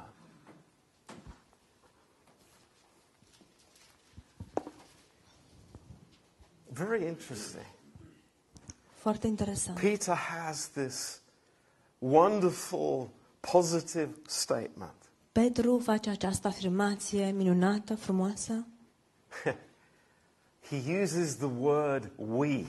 very 6.69 7.07
interesting. 7.07 7.65
foarte 9.01 9.27
interesant. 9.27 9.79
Peter 9.79 10.15
has 10.15 10.69
this 10.69 11.21
wonderful, 11.99 13.09
positive 13.39 14.09
statement. 14.27 14.93
Petru 15.31 15.79
face 15.79 16.09
această 16.09 16.47
afirmație 16.47 17.31
minunată, 17.31 17.95
frumoasă. 17.95 18.65
He 20.69 21.01
uses 21.01 21.35
the 21.35 21.49
word 21.57 22.11
we. 22.15 22.65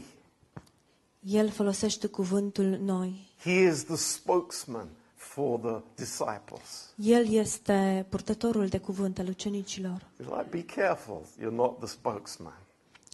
El 1.20 1.50
folosește 1.50 2.06
cuvântul 2.06 2.64
noi. 2.64 3.30
He 3.42 3.50
is 3.50 3.84
the 3.84 3.96
spokesman 3.96 4.88
for 5.34 5.58
the 5.60 5.80
disciples. 5.94 6.92
El 6.96 7.28
este 7.32 8.06
purtătorul 8.08 8.66
de 8.66 8.78
cuvânt 8.78 9.18
al 9.18 9.28
ucenicilor. 9.28 10.06
He's 10.20 10.36
like, 10.36 10.46
be 10.50 10.64
careful, 10.64 11.20
you're 11.38 11.50
not 11.54 11.78
the 11.78 11.86
spokesman. 11.88 12.58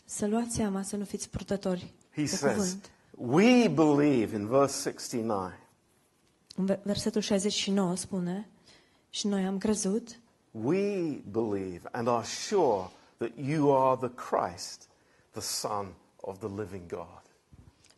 Să 0.05 0.27
luați 0.27 0.55
seama 0.55 0.83
să 0.83 0.97
nu 0.97 1.05
fiți 1.05 1.29
purtători 1.31 1.93
He 2.15 2.21
de 2.23 2.27
says, 2.27 2.55
cuvânt. 2.57 2.91
we 3.11 3.69
believe 3.69 4.37
in 4.37 4.47
verse 4.47 4.91
69. 4.91 5.51
În 6.57 6.65
ve- 6.65 6.81
versetul 6.83 7.21
69 7.21 7.95
spune, 7.97 8.49
și 9.11 9.27
noi 9.27 9.45
am 9.45 9.59
crezut 9.59 10.19
We 10.51 11.11
believe 11.31 11.81
and 11.93 12.09
are 12.09 12.25
sure 12.27 12.91
that 13.17 13.31
you 13.37 13.77
are 13.89 14.09
the 14.09 14.11
Christ, 14.29 14.89
the 15.31 15.41
Son 15.41 15.87
of 16.21 16.39
the 16.39 16.49
living 16.49 16.87
God. 16.89 17.23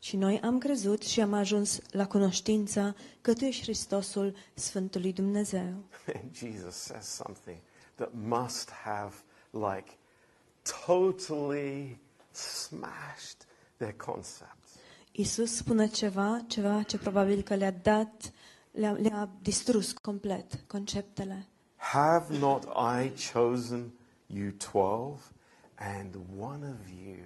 Și 0.02 0.16
noi 0.16 0.40
am 0.40 0.58
crezut 0.58 1.02
și 1.02 1.20
am 1.20 1.32
ajuns 1.32 1.80
la 1.90 2.06
cunoștința 2.06 2.94
că 3.20 3.32
Tu 3.32 3.44
ești 3.44 3.62
Hristosul 3.62 4.36
Sfântului 4.54 5.12
Dumnezeu. 5.12 5.74
And 6.14 6.34
Jesus 6.42 6.74
says 6.74 7.06
something 7.06 7.58
that 7.94 8.10
must 8.12 8.70
have 8.70 9.14
like 9.50 9.98
totally 10.86 12.00
smashed 12.32 13.46
their 13.76 13.94
concepts. 13.94 14.70
Isus 15.12 15.56
spune 15.56 15.86
ceva, 15.86 16.44
ceva 16.46 16.82
ce 16.82 16.98
probabil 16.98 17.42
că 17.42 17.54
le-a 17.54 17.70
dat, 17.70 18.32
le-a, 18.70 18.92
le-a 18.92 19.28
distrus 19.42 19.92
complet 19.92 20.64
conceptele. 20.66 21.46
Have 21.76 22.38
not 22.38 22.64
I 22.64 23.12
chosen 23.32 23.92
you 24.26 24.50
twelve, 24.50 25.20
and 25.74 26.16
one 26.38 26.66
of 26.68 26.88
you 26.88 27.16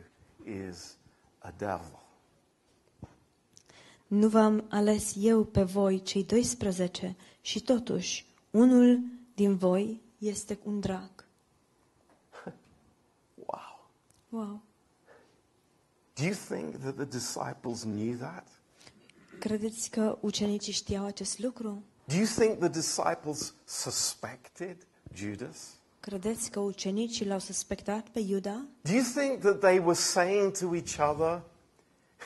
is 0.68 0.96
a 1.38 1.52
devil? 1.58 2.03
Nu 4.14 4.28
v-am 4.28 4.64
ales 4.68 5.14
eu 5.18 5.44
pe 5.44 5.62
voi, 5.62 6.02
cei 6.02 6.24
12, 6.24 7.16
și 7.40 7.60
totuși 7.60 8.26
unul 8.50 9.00
din 9.34 9.56
voi 9.56 10.00
este 10.18 10.58
un 10.64 10.80
drac. 10.80 11.24
Wow. 13.46 13.88
Wow! 14.28 14.62
Do 16.14 16.22
you 16.24 16.34
think 16.48 16.76
that 16.76 16.94
the 16.94 17.04
disciples 17.04 17.82
knew 17.82 18.16
that? 18.16 18.48
Credeți 19.38 19.90
că 19.90 20.18
ucenicii 20.20 20.72
știau 20.72 21.04
acest 21.04 21.38
lucru? 21.38 21.82
Do 22.04 22.14
you 22.14 22.26
think 22.26 22.58
the 22.58 22.68
disciples 22.68 23.54
suspected 23.64 24.86
Judas? 25.14 25.58
Credeți 26.00 26.50
că 26.50 26.60
ucenicii 26.60 27.26
l-au 27.26 27.38
suspectat 27.38 28.08
pe 28.08 28.20
Iuda? 28.20 28.64
Do 28.82 28.92
you 28.92 29.04
think 29.14 29.40
that 29.40 29.58
they 29.58 29.78
were 29.78 29.94
saying 29.94 30.52
to 30.58 30.74
each 30.74 30.98
other, 31.10 31.42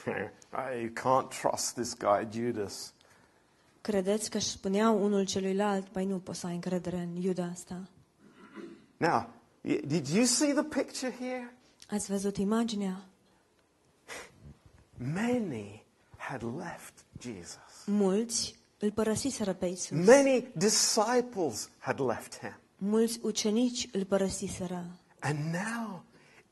"Hey, 0.50 0.82
you 0.82 0.90
can't 0.92 1.40
trust 1.40 1.74
this 1.74 1.96
guy, 1.96 2.40
Judas? 2.40 2.92
Credeți 3.80 4.30
că 4.30 4.36
își 4.36 4.46
spuneau 4.46 5.04
unul 5.04 5.24
celuilalt, 5.24 5.88
păi 5.88 6.04
nu 6.04 6.18
poți 6.18 6.38
să 6.38 6.46
ai 6.46 6.54
încredere 6.54 6.96
în 6.96 7.22
Iuda 7.22 7.44
asta? 7.44 7.88
Now, 8.96 9.28
did 9.86 10.06
you 10.06 10.24
see 10.24 10.52
the 10.52 10.62
picture 10.62 11.12
here? 11.18 11.54
Ați 11.90 12.10
văzut 12.10 12.36
imaginea? 12.36 13.04
Many 15.14 15.84
had 16.16 16.42
left 16.42 17.04
Jesus. 17.20 17.84
Mulți 17.86 18.58
îl 18.78 18.90
părăsiseră 18.90 19.52
pe 19.52 19.66
Isus. 19.66 20.06
Many 20.06 20.48
disciples 20.56 21.70
had 21.78 22.00
left 22.00 22.38
him. 22.38 22.58
Mulți 22.76 23.18
ucenici 23.22 23.88
îl 23.92 24.04
părăsiseră. 24.04 24.86
And 25.20 25.38
now 25.38 26.04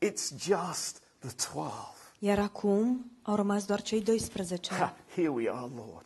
it's 0.05 0.37
just 0.37 1.01
the 1.19 1.29
12. 1.53 1.73
Iar 2.19 2.39
acum 2.39 3.11
au 3.27 3.35
rămas 3.35 3.65
doar 3.65 3.81
cei 3.81 4.01
12. 4.01 4.73
Ha, 4.73 4.95
Here 5.15 5.27
we 5.27 5.49
are, 5.49 5.69
Lord. 5.75 6.05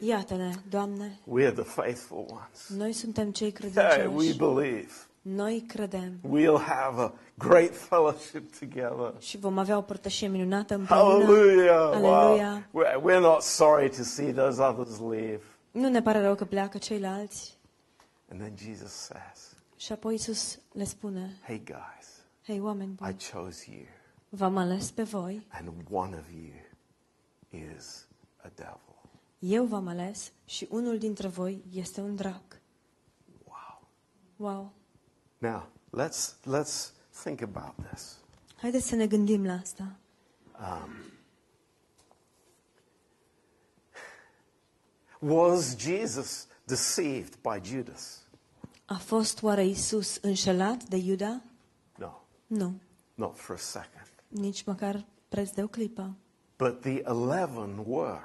Iată-ne, 0.00 0.50
Doamne, 0.70 1.18
We're 1.38 1.52
the 1.54 1.62
faithful 1.62 2.26
ones. 2.30 2.68
noi 2.68 2.92
suntem 2.92 3.30
cei 3.30 3.54
Hey, 3.60 3.70
we 3.70 3.70
credincioși. 3.72 4.36
believe. 4.36 4.90
Noi 5.22 5.64
credem 5.68 6.12
We'll 6.32 6.64
have 6.66 7.00
a 7.02 7.12
great 7.38 7.76
fellowship 7.76 8.58
together. 8.58 9.14
și 9.18 9.38
vom 9.38 9.58
avea 9.58 9.76
o 9.76 9.80
părtășie 9.80 10.28
minunată 10.28 10.74
împreună. 10.74 11.24
Hallelujah. 11.24 12.00
Wow. 12.00 12.12
Aleluia. 12.14 12.68
We're, 12.68 12.96
we're 13.00 13.20
not 13.20 13.42
sorry 13.42 13.88
to 13.90 14.02
see 14.02 14.32
those 14.32 14.62
others 14.62 14.98
leave. 14.98 15.40
Nu 15.70 15.88
ne 15.88 16.02
pare 16.02 16.20
rău 16.20 16.34
că 16.34 16.44
pleacă 16.44 16.78
ceilalți. 16.78 17.58
And 18.30 18.40
then 18.40 18.54
Jesus 18.66 18.92
says, 18.92 19.56
Și 19.76 19.92
apoi 19.92 20.14
Isus 20.14 20.58
le 20.72 20.84
spune, 20.84 21.38
Hey, 21.42 21.62
guys, 21.64 22.08
hei 22.46 22.60
oameni 22.60 22.90
I 22.92 22.94
buni, 22.94 23.16
chose 23.32 23.64
you, 23.70 23.84
v-am 24.34 24.56
ales 24.56 24.90
pe 24.90 25.02
voi, 25.02 25.46
and 25.50 25.68
one 25.90 26.16
of 26.16 26.30
you 26.30 26.52
is 27.50 28.06
a 28.42 28.48
devil. 28.54 29.10
eu 29.38 29.64
v-am 29.64 29.88
ales 29.88 30.32
și 30.44 30.66
unul 30.70 30.98
dintre 30.98 31.28
voi 31.28 31.62
este 31.72 32.00
un 32.00 32.16
drac. 32.16 32.60
Wow. 33.44 33.88
Wow! 34.36 34.72
Now, 35.38 35.68
let's, 35.90 36.34
let's 36.44 36.92
think 37.22 37.40
about 37.40 37.74
this. 37.90 38.16
Haideți 38.56 38.86
să 38.88 38.94
ne 38.94 39.06
gândim 39.06 39.44
la 39.46 39.52
asta. 39.52 39.96
Was 45.18 45.76
Jesus 45.76 46.46
deceived 46.64 47.38
by 47.42 47.60
Judas? 47.68 48.22
A 48.84 48.96
fost 48.98 49.42
oare 49.42 49.66
Isus 49.66 50.16
înșelat 50.16 50.84
de 50.84 50.96
Iuda? 50.96 51.42
No, 51.96 52.12
Nu, 52.46 52.74
not 53.14 53.38
for 53.38 53.54
a 53.54 53.58
second. 53.58 54.01
Nici 54.32 54.64
măcar 54.64 55.04
preț 55.28 55.50
de 55.50 55.62
o 55.62 55.66
clipă. 55.66 56.14
But 56.58 56.80
the 56.80 57.02
11 57.10 57.82
were. 57.86 58.20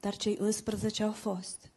Dar 0.00 0.16
cei 0.16 0.38
11 0.40 1.02
au 1.02 1.12
fost. 1.12 1.70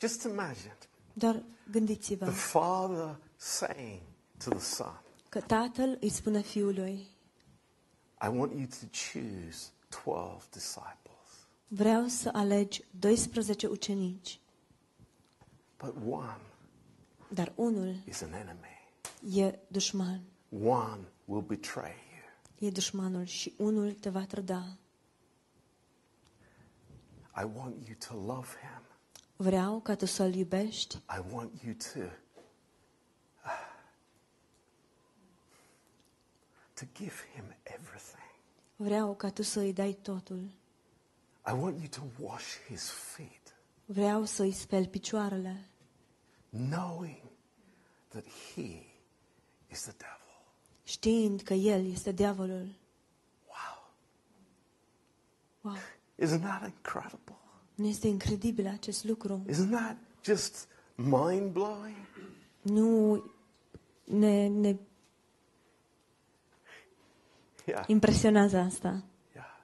Just 0.00 0.22
imagine 0.22 0.76
Doar 1.12 1.42
gândiți-vă, 1.70 2.24
the 2.24 2.34
Father 2.34 3.16
saying 3.36 4.00
to 4.44 4.50
the 4.50 4.58
Son, 4.58 5.00
că 5.28 5.40
Tatăl 5.40 5.96
îi 6.00 6.08
spune 6.08 6.40
Fiului, 6.40 7.06
I 8.22 8.26
want 8.28 8.52
you 8.52 8.66
to 8.66 8.86
choose 9.12 9.70
12 10.04 10.48
disciples. 10.52 11.46
vreau 11.68 12.06
să 12.06 12.30
alegi 12.32 12.84
12 13.00 13.66
ucenici, 13.66 14.40
But 15.78 15.94
one 16.10 16.40
dar 17.28 17.52
unul 17.54 17.94
is 18.08 18.20
an 18.22 18.32
enemy. 18.32 18.90
e 19.46 19.58
dușman. 19.68 20.20
One 20.62 21.00
will 21.24 21.42
betray 21.42 21.90
you. 21.90 22.05
E 22.58 22.70
dușmanul 22.70 23.24
și 23.24 23.54
unul 23.58 23.92
te 23.92 24.08
va 24.10 24.24
trăda. 24.24 24.76
I 27.38 27.44
want 27.54 27.86
you 27.86 27.96
to 28.08 28.14
love 28.34 28.48
him. 28.48 28.82
Vreau 29.36 29.80
ca 29.80 29.94
tu 29.94 30.04
să-l 30.06 30.34
iubești, 30.34 30.96
I 30.96 31.32
want 31.32 31.62
you 31.62 31.74
to 31.74 32.00
to 36.74 36.84
give 36.94 37.14
him 37.34 37.44
everything. 37.62 38.30
vreau 38.76 39.14
ca 39.14 39.30
tu 39.30 39.42
să-i 39.42 39.72
dai 39.72 39.92
totul. 39.92 40.50
I 41.46 41.52
want 41.52 41.76
you 41.78 41.88
to 41.88 42.22
wash 42.24 42.56
his 42.68 42.90
feet, 42.90 43.54
Vreau 43.84 44.24
să-i 44.24 44.52
speli 44.52 44.88
picioarele, 44.88 45.68
knowing 46.50 47.22
that 48.08 48.24
he 48.24 48.82
is 49.68 49.82
the 49.82 49.92
devil. 49.92 50.25
Știind 50.86 51.40
că 51.40 51.54
el 51.54 51.90
este 51.90 52.12
diavolul. 52.12 52.66
Wow. 53.46 53.88
Wow! 55.60 55.74
Isn't 56.28 56.40
that 56.42 56.62
incredible? 56.64 57.36
Nu 57.74 57.86
este 57.86 58.06
incredibil 58.06 58.66
acest 58.66 59.04
lucru? 59.04 59.44
Isn't 59.50 59.70
that 59.70 59.96
just 60.24 60.68
mind 60.94 61.52
blowing? 61.52 61.96
Nu 62.62 63.22
ne, 64.04 64.48
ne 64.48 64.76
Yeah. 67.66 67.84
impresionează 67.86 68.56
asta. 68.58 69.02
Yeah. 69.34 69.60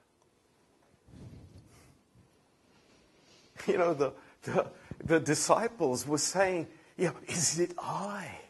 You 3.66 3.76
know, 3.76 3.94
the, 3.94 4.12
the, 4.50 4.70
the 5.06 5.18
disciples 5.18 6.04
were 6.04 6.16
saying, 6.16 6.66
yeah, 6.96 7.14
is 7.26 7.56
it 7.56 7.70
I? 7.78 8.41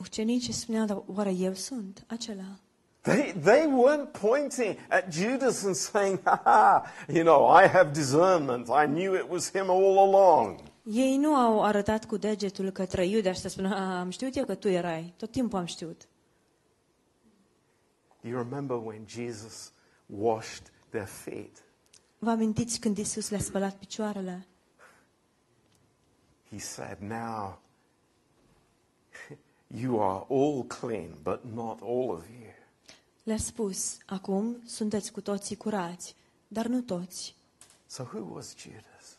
Ucenicii 0.00 0.52
spuneau, 0.52 0.86
dar 0.86 1.02
oare 1.06 1.32
eu 1.32 1.52
sunt 1.54 2.04
acela? 2.06 2.58
They, 3.00 3.32
they 3.42 3.66
weren't 3.66 4.10
pointing 4.20 4.76
at 4.88 5.12
Judas 5.12 5.64
and 5.64 5.74
saying, 5.74 6.20
ha 6.24 6.40
ha, 6.44 6.82
you 7.08 7.22
know, 7.22 7.62
I 7.62 7.66
have 7.66 7.90
discernment. 7.92 8.68
I 8.68 8.86
knew 8.86 9.14
it 9.14 9.26
was 9.30 9.50
him 9.50 9.70
all 9.70 9.98
along. 9.98 10.58
Ei 10.84 11.16
nu 11.16 11.34
au 11.34 11.62
arătat 11.64 12.04
cu 12.04 12.16
degetul 12.16 12.70
către 12.70 13.06
Iuda 13.06 13.32
și 13.32 13.40
să 13.40 13.48
spună, 13.48 13.74
"A, 13.74 13.98
am 13.98 14.10
știut 14.10 14.36
eu 14.36 14.44
că 14.44 14.54
tu 14.54 14.68
erai, 14.68 15.14
tot 15.16 15.30
timpul 15.30 15.58
am 15.58 15.64
știut. 15.64 16.08
You 18.22 18.42
remember 18.42 18.76
when 18.76 19.04
Jesus 19.06 19.72
washed 20.06 20.72
their 20.90 21.06
feet? 21.06 21.62
Vă 22.18 22.30
amintiți 22.30 22.78
când 22.80 22.98
Isus 22.98 23.30
le-a 23.30 23.38
spălat 23.40 23.74
picioarele? 23.74 24.46
He 26.50 26.58
said, 26.58 26.96
Now 26.98 27.58
you 29.74 30.00
are 30.02 30.24
all 30.28 30.64
clean, 30.64 31.08
but 31.22 31.40
not 31.54 31.80
all 31.82 32.10
of 32.10 32.24
you. 32.28 32.48
Le-a 33.22 33.36
spus, 33.36 33.96
acum 34.06 34.56
sunteți 34.66 35.12
cu 35.12 35.20
toții 35.20 35.56
curați, 35.56 36.14
dar 36.48 36.66
nu 36.66 36.80
toți. 36.80 37.34
So 37.86 38.02
who 38.02 38.34
was 38.34 38.54
Judas? 38.58 39.16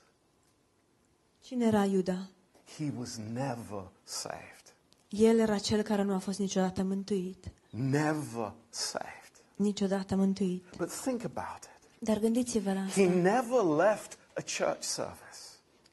Cine 1.42 1.66
era 1.66 1.84
Iuda? 1.86 2.30
He 2.78 2.92
was 2.98 3.20
never 3.34 3.84
saved. 4.04 4.74
El 5.10 5.40
era 5.40 5.58
cel 5.58 5.82
care 5.82 6.02
nu 6.04 6.14
a 6.14 6.18
fost 6.18 6.40
niciodată 6.40 6.84
mântuit. 6.84 7.46
Never 7.70 8.54
saved. 8.70 9.32
Niciodată 9.56 10.16
mântuit. 10.16 10.64
But 10.78 10.90
think 11.02 11.24
about 11.24 11.64
it. 11.64 11.90
Dar 12.00 12.20
gândiți-vă 12.20 12.74
la 12.74 12.80
He 12.80 12.86
asta. 12.86 13.02
never 13.14 13.62
left 13.78 14.18
a 14.38 14.42
church 14.58 14.82
service. 14.82 15.40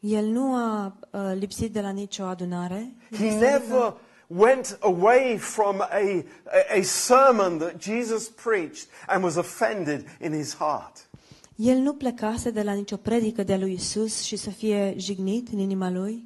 El 0.01 0.25
nu 0.27 0.55
a 0.55 0.97
uh, 1.11 1.33
lipsit 1.35 1.73
de 1.73 1.81
la 1.81 1.91
nicio 1.91 2.25
adunare. 2.25 2.93
He 3.11 3.39
never 3.39 3.95
went 4.29 4.79
away 4.81 5.39
from 5.39 5.81
a, 5.81 6.25
a, 6.53 6.79
a 6.79 6.83
sermon 6.83 7.59
that 7.59 7.79
Jesus 7.79 8.29
preached 8.29 8.89
and 9.07 9.23
was 9.23 9.37
offended 9.37 10.07
in 10.21 10.33
his 10.33 10.55
heart. 10.55 11.09
El 11.57 11.79
nu 11.79 11.95
plecase 11.95 12.51
de 12.51 12.63
la 12.63 12.73
nicio 12.73 12.97
predică 12.97 13.43
de 13.43 13.57
lui 13.57 13.73
Isus 13.73 14.23
și 14.23 14.37
să 14.37 14.51
fie 14.51 14.95
jignit 14.97 15.49
în 15.49 15.59
inima 15.59 15.91
lui. 15.91 16.25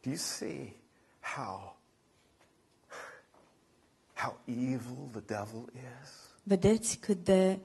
Do 0.00 0.10
you 0.10 0.18
see 0.18 0.76
how, 1.20 1.76
how 4.14 4.38
evil 4.44 5.08
the 5.10 5.20
devil 5.26 5.64
is? 5.74 6.10
Vedeți 6.42 6.96
cât 6.96 7.24
de 7.24 7.58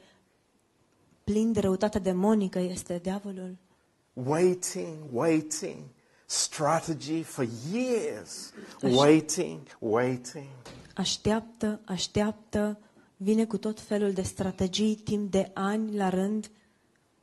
plin 1.23 1.51
de 1.51 1.59
răutate 1.59 1.99
demonică 1.99 2.59
este 2.59 2.97
diavolul? 2.97 3.57
Waiting, 4.13 4.97
waiting, 5.11 5.77
strategy 6.29 7.23
for 7.23 7.47
years. 7.71 8.53
Waiting, 8.81 9.59
waiting. 9.79 10.49
Așteaptă, 10.95 11.79
așteaptă, 11.85 12.79
vine 13.17 13.45
cu 13.45 13.57
tot 13.57 13.79
felul 13.79 14.13
de 14.13 14.21
strategii 14.21 14.95
timp 14.95 15.31
de 15.31 15.51
ani 15.53 15.95
la 15.95 16.09
rând. 16.09 16.51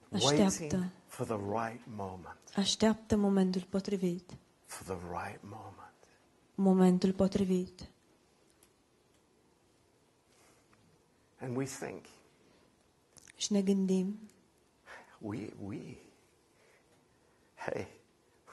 Waiting 0.09 0.41
Așteaptă, 0.41 0.91
for 1.07 1.27
the 1.27 1.37
right 1.37 1.81
moment. 1.97 2.39
așteaptă 2.57 3.17
momentul 3.17 3.63
potrivit. 3.69 4.31
For 4.65 4.97
the 4.97 5.07
right 5.11 5.41
moment. 5.43 5.95
Momentul 6.55 7.13
potrivit. 7.13 7.89
And 11.41 11.57
we 11.57 11.65
think, 11.65 12.05
Și 13.37 13.53
ne 13.53 13.63
gândim, 13.63 14.19
we, 15.19 15.53
we, 15.67 15.97
hey, 17.55 17.87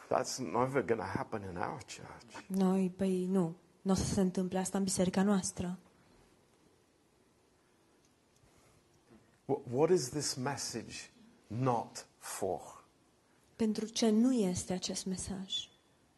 that's 0.10 0.38
never 0.38 0.82
going 0.86 1.00
to 1.00 1.06
happen 1.16 1.42
in 1.52 1.58
our 1.58 1.78
church. 1.78 2.46
noi, 2.48 2.94
păi 2.98 3.26
nu, 3.26 3.56
nu 3.82 3.92
o 3.92 3.96
să 3.96 4.04
se 4.14 4.22
întâmple 4.22 4.60
asta 4.60 4.78
în 4.78 4.84
biserica 4.84 5.24
noastră. 5.24 5.78
Wh- 9.46 9.72
What 9.72 9.90
is 9.90 10.10
this 10.10 10.34
message 10.34 10.96
not 11.48 12.06
for? 12.18 12.62
Pentru 13.56 13.86
ce 13.86 14.10
nu 14.10 14.34
este 14.34 14.74
acest 14.74 15.06
mesaj? 15.06 15.68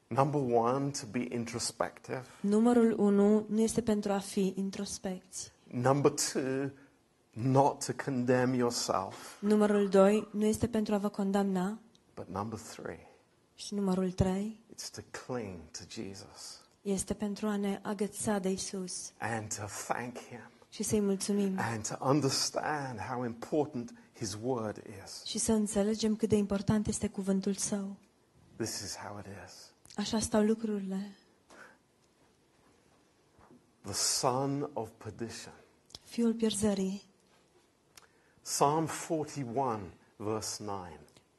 Number 0.07 0.41
one, 0.57 0.89
to 0.89 1.05
be 1.11 1.25
introspective. 1.29 2.23
Numărul 2.41 2.99
unu 2.99 3.45
nu 3.49 3.61
este 3.61 3.81
pentru 3.81 4.11
a 4.11 4.17
fi 4.19 4.53
introspecți. 4.55 5.51
Number 5.71 6.11
two, 6.11 6.69
not 7.31 7.85
to 7.85 7.91
condemn 8.05 8.53
yourself. 8.53 9.41
Numărul 9.41 9.89
doi 9.89 10.27
nu 10.31 10.45
este 10.45 10.67
pentru 10.67 10.93
a 10.93 10.97
vă 10.97 11.09
condamna. 11.09 11.79
But 12.15 12.27
number 12.27 12.59
three, 12.59 13.07
Și 13.55 13.73
numărul 13.73 14.11
trei 14.11 14.59
it's 14.73 14.89
to 14.91 15.01
cling 15.25 15.59
to 15.71 15.83
Jesus 15.89 16.59
este 16.81 17.13
pentru 17.13 17.47
a 17.47 17.55
ne 17.55 17.79
agăța 17.83 18.39
de 18.39 18.49
Isus 18.49 19.11
and 19.17 19.55
to 19.57 19.65
thank 19.87 20.17
Him 20.17 20.49
și 20.69 20.83
să-i 20.83 20.99
mulțumim 20.99 21.55
and 21.59 21.87
to 21.87 22.05
understand 22.07 22.99
how 22.99 23.23
important 23.23 23.93
His 24.15 24.37
word 24.41 24.83
is. 25.05 25.23
și 25.23 25.37
să 25.37 25.51
înțelegem 25.51 26.15
cât 26.15 26.29
de 26.29 26.35
important 26.35 26.87
este 26.87 27.07
cuvântul 27.09 27.53
Său. 27.53 27.95
This 28.55 28.79
is 28.79 28.95
how 28.95 29.19
it 29.19 29.25
is. 29.45 29.71
Așa 29.95 30.19
stau 30.19 30.41
lucrurile. 30.43 31.15
The 33.81 33.93
son 33.93 34.69
of 34.73 34.89
perdition. 34.97 35.53
Fiul 36.03 36.33
pierzării. 36.33 37.03
Psalm 38.41 38.87
41, 39.07 39.79
verse 40.15 40.63
9, 40.63 40.87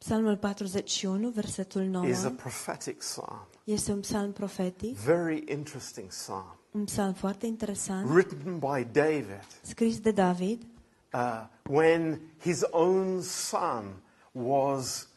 Psalmul 0.06 0.36
41, 0.36 1.30
versetul 1.30 1.82
9, 1.82 2.08
is 2.08 2.24
a 2.24 2.30
prophetic 2.30 2.98
psalm. 2.98 3.46
este 3.64 3.92
un 3.92 4.00
psalm 4.00 4.32
profetic, 4.32 4.96
Very 4.96 5.44
interesting 5.48 6.08
psalm. 6.08 6.56
un 6.70 6.84
psalm 6.84 7.12
foarte 7.12 7.46
interesant, 7.46 8.10
Written 8.10 8.58
by 8.58 8.86
David 8.92 9.46
scris 9.62 10.00
de 10.00 10.10
David, 10.10 10.62
uh, 11.12 11.46
when 11.68 12.20
his 12.40 12.62
own 12.70 13.22
son 13.22 13.84
was 14.32 15.08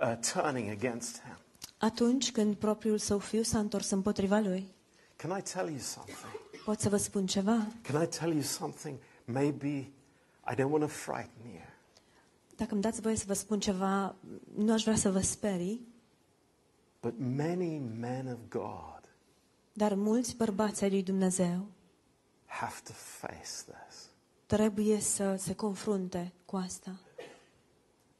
uh, 0.00 0.14
turning 0.32 0.70
against 0.70 1.20
him. 1.22 1.36
atunci 1.78 2.32
când 2.32 2.54
propriul 2.54 2.98
său 2.98 3.18
fiu 3.18 3.42
s-a 3.42 3.58
întors 3.58 3.90
împotriva 3.90 4.38
lui. 4.38 4.66
Can 5.16 5.38
I 5.38 5.42
tell 5.42 5.68
you 5.68 5.78
something? 5.78 6.16
Pot 6.64 6.80
să 6.80 6.88
vă 6.88 6.96
spun 6.96 7.26
ceva? 7.26 7.66
Can 7.82 8.02
I 8.02 8.06
tell 8.06 8.32
you 8.32 8.42
something? 8.42 8.98
Maybe 9.24 9.90
I 10.50 10.54
don't 10.54 10.70
want 10.70 10.82
to 10.82 10.88
frighten 10.88 11.44
you. 11.52 11.62
Dacă 12.58 12.72
îmi 12.72 12.82
dați 12.82 13.00
voie 13.00 13.16
să 13.16 13.24
vă 13.26 13.32
spun 13.32 13.60
ceva, 13.60 14.14
nu 14.54 14.72
aș 14.72 14.82
vrea 14.82 14.96
să 14.96 15.10
vă 15.10 15.20
sperii, 15.20 15.86
But 17.00 17.14
many 17.18 17.78
men 17.78 18.26
of 18.26 18.38
God 18.48 18.98
dar 19.72 19.94
mulți 19.94 20.36
bărbați 20.36 20.84
ai 20.84 20.90
lui 20.90 21.02
Dumnezeu 21.02 21.66
have 22.46 22.80
to 22.84 22.92
face 22.92 23.40
this. 23.40 24.10
trebuie 24.46 25.00
să 25.00 25.34
se 25.36 25.54
confrunte 25.54 26.32
cu 26.44 26.56
asta. 26.56 27.00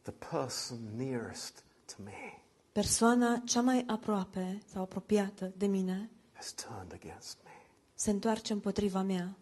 The 0.03 0.13
person 0.13 0.79
nearest 0.97 1.65
to 1.87 2.03
me 2.05 2.43
Persoana 2.73 3.43
cea 3.45 3.61
mai 3.61 3.85
aproape 3.87 4.63
sau 4.73 4.83
apropiată 4.83 5.53
de 5.57 5.67
mine 5.67 6.11
has 6.33 6.53
turned 6.53 6.93
against 6.93 7.39
me. 7.45 7.51
se 7.95 8.11
întoarce 8.11 8.53
împotriva 8.53 9.03
mea. 9.03 9.37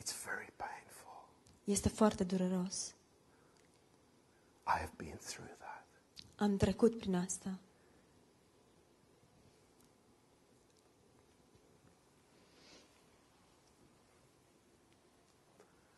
It's 0.00 0.14
very 0.24 0.34
painful. 0.34 0.41
Este 1.64 1.88
foarte 1.88 2.24
dureros. 2.24 2.94
I 4.66 4.78
have 4.78 4.92
been 4.96 5.16
through 5.16 5.50
that. 5.58 5.86
Am 6.36 6.56
trecut 6.56 6.98
prin 6.98 7.14
asta. 7.14 7.58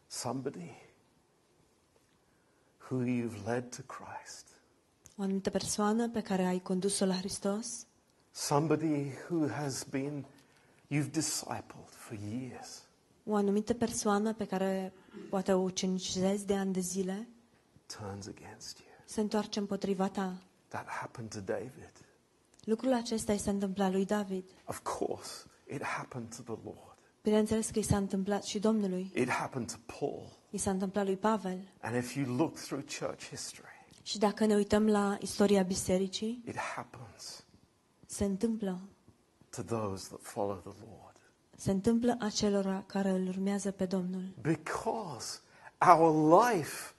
Somebody 0.06 0.74
who 2.88 3.02
you've 3.04 3.44
led 3.44 3.76
to 3.76 3.82
Christ. 3.82 4.46
O 5.16 5.22
anumită 5.22 5.50
persoană 5.50 6.10
pe 6.10 6.22
care 6.22 6.44
ai 6.44 6.60
condus-o 6.60 7.04
la 7.04 7.16
Hristos, 7.16 7.86
Somebody 8.36 9.12
who 9.28 9.46
has 9.46 9.84
been, 9.84 10.26
you've 10.88 11.12
discipled 11.12 11.88
for 11.88 12.16
years. 12.16 12.83
O 13.24 13.34
anumită 13.34 13.74
persoană 13.74 14.32
pe 14.34 14.46
care 14.46 14.92
poate 15.30 15.52
o 15.52 15.58
ucenicizezi 15.60 16.46
de 16.46 16.54
ani 16.56 16.72
de 16.72 16.80
zile, 16.80 17.28
turns 17.98 18.26
against 18.26 18.78
you. 18.78 18.88
se 19.04 19.20
întoarce 19.20 19.58
împotriva 19.58 20.08
ta. 20.08 20.42
That 20.68 20.88
happened 20.88 21.30
to 21.34 21.40
David. 21.40 21.92
Lucrul 22.64 22.92
acesta 22.92 23.32
i 23.32 23.38
s-a 23.38 23.50
întâmplat 23.50 23.92
lui 23.92 24.04
David. 24.04 24.44
Of 24.64 24.78
course, 24.98 25.30
it 25.72 25.82
happened 25.82 26.34
to 26.36 26.42
the 26.54 26.62
Lord. 26.64 26.98
Bineînțeles 27.22 27.70
că 27.70 27.78
i 27.78 27.82
s-a 27.82 27.96
întâmplat 27.96 28.44
și 28.44 28.58
Domnului. 28.58 29.10
It 29.14 29.28
happened 29.28 29.70
to 29.72 29.94
Paul. 29.98 30.28
I 30.50 30.56
s-a 30.58 30.70
întâmplat 30.70 31.04
lui 31.04 31.16
Pavel. 31.16 31.58
And 31.80 31.96
if 31.96 32.14
you 32.14 32.36
look 32.36 32.54
through 32.58 32.84
church 32.98 33.28
history, 33.28 33.72
Și 34.02 34.18
dacă 34.18 34.46
ne 34.46 34.54
uităm 34.54 34.86
la 34.88 35.16
istoria 35.20 35.62
bisericii, 35.62 36.42
it 36.46 36.56
happens 36.56 37.44
se 38.06 38.24
întâmplă. 38.24 38.80
to 39.50 39.62
those 39.62 40.06
that 40.08 40.20
follow 40.22 40.56
the 40.56 40.72
Lord. 40.88 41.13
Se 41.56 41.70
întâmplă 41.70 42.16
acelora 42.20 42.82
care 42.86 43.10
îl 43.10 43.28
urmează 43.28 43.70
pe 43.70 43.86
Domnul. 43.86 44.22
Because 44.40 45.38
our 45.88 46.42
life 46.44 46.92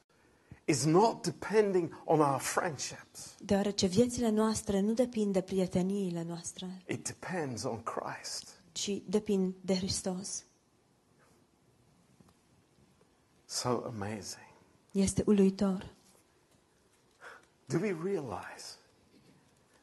is 0.66 0.84
not 0.86 1.24
depending 1.24 2.02
on 2.06 2.20
our 2.20 2.40
friendships, 2.40 3.36
Deoarece 3.40 3.86
viețile 3.86 4.30
noastre 4.30 4.80
nu 4.80 4.94
depind 4.94 5.34
de 5.34 5.42
prieteniile 5.42 6.24
noastre, 6.24 6.82
it 6.88 7.06
depends 7.06 7.64
on 7.64 7.84
Christ. 7.84 8.62
ci 8.72 9.02
depind 9.10 9.54
de 9.62 9.76
Hristos. 9.76 10.44
So 13.46 13.84
amazing. 13.86 14.48
Este 14.92 15.24
uluitor. 15.26 15.94
Do 17.68 17.78
we 17.80 17.96
realize 18.04 18.78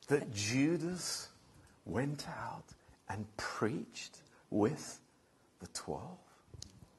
that 0.07 0.23
Judas 0.35 1.31
went 1.83 2.27
out 2.53 2.64
and 3.05 3.25
preached 3.59 4.22
with 4.53 4.82
the 5.59 5.66
twelve? 5.66 6.18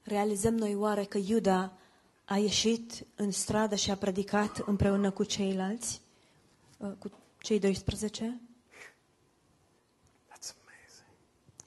Realizăm 0.04 0.56
noi 0.56 0.76
oare 0.76 1.04
că 1.04 1.18
Iuda 1.18 1.78
a 2.26 2.38
ieșit 2.38 3.06
în 3.16 3.32
stradă 3.32 3.76
și 3.76 3.92
a 3.92 3.98
predicat 3.98 4.58
împreună 4.58 5.12
cu 5.12 5.24
ceilalți, 5.24 6.02
uh, 6.78 6.92
cu 7.00 7.12
cei 7.38 7.60
12? 7.60 8.42
That's 10.30 10.54
amazing. 10.62 11.08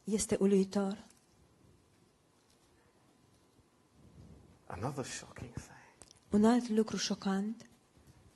Este 0.05 0.37
uluitor. 0.41 1.05
Another 4.66 5.05
shocking 5.05 5.53
thing 5.53 5.74
Un 6.30 6.45
alt 6.45 6.68
lucru 6.68 6.97
șocant, 6.97 7.66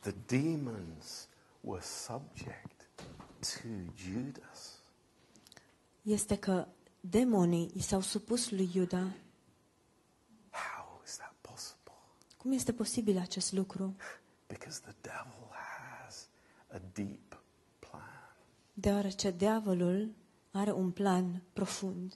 the 0.01 0.15
demons 0.27 1.29
were 1.61 1.83
subject 1.83 2.89
to 3.41 3.69
Judas. 3.97 4.79
este 6.03 6.39
că 6.39 6.67
demonii 7.01 7.71
i 7.75 7.81
s-au 7.83 8.01
supus 8.01 8.51
lui 8.51 8.71
Iuda. 8.75 9.13
How 10.51 11.01
is 11.05 11.17
that 11.17 11.35
possible? 11.41 11.93
Cum 12.37 12.53
este 12.53 12.73
posibil 12.73 13.19
acest 13.19 13.53
lucru? 13.53 13.95
Because 14.47 14.81
the 14.81 14.95
devil 15.01 15.49
has 16.05 16.29
a 16.69 16.79
deep 16.93 17.43
plan, 17.79 18.37
Deoarece 18.75 19.31
diavolul 19.31 20.11
are 20.51 20.73
un 20.73 20.91
plan 20.91 21.43
profund, 21.53 22.15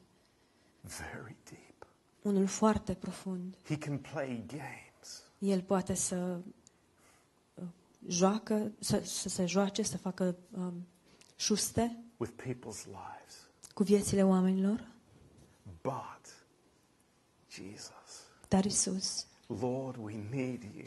very 0.80 1.36
deep. 1.50 1.86
unul 2.22 2.46
foarte 2.46 2.94
profund. 2.94 3.56
He 3.64 3.78
can 3.78 3.98
play 3.98 4.44
games 4.46 5.22
El 5.38 5.62
poate 5.62 5.94
să 5.94 6.40
uh, 7.54 7.64
joacă, 8.06 8.72
să, 8.78 9.00
să 9.04 9.28
se 9.28 9.46
joace, 9.46 9.82
să 9.82 9.98
facă 9.98 10.36
um, 10.56 10.86
șuste 11.36 11.98
with 12.16 12.32
people's 12.42 12.84
lives. 12.84 13.43
Cu 13.74 13.82
viețile 13.82 14.24
oamenilor, 14.24 14.86
But 15.82 16.34
Jesus, 17.50 18.22
dar 18.48 18.64
Isus, 18.64 19.26
Lord, 19.60 19.96
we 20.00 20.14
need 20.30 20.62
you. 20.62 20.86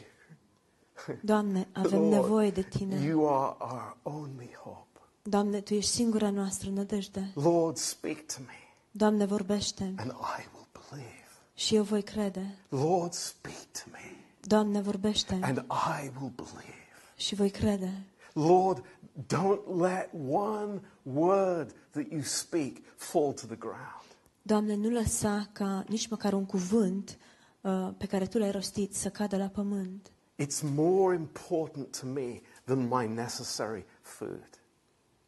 Doamne, 1.22 1.68
avem 1.82 1.98
Lord, 2.00 2.12
nevoie 2.12 2.50
de 2.50 2.62
Tine. 2.62 3.00
You 3.00 3.28
are 3.28 3.56
our 3.58 3.96
only 4.02 4.50
hope. 4.62 4.86
Doamne, 5.22 5.60
Tu 5.60 5.74
ești 5.74 5.90
singura 5.90 6.30
noastră 6.30 6.70
nădejde. 6.70 7.30
Lord, 7.34 7.76
speak 7.76 8.16
to 8.26 8.36
me 8.46 8.52
Doamne, 8.90 9.24
vorbește 9.24 9.84
and 9.96 10.10
I 10.10 10.48
will 10.54 10.66
believe. 10.90 11.28
și 11.54 11.74
eu 11.74 11.82
voi 11.82 12.02
crede. 12.02 12.54
Lord, 12.68 13.12
speak 13.12 13.56
to 13.72 13.90
me 13.92 14.16
Doamne, 14.40 14.80
vorbește 14.80 15.38
and 15.42 15.56
I 16.02 16.10
will 16.20 16.32
believe. 16.36 16.86
și 17.16 17.34
voi 17.34 17.50
crede. 17.50 18.02
Lord, 18.38 18.84
don't 19.26 19.68
let 19.68 20.14
one 20.14 20.80
word 21.02 21.74
that 21.90 22.12
you 22.12 22.22
speak 22.22 22.84
fall 22.96 23.32
to 23.32 23.46
the 23.46 23.56
ground. 23.56 24.04
Doamne, 24.42 24.74
nu 24.74 24.90
lăsa 24.90 25.48
ca 25.52 25.84
nici 25.88 26.08
măcar 26.08 26.32
un 26.32 26.46
cuvânt 26.46 27.18
uh, 27.60 27.90
pe 27.98 28.06
care 28.06 28.26
Tu 28.26 28.38
l-ai 28.38 28.50
rostit 28.50 28.94
să 28.94 29.10
cadă 29.10 29.36
la 29.36 29.48
pământ. 29.48 30.12
It's 30.36 30.62
more 30.74 31.14
important 31.14 31.98
to 32.00 32.06
me 32.06 32.40
than 32.64 32.88
my 32.88 33.06
necessary 33.06 33.84
food. 34.00 34.48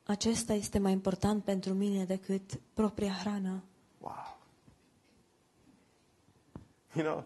Acesta 0.05 0.53
este 0.53 0.79
mai 0.79 0.93
important 0.93 1.45
pentru 1.45 1.73
mine 1.73 2.05
decât 2.05 2.61
propria 2.75 3.13
hrană. 3.13 3.63
Wow. 3.99 4.39
You 6.95 7.05
know, 7.05 7.25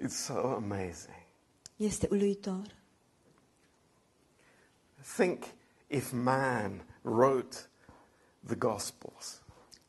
it's 0.04 0.16
so 0.16 0.34
amazing. 0.34 1.21
Este 1.82 2.08
uluitor. 2.10 2.74
Think 5.16 5.44
if 5.88 6.12
man 6.12 6.84
wrote 7.02 7.56
the 8.46 8.54
Gospels, 8.54 9.42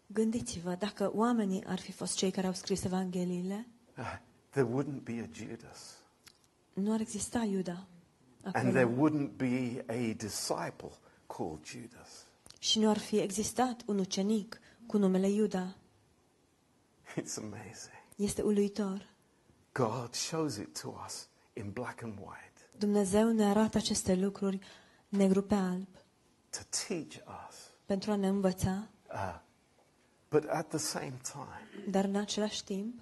Gândiți-vă, 0.08 0.76
dacă 0.80 1.12
oamenii 1.16 1.64
ar 1.66 1.80
fi 1.80 1.91
fost 1.91 2.16
cei 2.16 2.32
care 2.32 2.48
au 2.48 2.54
scris 2.54 2.84
Evangheliile, 2.84 3.68
uh, 3.98 4.18
there 4.50 4.68
wouldn't 4.68 5.04
be 5.04 5.30
a 5.30 5.36
Judas. 5.36 5.98
nu 6.74 6.94
ar 6.94 7.00
exista 7.00 7.39
Iuda 7.44 7.88
And 8.44 8.72
there 8.72 8.80
acolo. 8.84 9.10
wouldn't 9.10 9.36
be 9.38 9.84
a 9.88 10.14
disciple 10.14 10.91
called 11.28 11.66
Judas. 11.66 12.26
Și 12.60 12.80
nu 12.80 12.89
ar 12.89 12.98
fi 12.98 13.18
existat 13.18 13.82
un 13.86 14.00
ucenic 14.00 14.60
cu 14.86 14.98
numele 14.98 15.30
Iuda. 15.30 15.76
It's 17.16 17.38
amazing. 17.38 18.02
Este 18.16 18.41
uluitor. 18.41 19.10
God 19.74 20.14
shows 20.14 20.56
it 20.56 20.82
to 20.82 20.94
us 21.06 21.28
in 21.54 21.72
black 21.72 22.01
and 22.04 22.18
white 22.20 22.51
Dumnezeu 22.78 23.32
ne 23.32 23.45
arată 23.45 23.78
aceste 23.78 24.16
lucruri 24.16 24.60
negru 25.10 25.41
pe 25.41 25.56
alb 25.56 25.88
to 26.49 26.60
teach 26.88 27.16
us. 27.47 27.56
pentru 27.86 28.12
a 28.12 28.16
ne 28.16 28.28
învăța, 28.28 28.88
Uh, 29.14 29.39
but 30.30 30.43
at 30.49 30.68
the 30.68 30.78
same 30.78 31.20
time, 31.32 31.89
dar 31.91 32.04
în 32.06 32.16
același 32.16 32.64
timp 32.64 33.01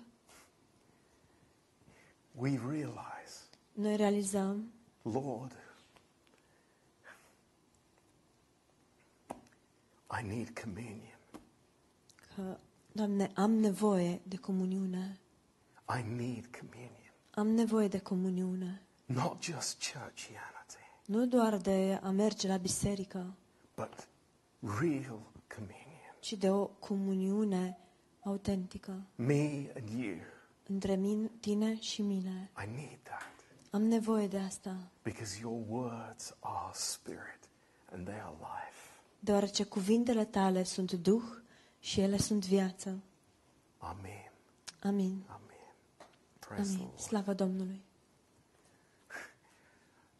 we 2.36 2.50
realize, 2.50 3.36
noi 3.74 3.96
realizăm, 3.96 4.72
Lord, 5.02 5.56
I 10.22 10.28
need 10.28 10.60
communion. 10.64 11.18
că, 12.36 12.58
Doamne, 12.92 13.32
am 13.36 13.52
nevoie 13.52 14.22
de 14.28 14.38
comuniune. 14.38 15.20
I 16.00 16.02
need 16.16 16.46
communion. 16.60 17.01
Am 17.34 17.48
nevoie 17.48 17.88
de 17.88 18.00
comuniune. 18.00 18.82
Not 19.06 19.42
just 19.44 19.78
churchianity, 19.92 20.80
Nu 21.06 21.26
doar 21.26 21.58
de 21.58 22.00
a 22.04 22.10
merge 22.10 22.48
la 22.48 22.58
biserică, 22.58 23.34
but 23.76 24.08
real 24.62 25.20
communion. 25.56 26.16
ci 26.20 26.34
de 26.34 26.50
o 26.52 26.66
comuniune 26.66 27.78
autentică 28.24 29.02
Me 29.16 29.72
and 29.78 29.90
you, 29.90 30.16
între 30.68 30.96
mine, 30.96 31.32
tine 31.40 31.80
și 31.80 32.02
mine. 32.02 32.50
I 32.64 32.70
need 32.76 33.00
that 33.04 33.30
Am 33.70 33.82
nevoie 33.82 34.28
de 34.28 34.38
asta, 34.40 34.78
because 35.02 35.40
your 35.42 35.60
words 35.68 36.36
are 36.40 36.72
spirit 36.74 37.40
and 37.92 38.06
they 38.06 38.20
are 38.20 38.36
life. 38.40 38.80
deoarece 39.20 39.64
cuvintele 39.64 40.26
tale 40.26 40.64
sunt 40.64 40.92
duh 40.92 41.24
și 41.80 42.00
ele 42.00 42.18
sunt 42.18 42.46
viață. 42.46 43.00
Amen. 43.78 44.32
Amin. 44.82 45.24
Amen. 45.28 45.51
Praise 46.54 46.70
the 46.70 46.78
Amin. 46.78 46.88
Lord. 46.88 47.00
Slavă 47.00 47.34
Domnului. 47.34 47.82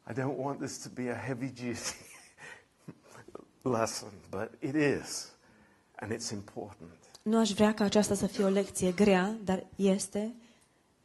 I 0.10 0.14
don't 0.14 0.38
want 0.38 0.60
this 0.60 0.78
to 0.78 0.90
be 0.94 1.12
a 1.12 1.16
heavy 1.26 1.48
duty 1.48 1.96
lesson, 3.78 4.12
but 4.30 4.52
it 4.60 4.76
is, 4.76 5.32
and 5.96 6.12
it's 6.12 6.32
important. 6.32 6.92
Nu 7.22 7.38
aș 7.40 7.52
vrea 7.52 7.74
ca 7.74 7.84
aceasta 7.84 8.14
să 8.16 8.28
fie 8.28 8.44
o 8.44 8.48
lecție 8.48 8.92
grea, 8.92 9.36
dar 9.44 9.66
este 9.76 10.34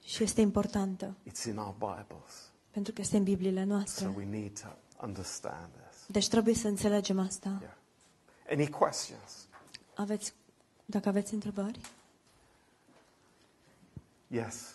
și 0.04 0.22
este 0.22 0.40
importantă, 0.40 1.14
It's 1.30 1.44
in 1.46 1.56
our 1.58 1.74
Bibles, 1.78 2.50
pentru 2.70 2.92
că 2.92 3.00
este 3.00 3.16
în 3.16 3.22
Bibliile 3.22 3.60
so 3.60 3.66
noastre. 3.66 4.12
we 4.16 4.24
need 4.24 4.60
to 4.60 4.66
understand 5.02 5.68
this. 5.88 6.06
Deci 6.06 6.28
trebuie 6.28 6.54
să 6.54 6.68
înțelegem 6.68 7.18
asta. 7.18 7.58
Yeah. 7.60 7.74
Any 8.50 8.68
questions? 8.70 9.46
Aveți, 9.94 10.34
dacă 10.84 11.08
aveți 11.08 11.34
întrebări? 11.34 11.80
Yes. 14.26 14.74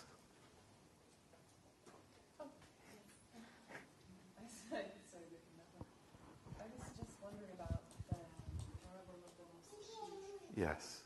Yes. 10.62 11.02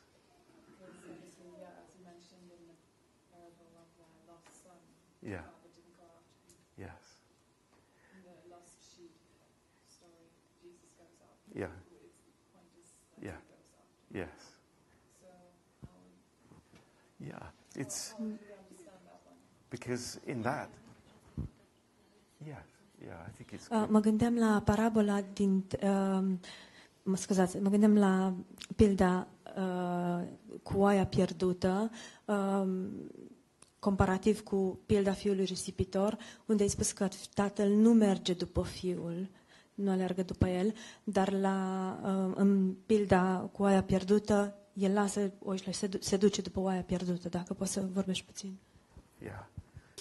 The 8.24 8.34
lost 8.52 8.76
sheep 8.92 9.12
story, 9.88 10.28
Jesus 10.60 10.90
goes 10.98 11.16
after 11.24 11.56
Yeah. 11.58 11.72
him. 11.72 11.80
It's, 12.04 12.20
the 12.20 12.32
point 12.52 12.70
is 12.80 12.88
that 13.16 13.24
Yeah. 13.24 13.38
after 13.40 14.20
Yes. 14.20 14.38
So 15.20 15.28
Yeah. 17.18 17.46
It's 17.82 18.12
how 18.12 18.18
do 18.18 18.24
we 18.24 18.30
understand 18.60 19.00
that 19.08 19.20
one? 19.24 19.38
because 19.70 20.20
in 20.26 20.42
that. 20.42 20.68
Yeah. 22.46 22.62
Yeah. 23.00 23.26
I 23.28 23.30
think 23.36 23.52
it's. 23.52 23.68
Uh. 23.70 23.86
Mă 23.88 24.00
gândeam 24.00 24.38
la 24.38 24.60
parabola 24.64 25.20
din... 25.20 25.64
Uh, 25.82 26.24
mă 27.02 27.16
scuzați, 27.16 27.56
mă 27.58 27.68
gândeam 27.70 27.96
la 27.98 28.34
pilda 28.76 29.26
uh, 29.56 30.26
cu 30.62 30.78
oaia 30.78 31.06
pierdută, 31.06 31.90
uh, 32.24 32.68
comparativ 33.78 34.42
cu 34.42 34.78
pilda 34.86 35.12
fiului 35.12 35.44
risipitor, 35.44 36.18
unde 36.46 36.62
ai 36.62 36.68
spus 36.68 36.92
că 36.92 37.08
tatăl 37.34 37.68
nu 37.68 37.92
merge 37.92 38.32
după 38.32 38.62
fiul, 38.62 39.28
nu 39.74 39.90
alergă 39.90 40.22
după 40.22 40.46
el, 40.46 40.74
dar 41.04 41.32
la, 41.32 41.58
uh, 42.02 42.32
în 42.36 42.74
pilda 42.86 43.50
cu 43.52 43.62
oaia 43.62 43.82
pierdută, 43.82 44.54
el 44.72 44.92
lasă 44.92 45.32
oile 45.38 45.70
și 45.70 45.78
se, 45.78 45.86
du- 45.86 45.98
se 46.00 46.16
duce 46.16 46.40
după 46.40 46.60
oaia 46.60 46.82
pierdută, 46.82 47.28
dacă 47.28 47.54
poți 47.54 47.72
să 47.72 47.86
vorbești 47.92 48.24
puțin. 48.24 48.56
Yeah. 49.22 49.46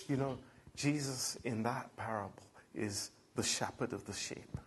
You 0.07 0.17
know, 0.17 0.37
Jesus 0.75 1.37
in 1.43 1.61
that 1.61 1.89
parable 1.93 2.41
is 2.85 3.11
the 3.33 3.43
shepherd 3.43 3.93
of 3.93 4.03
the 4.03 4.13
sheep. 4.13 4.63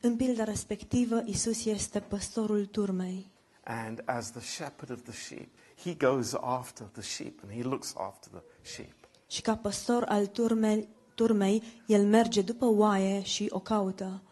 În 0.00 0.16
pilda 0.16 0.44
respectivă, 0.44 1.22
Isus 1.24 1.64
este 1.64 2.00
păstorul 2.00 2.66
turmei. 2.66 3.30
And 3.62 4.02
as 4.04 4.30
the 4.30 4.40
shepherd 4.40 4.90
of 4.90 5.02
the 5.02 5.12
sheep, 5.12 5.48
he 5.82 5.94
goes 5.94 6.34
after 6.40 6.86
the 6.92 7.02
sheep 7.02 7.42
and 7.42 7.52
he 7.52 7.62
looks 7.62 7.94
after 7.96 8.30
the 8.30 8.42
sheep. 8.62 8.94
Și 9.26 9.40
ca 9.42 9.56
păstor 9.56 10.04
al 10.04 10.26
turmei, 10.26 10.88
turmei, 11.14 11.62
el 11.86 12.04
merge 12.06 12.42
după 12.42 12.66
oaie 12.66 13.22
și 13.22 13.46
o 13.50 13.58
caută. 13.60 14.22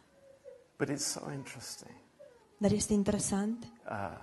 But 0.79 0.89
it's 0.91 0.97
so 1.07 1.33
interesting 1.33 1.91
Dar 2.57 2.71
este 2.71 2.93
interesant 2.93 3.65
uh, 3.91 4.19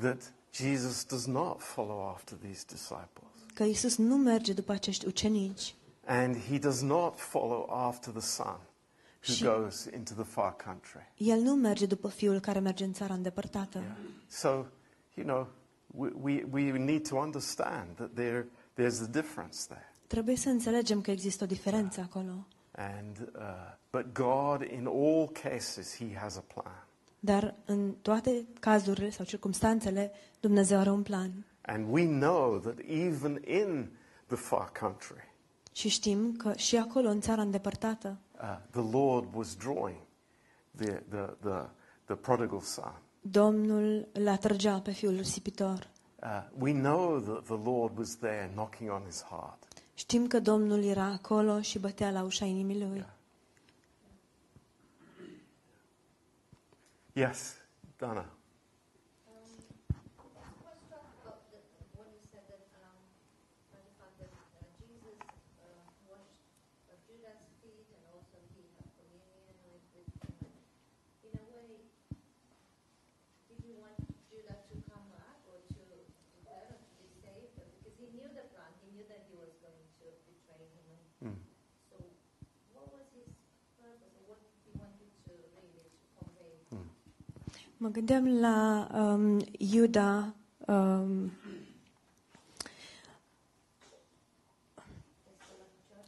that 0.00 0.32
Jesus 0.52 1.04
does 1.04 1.26
not 1.26 1.60
follow 1.62 2.08
after 2.08 2.36
these 2.38 2.64
disciples. 2.66 3.30
că 3.54 3.62
Isus 3.62 3.96
nu 3.96 4.16
merge 4.16 4.52
după 4.52 4.72
acești 4.72 5.06
ucenici 5.06 5.74
And 6.06 6.36
he 6.50 6.58
does 6.58 6.80
not 6.80 7.18
follow 7.18 7.70
after 7.70 8.12
the 8.12 8.20
son 8.22 8.58
who 9.26 9.32
Și- 9.34 9.44
goes 9.44 9.84
into 9.94 10.14
the 10.14 10.24
far 10.24 10.56
country. 10.64 11.12
El 11.16 11.40
nu 11.40 11.54
merge 11.54 11.86
după 11.86 12.08
fiul 12.08 12.40
care 12.40 12.58
merge 12.58 12.84
în 12.84 12.92
țara 12.92 13.14
îndepărtată. 13.14 13.78
Yeah. 13.78 13.96
So, 14.28 14.48
you 15.14 15.26
know, 15.26 15.48
we, 15.86 16.12
we, 16.22 16.44
we 16.72 16.78
need 16.78 17.08
to 17.08 17.16
understand 17.16 17.88
that 17.94 18.10
there, 18.14 18.48
there's 18.80 19.02
a 19.02 19.06
difference 19.10 19.58
there. 19.68 19.92
Trebuie 20.06 20.36
să 20.36 20.48
înțelegem 20.48 21.00
că 21.00 21.10
există 21.10 21.44
o 21.44 21.46
diferență 21.46 22.00
acolo. 22.00 22.46
And, 22.74 23.30
uh, 23.36 23.42
but 23.90 24.12
God, 24.12 24.62
in 24.70 24.86
all 24.86 25.30
cases, 25.42 25.96
He 25.96 26.16
has 26.18 26.36
a 26.36 26.44
plan. 26.54 26.86
Dar 27.20 27.54
în 27.64 27.94
toate 28.02 28.44
cazurile 28.60 29.10
sau 29.10 29.24
circumstanțele, 29.24 30.12
Dumnezeu 30.40 30.78
are 30.78 30.90
un 30.90 31.02
plan. 31.02 31.46
And 31.62 31.86
we 31.90 32.04
know 32.06 32.58
that 32.58 32.78
even 32.88 33.42
in 33.46 33.90
the 34.26 34.36
far 34.36 34.72
country, 34.80 35.30
Și 35.72 35.88
știm 35.88 36.34
că 36.36 36.52
și 36.56 36.76
acolo, 36.76 37.08
în 37.08 37.20
țara 37.20 37.42
îndepărtată, 37.42 38.18
uh, 38.42 38.56
the 38.70 38.80
Lord 38.90 39.24
was 39.34 39.54
drawing 39.56 40.00
the, 40.76 41.02
the, 41.08 41.36
the, 41.42 41.68
the 42.06 42.14
prodigal 42.14 42.60
son. 42.60 42.92
Domnul 43.20 44.08
îl 44.12 44.28
atrăgea 44.28 44.78
pe 44.80 44.92
fiul 44.92 45.16
risipitor. 45.16 45.90
Uh, 46.22 46.28
we 46.58 46.72
know 46.72 47.20
that 47.20 47.44
the 47.44 47.68
Lord 47.70 47.98
was 47.98 48.16
there 48.16 48.50
knocking 48.54 48.90
on 48.90 49.02
his 49.06 49.22
heart. 49.22 49.58
Știm 49.94 50.26
că 50.26 50.40
Domnul 50.40 50.84
era 50.84 51.04
acolo 51.04 51.60
și 51.60 51.78
bătea 51.78 52.10
la 52.10 52.22
ușa 52.22 52.44
inimii 52.44 52.78
lui. 52.80 53.04
Yes, 57.14 57.54
Donna. 57.98 58.24
was 60.64 60.76
struck 60.88 61.04
about 61.20 61.40
the, 61.52 61.60
when 61.98 62.08
you 62.08 62.22
said 62.32 62.44
that, 62.48 62.64
um, 62.80 62.96
by 63.68 63.78
the 63.84 63.92
fact 64.00 64.16
that 64.22 64.32
uh, 64.32 64.64
Jesus 64.80 65.18
uh, 65.60 65.84
washed 66.08 66.40
uh, 66.88 66.96
Judas' 67.04 67.52
feet 67.60 67.84
and 67.92 68.02
also 68.16 68.36
he 68.56 68.64
had 68.72 68.88
communion 68.96 69.44
with, 69.68 69.84
with 69.92 70.08
him. 70.24 70.56
In 71.28 71.32
a 71.36 71.44
way, 71.52 71.68
did 73.52 73.60
you 73.60 73.74
want 73.76 74.00
Judas 74.32 74.60
to 74.72 74.76
come 74.88 75.04
back 75.12 75.36
or 75.52 75.60
to, 75.76 75.84
to 75.84 76.38
heaven 76.48 76.80
to 76.80 76.92
be 76.96 77.12
saved? 77.20 77.52
Because 77.84 77.96
he 78.00 78.08
knew 78.16 78.24
the 78.32 78.48
plan, 78.56 78.72
he 78.80 78.88
knew 78.96 79.04
that 79.12 79.20
he 79.28 79.36
was 79.36 79.52
going 79.60 79.84
to 80.00 80.06
betray 80.24 80.64
him. 80.64 80.86
And 80.96 81.00
Mm. 81.22 81.38
so, 81.92 81.96
what 82.74 82.88
was 82.90 83.06
his 83.14 83.28
purpose 83.78 84.10
or 84.18 84.24
what 84.34 84.40
he 84.64 84.70
wanted 84.80 85.06
to 85.28 85.32
really 85.54 85.86
to 85.86 86.06
convey? 86.18 86.50
Mă 87.82 87.88
gândeam 87.88 88.40
la 88.40 88.86
um, 88.94 89.38
Iuda, 89.58 90.34
um, 90.66 91.32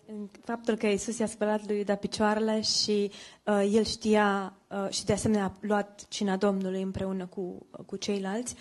în 0.07 0.29
faptul 0.45 0.77
că 0.77 0.87
Isus 0.87 1.19
i-a 1.19 1.27
spălat 1.27 1.67
lui 1.67 1.77
Iuda 1.77 1.95
picioarele 1.95 2.61
și 2.61 3.11
uh, 3.45 3.71
el 3.73 3.85
știa 3.85 4.57
uh, 4.69 4.89
și 4.91 5.05
de 5.05 5.13
asemenea 5.13 5.45
a 5.45 5.53
luat 5.61 6.07
cina 6.09 6.37
Domnului 6.37 6.83
împreună 6.83 7.27
cu, 7.27 7.67
cu 7.87 7.97
ceilalți. 7.97 8.55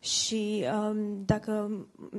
Și 0.00 0.64
um, 0.74 1.24
dacă 1.24 1.70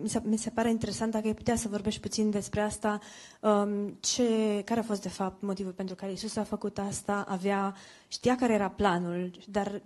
mi 0.02 0.10
se, 0.10 0.22
mi 0.24 0.38
se 0.38 0.50
pare 0.50 0.70
interesant 0.70 1.12
dacă 1.12 1.28
ai 1.28 1.34
putea 1.34 1.56
să 1.56 1.68
vorbești 1.68 2.02
puțin 2.02 2.30
despre 2.30 2.62
asta, 2.62 3.00
um, 3.42 3.98
ce, 4.00 4.62
care 4.66 4.80
a 4.80 4.84
fost 4.84 5.02
de 5.02 5.10
fapt 5.10 5.42
motivul 5.42 5.72
pentru 5.72 5.96
care 5.96 6.12
Isus 6.12 6.36
a 6.36 6.44
făcut 6.44 6.78
asta, 6.78 7.26
avea, 7.28 7.76
știa 8.08 8.36
care 8.36 8.54
era 8.54 8.70
planul, 8.70 9.32
dar 9.50 9.82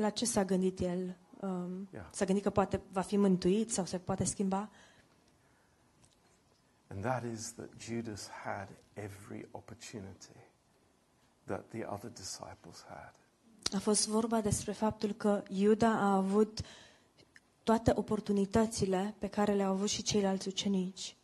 la 0.00 0.10
ce 0.10 0.24
s-a 0.24 0.44
gândit 0.44 0.80
el? 0.80 1.16
Um, 1.40 1.88
Yeah. 1.92 2.06
S-a 2.10 2.24
gândit 2.24 2.42
că 2.42 2.50
poate 2.50 2.80
va 2.92 3.00
fi 3.00 3.16
mântuit 3.16 3.70
sau 3.72 3.84
se 3.84 3.98
poate 3.98 4.24
schimba? 4.24 4.70
And 6.88 7.02
that 7.02 7.24
is 7.32 7.52
that 7.52 7.68
Judas 7.78 8.28
had 8.44 8.68
every 8.92 9.48
opportunity 9.50 10.36
that 11.44 11.64
the 11.68 11.84
other 11.84 12.10
disciples 12.10 12.84
had. 12.88 13.14
A 13.74 13.78
fost 13.78 14.08
vorba 14.08 14.40
despre 14.40 14.72
faptul 14.72 15.12
că 15.12 15.42
Iuda 15.48 15.90
a 15.90 16.14
avut 16.14 16.60
toate 17.62 17.92
oportunitățile 17.94 19.14
pe 19.18 19.28
care 19.28 19.52
le-au 19.52 19.72
avut 19.72 19.88
și 19.88 20.02
ceilalți 20.02 20.48
ucenici. 20.48 21.16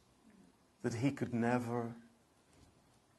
That 0.80 0.94
he 0.96 1.14
could 1.14 1.32
never 1.32 1.90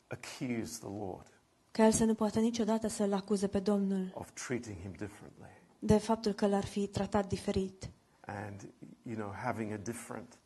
accuse 0.07 0.79
the 0.79 0.89
Lord 0.89 1.32
Că 1.73 1.81
el 1.81 1.91
să 1.91 2.03
nu 2.03 2.13
poată 2.15 2.39
niciodată 2.39 2.87
să-l 2.87 3.13
acuze 3.13 3.47
pe 3.47 3.59
Domnul 3.59 4.11
of 4.13 4.31
treating 4.31 4.77
him 4.81 4.91
differently 4.91 5.61
de 5.79 5.97
faptul 5.97 6.31
că 6.33 6.47
l-ar 6.47 6.65
fi 6.65 6.87
tratat 6.87 7.27
diferit 7.27 7.89
and, 8.25 8.67
you 9.01 9.15
know, 9.15 9.31
having 9.43 9.71
a 9.71 9.77
different, 9.77 10.37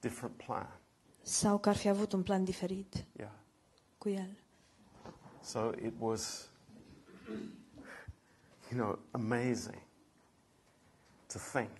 different 0.00 0.36
plan. 0.36 0.78
sau 1.22 1.58
că 1.58 1.68
ar 1.68 1.76
fi 1.76 1.88
avut 1.88 2.12
un 2.12 2.22
plan 2.22 2.44
diferit 2.44 3.04
Yeah. 3.16 3.30
cu 3.98 4.08
el. 4.08 4.28
So 5.42 5.70
it 5.84 5.92
was, 5.98 6.48
you 8.70 8.80
know, 8.80 8.98
amazing 9.10 9.82
to 11.26 11.38
think. 11.52 11.70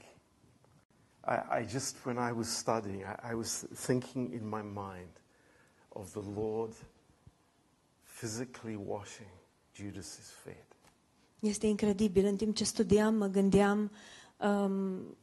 I, 1.29 1.61
I 1.63 1.67
just, 1.69 2.05
when 2.05 2.17
I 2.29 2.33
was 2.33 2.49
studying, 2.57 3.03
I, 3.03 3.31
I 3.31 3.35
was 3.35 3.65
thinking 3.75 4.33
in 4.33 4.49
my 4.49 4.63
mind 4.63 5.21
of 5.89 6.11
the 6.11 6.23
Lord 6.35 6.75
physically 8.21 8.77
washing 8.77 9.29
Judas's 9.75 10.31
feet. 10.43 10.65
Este 11.41 11.67
incredibil. 11.67 12.25
În 12.25 12.37
timp 12.37 12.55
ce 12.57 12.65
studiam, 12.65 13.15
mă 13.15 13.27
gândeam 13.27 13.91
um, 14.37 15.17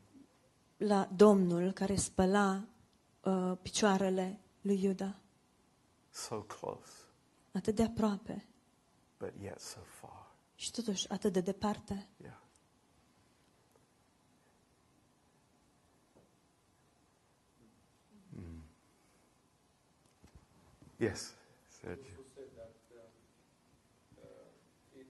la 0.77 1.09
Domnul 1.15 1.71
care 1.71 1.95
spăla 1.95 2.63
uh, 3.23 3.57
picioarele 3.61 4.39
lui 4.61 4.83
Iuda. 4.83 5.15
So 6.09 6.41
close. 6.41 6.91
Atât 7.51 7.75
de 7.75 7.83
aproape. 7.83 8.45
but 9.19 9.33
yet 9.41 9.59
so 9.59 9.79
far. 9.79 10.31
și 10.55 10.71
totuși 10.71 11.09
atât 11.09 11.33
de 11.33 11.41
departe. 11.41 12.07
Yeah. 12.21 12.37
Mm. 18.35 18.63
Yes, 20.97 21.33
Sergio. 21.67 22.15
who 22.17 22.23
said 22.35 22.49
that 22.55 22.73
um, 22.95 23.11
uh, 24.23 24.99
it, 24.99 25.07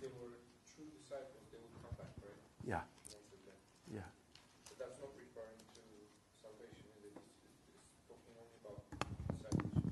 they 0.00 0.08
were 0.18 0.32
true 0.74 0.88
disciples, 0.98 1.44
they 1.52 1.60
would 1.62 1.76
come 1.82 1.94
back, 1.98 2.12
right? 2.22 2.40
Yeah, 2.66 2.82
Once 3.12 3.32
again. 3.38 3.58
yeah. 3.92 4.08
But 4.68 4.76
that's 4.80 4.98
not 5.02 5.12
referring 5.16 5.58
to 5.76 5.82
salvation, 6.40 6.84
is 6.98 7.04
it? 7.10 7.14
It's, 7.18 7.34
it's 7.76 8.02
talking 8.08 8.34
only 8.40 8.56
about 8.62 8.78
discipleship. 9.30 9.82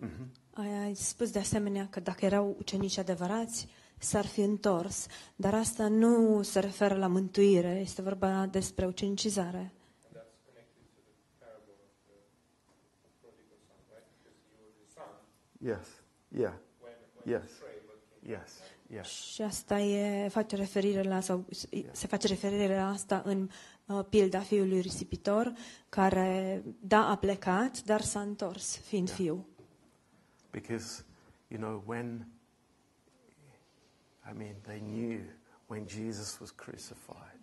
hmm 0.00 0.26
Ai, 0.64 0.84
ai 0.84 0.94
spus 0.94 1.30
de 1.30 1.38
asemenea 1.38 1.86
că 1.90 2.00
dacă 2.00 2.24
erau 2.24 2.56
ucenici 2.58 2.98
adevărați, 2.98 3.68
s-ar 3.98 4.26
fi 4.26 4.40
întors, 4.40 5.06
dar 5.36 5.54
asta 5.54 5.88
nu 5.88 6.42
se 6.42 6.60
referă 6.60 6.94
la 6.94 7.06
mântuire, 7.06 7.78
este 7.80 8.02
vorba 8.02 8.46
despre 8.46 8.86
ucenicizare. 8.86 9.58
And 9.58 10.16
that's 10.16 10.36
connected 10.46 10.84
to 10.94 11.00
the 11.08 11.14
parable 11.38 11.74
of 11.76 13.00
the 13.04 13.10
prodigal 13.20 13.58
son, 13.68 13.80
right? 13.94 14.08
Because 14.16 14.38
he 14.52 14.58
was 14.64 14.74
the 14.80 14.88
son 14.96 15.12
Yes, 15.70 15.86
yeah, 16.42 16.54
when, 16.82 16.96
when 17.14 17.34
Yes. 17.34 17.48
he 17.48 17.58
betrayed, 17.58 17.82
but 17.90 17.98
came 18.10 18.32
yes, 18.34 18.50
yes. 18.96 19.08
Și 19.34 19.42
asta 19.42 19.78
e, 19.80 20.28
face 20.28 20.56
referire 20.56 21.02
la, 21.02 21.20
sau 21.20 21.44
se 21.92 22.06
face 22.06 22.26
referire 22.26 22.74
la 22.76 22.88
asta 22.88 23.22
în 23.24 23.48
uh, 23.86 24.04
pilda 24.08 24.40
fiului 24.40 24.80
risipitor, 24.80 25.52
care, 25.88 26.62
da, 26.80 27.08
a 27.10 27.16
plecat, 27.16 27.82
dar 27.82 28.00
s-a 28.00 28.20
întors, 28.20 28.76
fiind 28.76 29.08
Da. 29.08 29.14
fiu. 29.14 29.46
Because, 30.54 31.02
you 31.48 31.58
know, 31.58 31.82
when, 31.84 32.24
I 34.24 34.32
mean, 34.32 34.54
they 34.62 34.80
knew 34.80 35.20
when 35.66 35.86
Jesus 35.86 36.38
was 36.40 36.50
crucified 36.50 37.34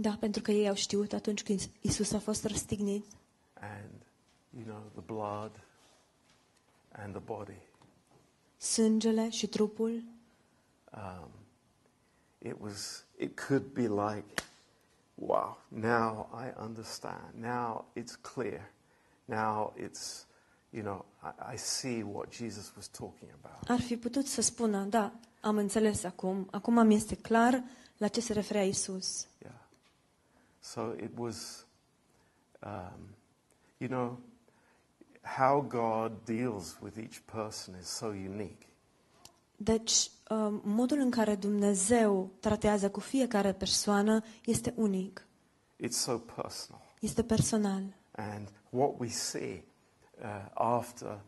Da, 0.00 0.16
pentru 0.20 0.42
că 0.42 0.50
ei 0.50 0.68
au 0.68 0.74
știut 0.74 1.12
atunci 1.12 1.42
când 1.42 1.70
Isus 1.80 2.12
a 2.12 2.18
fost 2.18 2.44
răstignit 2.44 3.04
and, 3.54 4.06
you 4.56 4.64
know, 4.64 4.82
the 4.92 5.00
blood 5.00 5.50
and 6.92 7.14
the 7.14 7.22
body, 7.24 7.60
sângele 8.56 9.30
și 9.30 9.46
trupul, 9.46 10.02
um, 10.92 11.28
it 12.38 12.56
was, 12.60 13.04
it 13.16 13.40
could 13.46 13.64
be 13.72 13.88
like, 13.88 14.42
wow, 15.14 15.58
now 15.68 16.28
I 16.32 16.60
understand. 16.60 17.34
Now 17.34 17.84
it's 17.96 18.16
clear. 18.16 18.70
Now 19.24 19.72
it's, 19.76 20.26
you 20.70 20.82
know, 20.82 21.04
I, 21.22 21.54
I 21.54 21.56
see 21.56 22.02
what 22.02 22.32
Jesus 22.36 22.72
was 22.76 22.88
talking 22.88 23.30
about. 23.42 23.68
ar 23.70 23.80
fi 23.80 23.96
putut 23.96 24.26
să 24.26 24.40
spună, 24.40 24.84
da, 24.84 25.12
am 25.40 25.56
înțeles 25.56 26.04
acum, 26.04 26.48
acum 26.50 26.86
mi 26.86 26.94
este 26.94 27.14
clar 27.14 27.64
la 27.96 28.08
ce 28.08 28.20
se 28.20 28.32
referea 28.32 28.64
Isus. 28.64 29.26
Yeah. 29.42 29.54
So 30.60 30.92
it 31.02 31.10
was, 31.16 31.66
um, 32.66 33.00
you 33.78 33.88
know, 33.88 34.18
how 35.22 35.60
God 35.62 36.12
deals 36.24 36.78
with 36.82 36.96
each 36.98 37.18
person 37.24 37.74
is 37.80 37.86
so 37.88 38.06
unique. 38.06 38.66
Deci, 39.56 40.10
um, 40.30 40.60
modul 40.64 40.98
în 40.98 41.10
care 41.10 41.34
Dumnezeu 41.34 42.30
tratează 42.40 42.90
cu 42.90 43.00
fiecare 43.00 43.52
persoană 43.52 44.20
este 44.44 44.72
unic, 44.76 45.26
It's 45.84 45.88
so 45.90 46.18
personal. 46.18 46.82
este 47.00 47.22
personal. 47.24 47.82
And 48.16 48.48
what 48.70 48.94
we 48.98 49.08
see 49.08 49.64
uh, 50.22 50.26
after 50.54 51.20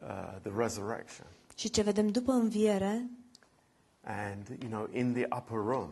uh, 0.00 0.08
the 0.42 0.52
resurrection 0.56 1.26
Și 1.54 1.70
ce 1.70 1.82
vedem 1.82 2.08
după 2.08 2.32
înviere, 2.32 3.10
and, 4.02 4.48
you 4.62 4.70
know, 4.70 4.88
in 4.92 5.12
the 5.12 5.26
upper 5.36 5.56
room, 5.56 5.88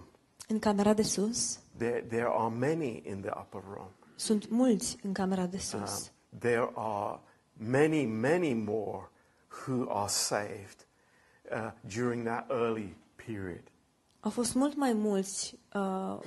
în 0.48 0.58
camera 0.58 0.92
de 0.94 1.02
sus, 1.02 1.58
there, 1.76 2.00
there 2.08 2.28
are 2.30 2.54
many 2.54 3.02
in 3.06 3.20
the 3.20 3.30
upper 3.40 3.62
room. 3.74 3.88
sunt 4.16 4.48
mulți 4.50 4.96
în 5.02 5.12
camera 5.12 5.46
de 5.46 5.56
Um, 5.74 5.86
sus. 5.86 6.12
there 6.38 6.70
are 6.74 7.20
many, 7.52 8.06
many 8.06 8.54
more 8.54 9.08
who 9.66 9.90
are 9.98 10.08
saved 10.08 10.86
uh, 11.52 11.70
during 11.96 12.24
that 12.24 12.50
early 12.50 12.96
period. 13.26 13.60
Au 14.20 14.30
fost 14.30 14.54
mult 14.54 14.76
mai 14.76 14.92
mulți 14.92 15.58
uh, 15.74 16.18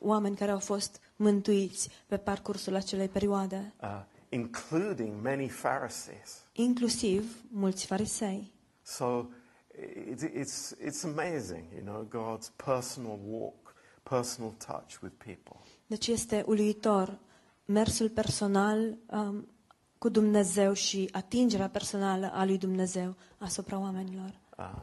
oameni 0.00 0.36
care 0.36 0.50
au 0.50 0.58
fost 0.58 1.00
mântuiți 1.16 1.88
pe 2.06 2.16
parcursul 2.16 2.74
acelei 2.74 3.08
perioade, 3.08 3.72
uh, 3.82 4.00
including 4.28 5.22
many 5.22 5.48
Pharisees. 5.48 6.42
inclusiv 6.52 7.36
mulți 7.50 7.86
farisei. 7.86 8.52
So 8.82 9.26
it, 10.06 10.20
it's, 10.20 10.74
it's 10.84 11.02
amazing, 11.04 11.64
you 11.74 11.82
know, 11.84 12.06
God's 12.08 12.52
personal 12.64 13.18
walk, 13.26 13.74
personal 14.02 14.54
touch 14.66 15.00
with 15.02 15.14
people. 15.24 15.56
Deci 15.86 16.06
este 16.06 16.44
uluitor 16.46 17.18
mersul 17.64 18.08
personal 18.08 18.98
um, 19.06 19.48
cu 19.98 20.08
Dumnezeu 20.08 20.72
și 20.72 21.08
atingerea 21.12 21.68
personală 21.68 22.30
a 22.32 22.44
lui 22.44 22.58
Dumnezeu 22.58 23.14
asupra 23.38 23.78
oamenilor. 23.78 24.40
Um, 24.58 24.82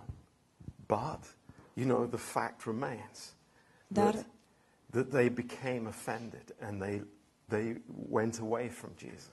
but, 0.85 1.35
you 1.73 1.85
know, 1.85 2.05
the 2.05 2.17
fact 2.17 2.63
remains 2.65 3.33
Dar 3.87 4.13
that, 4.13 4.25
that 4.91 5.09
they 5.09 5.29
became 5.29 5.87
offended 5.87 6.55
and 6.59 6.81
they, 6.81 7.03
they 7.47 7.81
went 8.09 8.39
away 8.39 8.67
from 8.69 8.91
Jesus. 8.97 9.29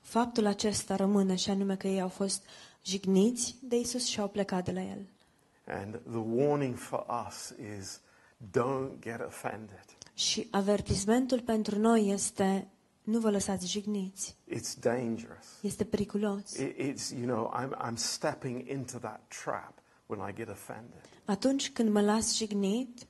faptul 0.00 0.46
acesta 0.46 0.96
rămâne 0.96 1.34
și 1.34 1.50
anume 1.50 1.76
că 1.76 1.86
ei 1.86 2.00
au 2.00 2.08
fost 2.08 2.44
jigniți 2.84 3.56
de 3.62 3.76
Isus 3.76 4.06
și 4.06 4.20
au 4.20 4.28
plecat 4.28 4.64
de 4.64 4.72
la 4.72 4.82
el. 4.82 5.06
And 5.66 6.00
the 6.10 6.18
warning 6.18 6.76
for 6.76 7.06
us 7.26 7.54
is 7.78 8.00
don't 8.50 8.98
get 9.00 9.20
offended. 9.26 9.84
Și 10.14 10.48
avertismentul 10.50 11.40
pentru 11.40 11.78
noi 11.78 12.08
este 12.08 12.68
nu 13.02 13.18
vă 13.18 13.30
lăsați 13.30 13.66
jigniți. 13.66 14.36
It's 14.48 14.78
dangerous. 14.80 15.46
Este 15.60 15.84
periculos. 15.84 16.56
It, 16.56 16.76
it's, 16.76 17.10
you 17.10 17.24
know, 17.26 17.52
I'm, 17.60 17.88
I'm 17.88 17.96
stepping 17.96 18.68
into 18.68 18.98
that 18.98 19.20
trap 19.44 19.78
when 20.06 20.28
I 20.28 20.34
get 20.34 20.48
offended. 20.48 21.00
Atunci 21.24 21.70
când 21.70 21.90
mă 21.90 22.00
las 22.00 22.36
jignit, 22.36 23.06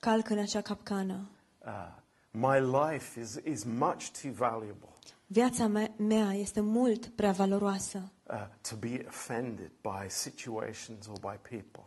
calc 0.00 0.30
în 0.30 0.38
acea 0.38 0.60
capcană. 0.60 1.28
Uh, 1.66 2.02
my 2.36 2.58
life 2.90 3.20
is, 3.20 3.38
is 3.44 3.64
much 3.64 4.10
too 4.22 4.30
valuable 4.32 4.88
Viața 5.26 5.66
me- 5.66 5.92
mea 5.96 6.32
este 6.34 6.60
mult 6.60 7.06
prea 7.06 7.32
valoroasă 7.32 8.12
uh, 8.30 8.36
to 8.68 8.76
be 8.76 9.04
offended 9.08 9.70
by 9.82 10.08
situations 10.08 11.06
or 11.06 11.18
by 11.20 11.56
people. 11.56 11.82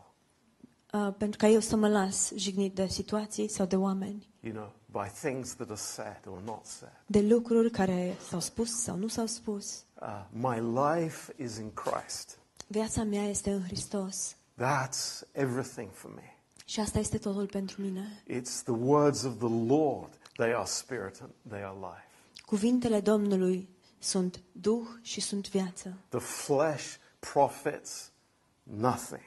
uh, 0.93 1.14
pentru 1.18 1.38
ca 1.38 1.48
eu 1.48 1.60
să 1.60 1.76
mă 1.76 1.88
las 1.88 2.32
jignit 2.36 2.76
de 2.76 2.88
situații 2.88 3.48
sau 3.50 3.66
de 3.66 3.76
oameni, 3.76 4.28
You 4.41 4.54
know, 4.54 4.72
by 5.04 5.10
things 5.22 5.56
that 5.56 5.68
are 5.70 5.80
said 5.80 6.22
or 6.28 6.41
not 6.45 6.66
said. 6.66 6.91
de 7.06 7.22
lucruri 7.22 7.72
care 7.72 8.16
s-au 8.30 8.39
spus 8.39 8.82
sau 8.82 8.95
nu 8.95 9.08
s-au 9.08 9.26
spus. 9.26 9.84
Uh, 10.02 10.26
my 10.32 10.60
life 10.80 11.34
is 11.43 11.58
in 11.58 11.72
Christ. 11.74 12.39
Viața 12.68 13.04
mea 13.04 13.24
este 13.24 13.52
în 13.52 13.62
Hristos 13.64 14.36
That's 14.62 15.22
everything 15.32 15.89
for 15.91 16.12
me. 16.16 16.36
și 16.66 16.80
asta 16.80 17.00
este 17.00 17.18
totul 17.18 17.45
pentru 17.48 17.82
mine. 17.82 18.24
It's 18.30 18.62
the 18.64 18.72
words 18.74 19.24
of 19.24 19.38
the 19.38 19.66
Lord. 19.68 20.10
They 20.38 20.54
are 20.54 20.66
spirit 20.66 21.20
and 21.22 21.32
they 21.48 21.64
are 21.64 21.76
life. 21.76 22.08
Cuvintele 22.46 23.00
Domnului 23.00 23.70
sunt 24.00 24.42
Duh 24.52 24.88
și 25.02 25.22
sunt 25.22 25.50
viață. 25.50 25.98
The 26.10 26.20
flesh 26.20 26.96
profits 27.20 28.12
nothing. 28.64 29.22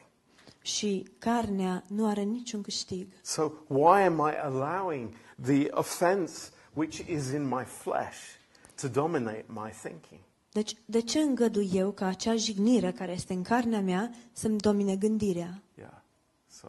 Și 0.63 1.09
carnea 1.19 1.85
nu 1.87 2.09
are 2.09 2.23
niciun 2.23 2.63
câștig. 2.63 3.09
So 3.23 3.51
why 3.67 4.03
am 4.03 4.31
I 4.33 4.37
allowing 4.43 5.11
the 5.43 5.67
offense 5.71 6.51
which 6.73 6.99
is 7.09 7.31
in 7.31 7.49
my 7.49 7.65
flesh 7.65 8.19
to 8.81 8.89
dominate 8.89 9.45
my 9.47 9.71
thinking? 9.83 10.21
Deci, 10.53 10.77
de 10.85 11.01
ce 11.01 11.19
îngădui 11.19 11.71
eu 11.73 11.91
ca 11.91 12.07
acea 12.07 12.37
jignire 12.37 12.93
care 12.93 13.13
este 13.13 13.33
în 13.33 13.43
carnea 13.43 13.81
mea 13.81 14.15
să-mi 14.33 14.59
domine 14.59 14.97
gândirea? 14.97 15.63
Yeah. 15.79 16.03
So 16.49 16.69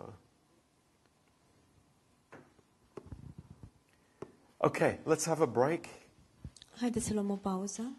Okay, 4.64 5.00
let's 5.06 5.26
have 5.26 5.42
a 5.42 5.48
break. 5.48 5.86
Haideți 6.80 7.06
să 7.06 7.14
luăm 7.14 7.30
o 7.30 7.36
pauză. 7.36 7.92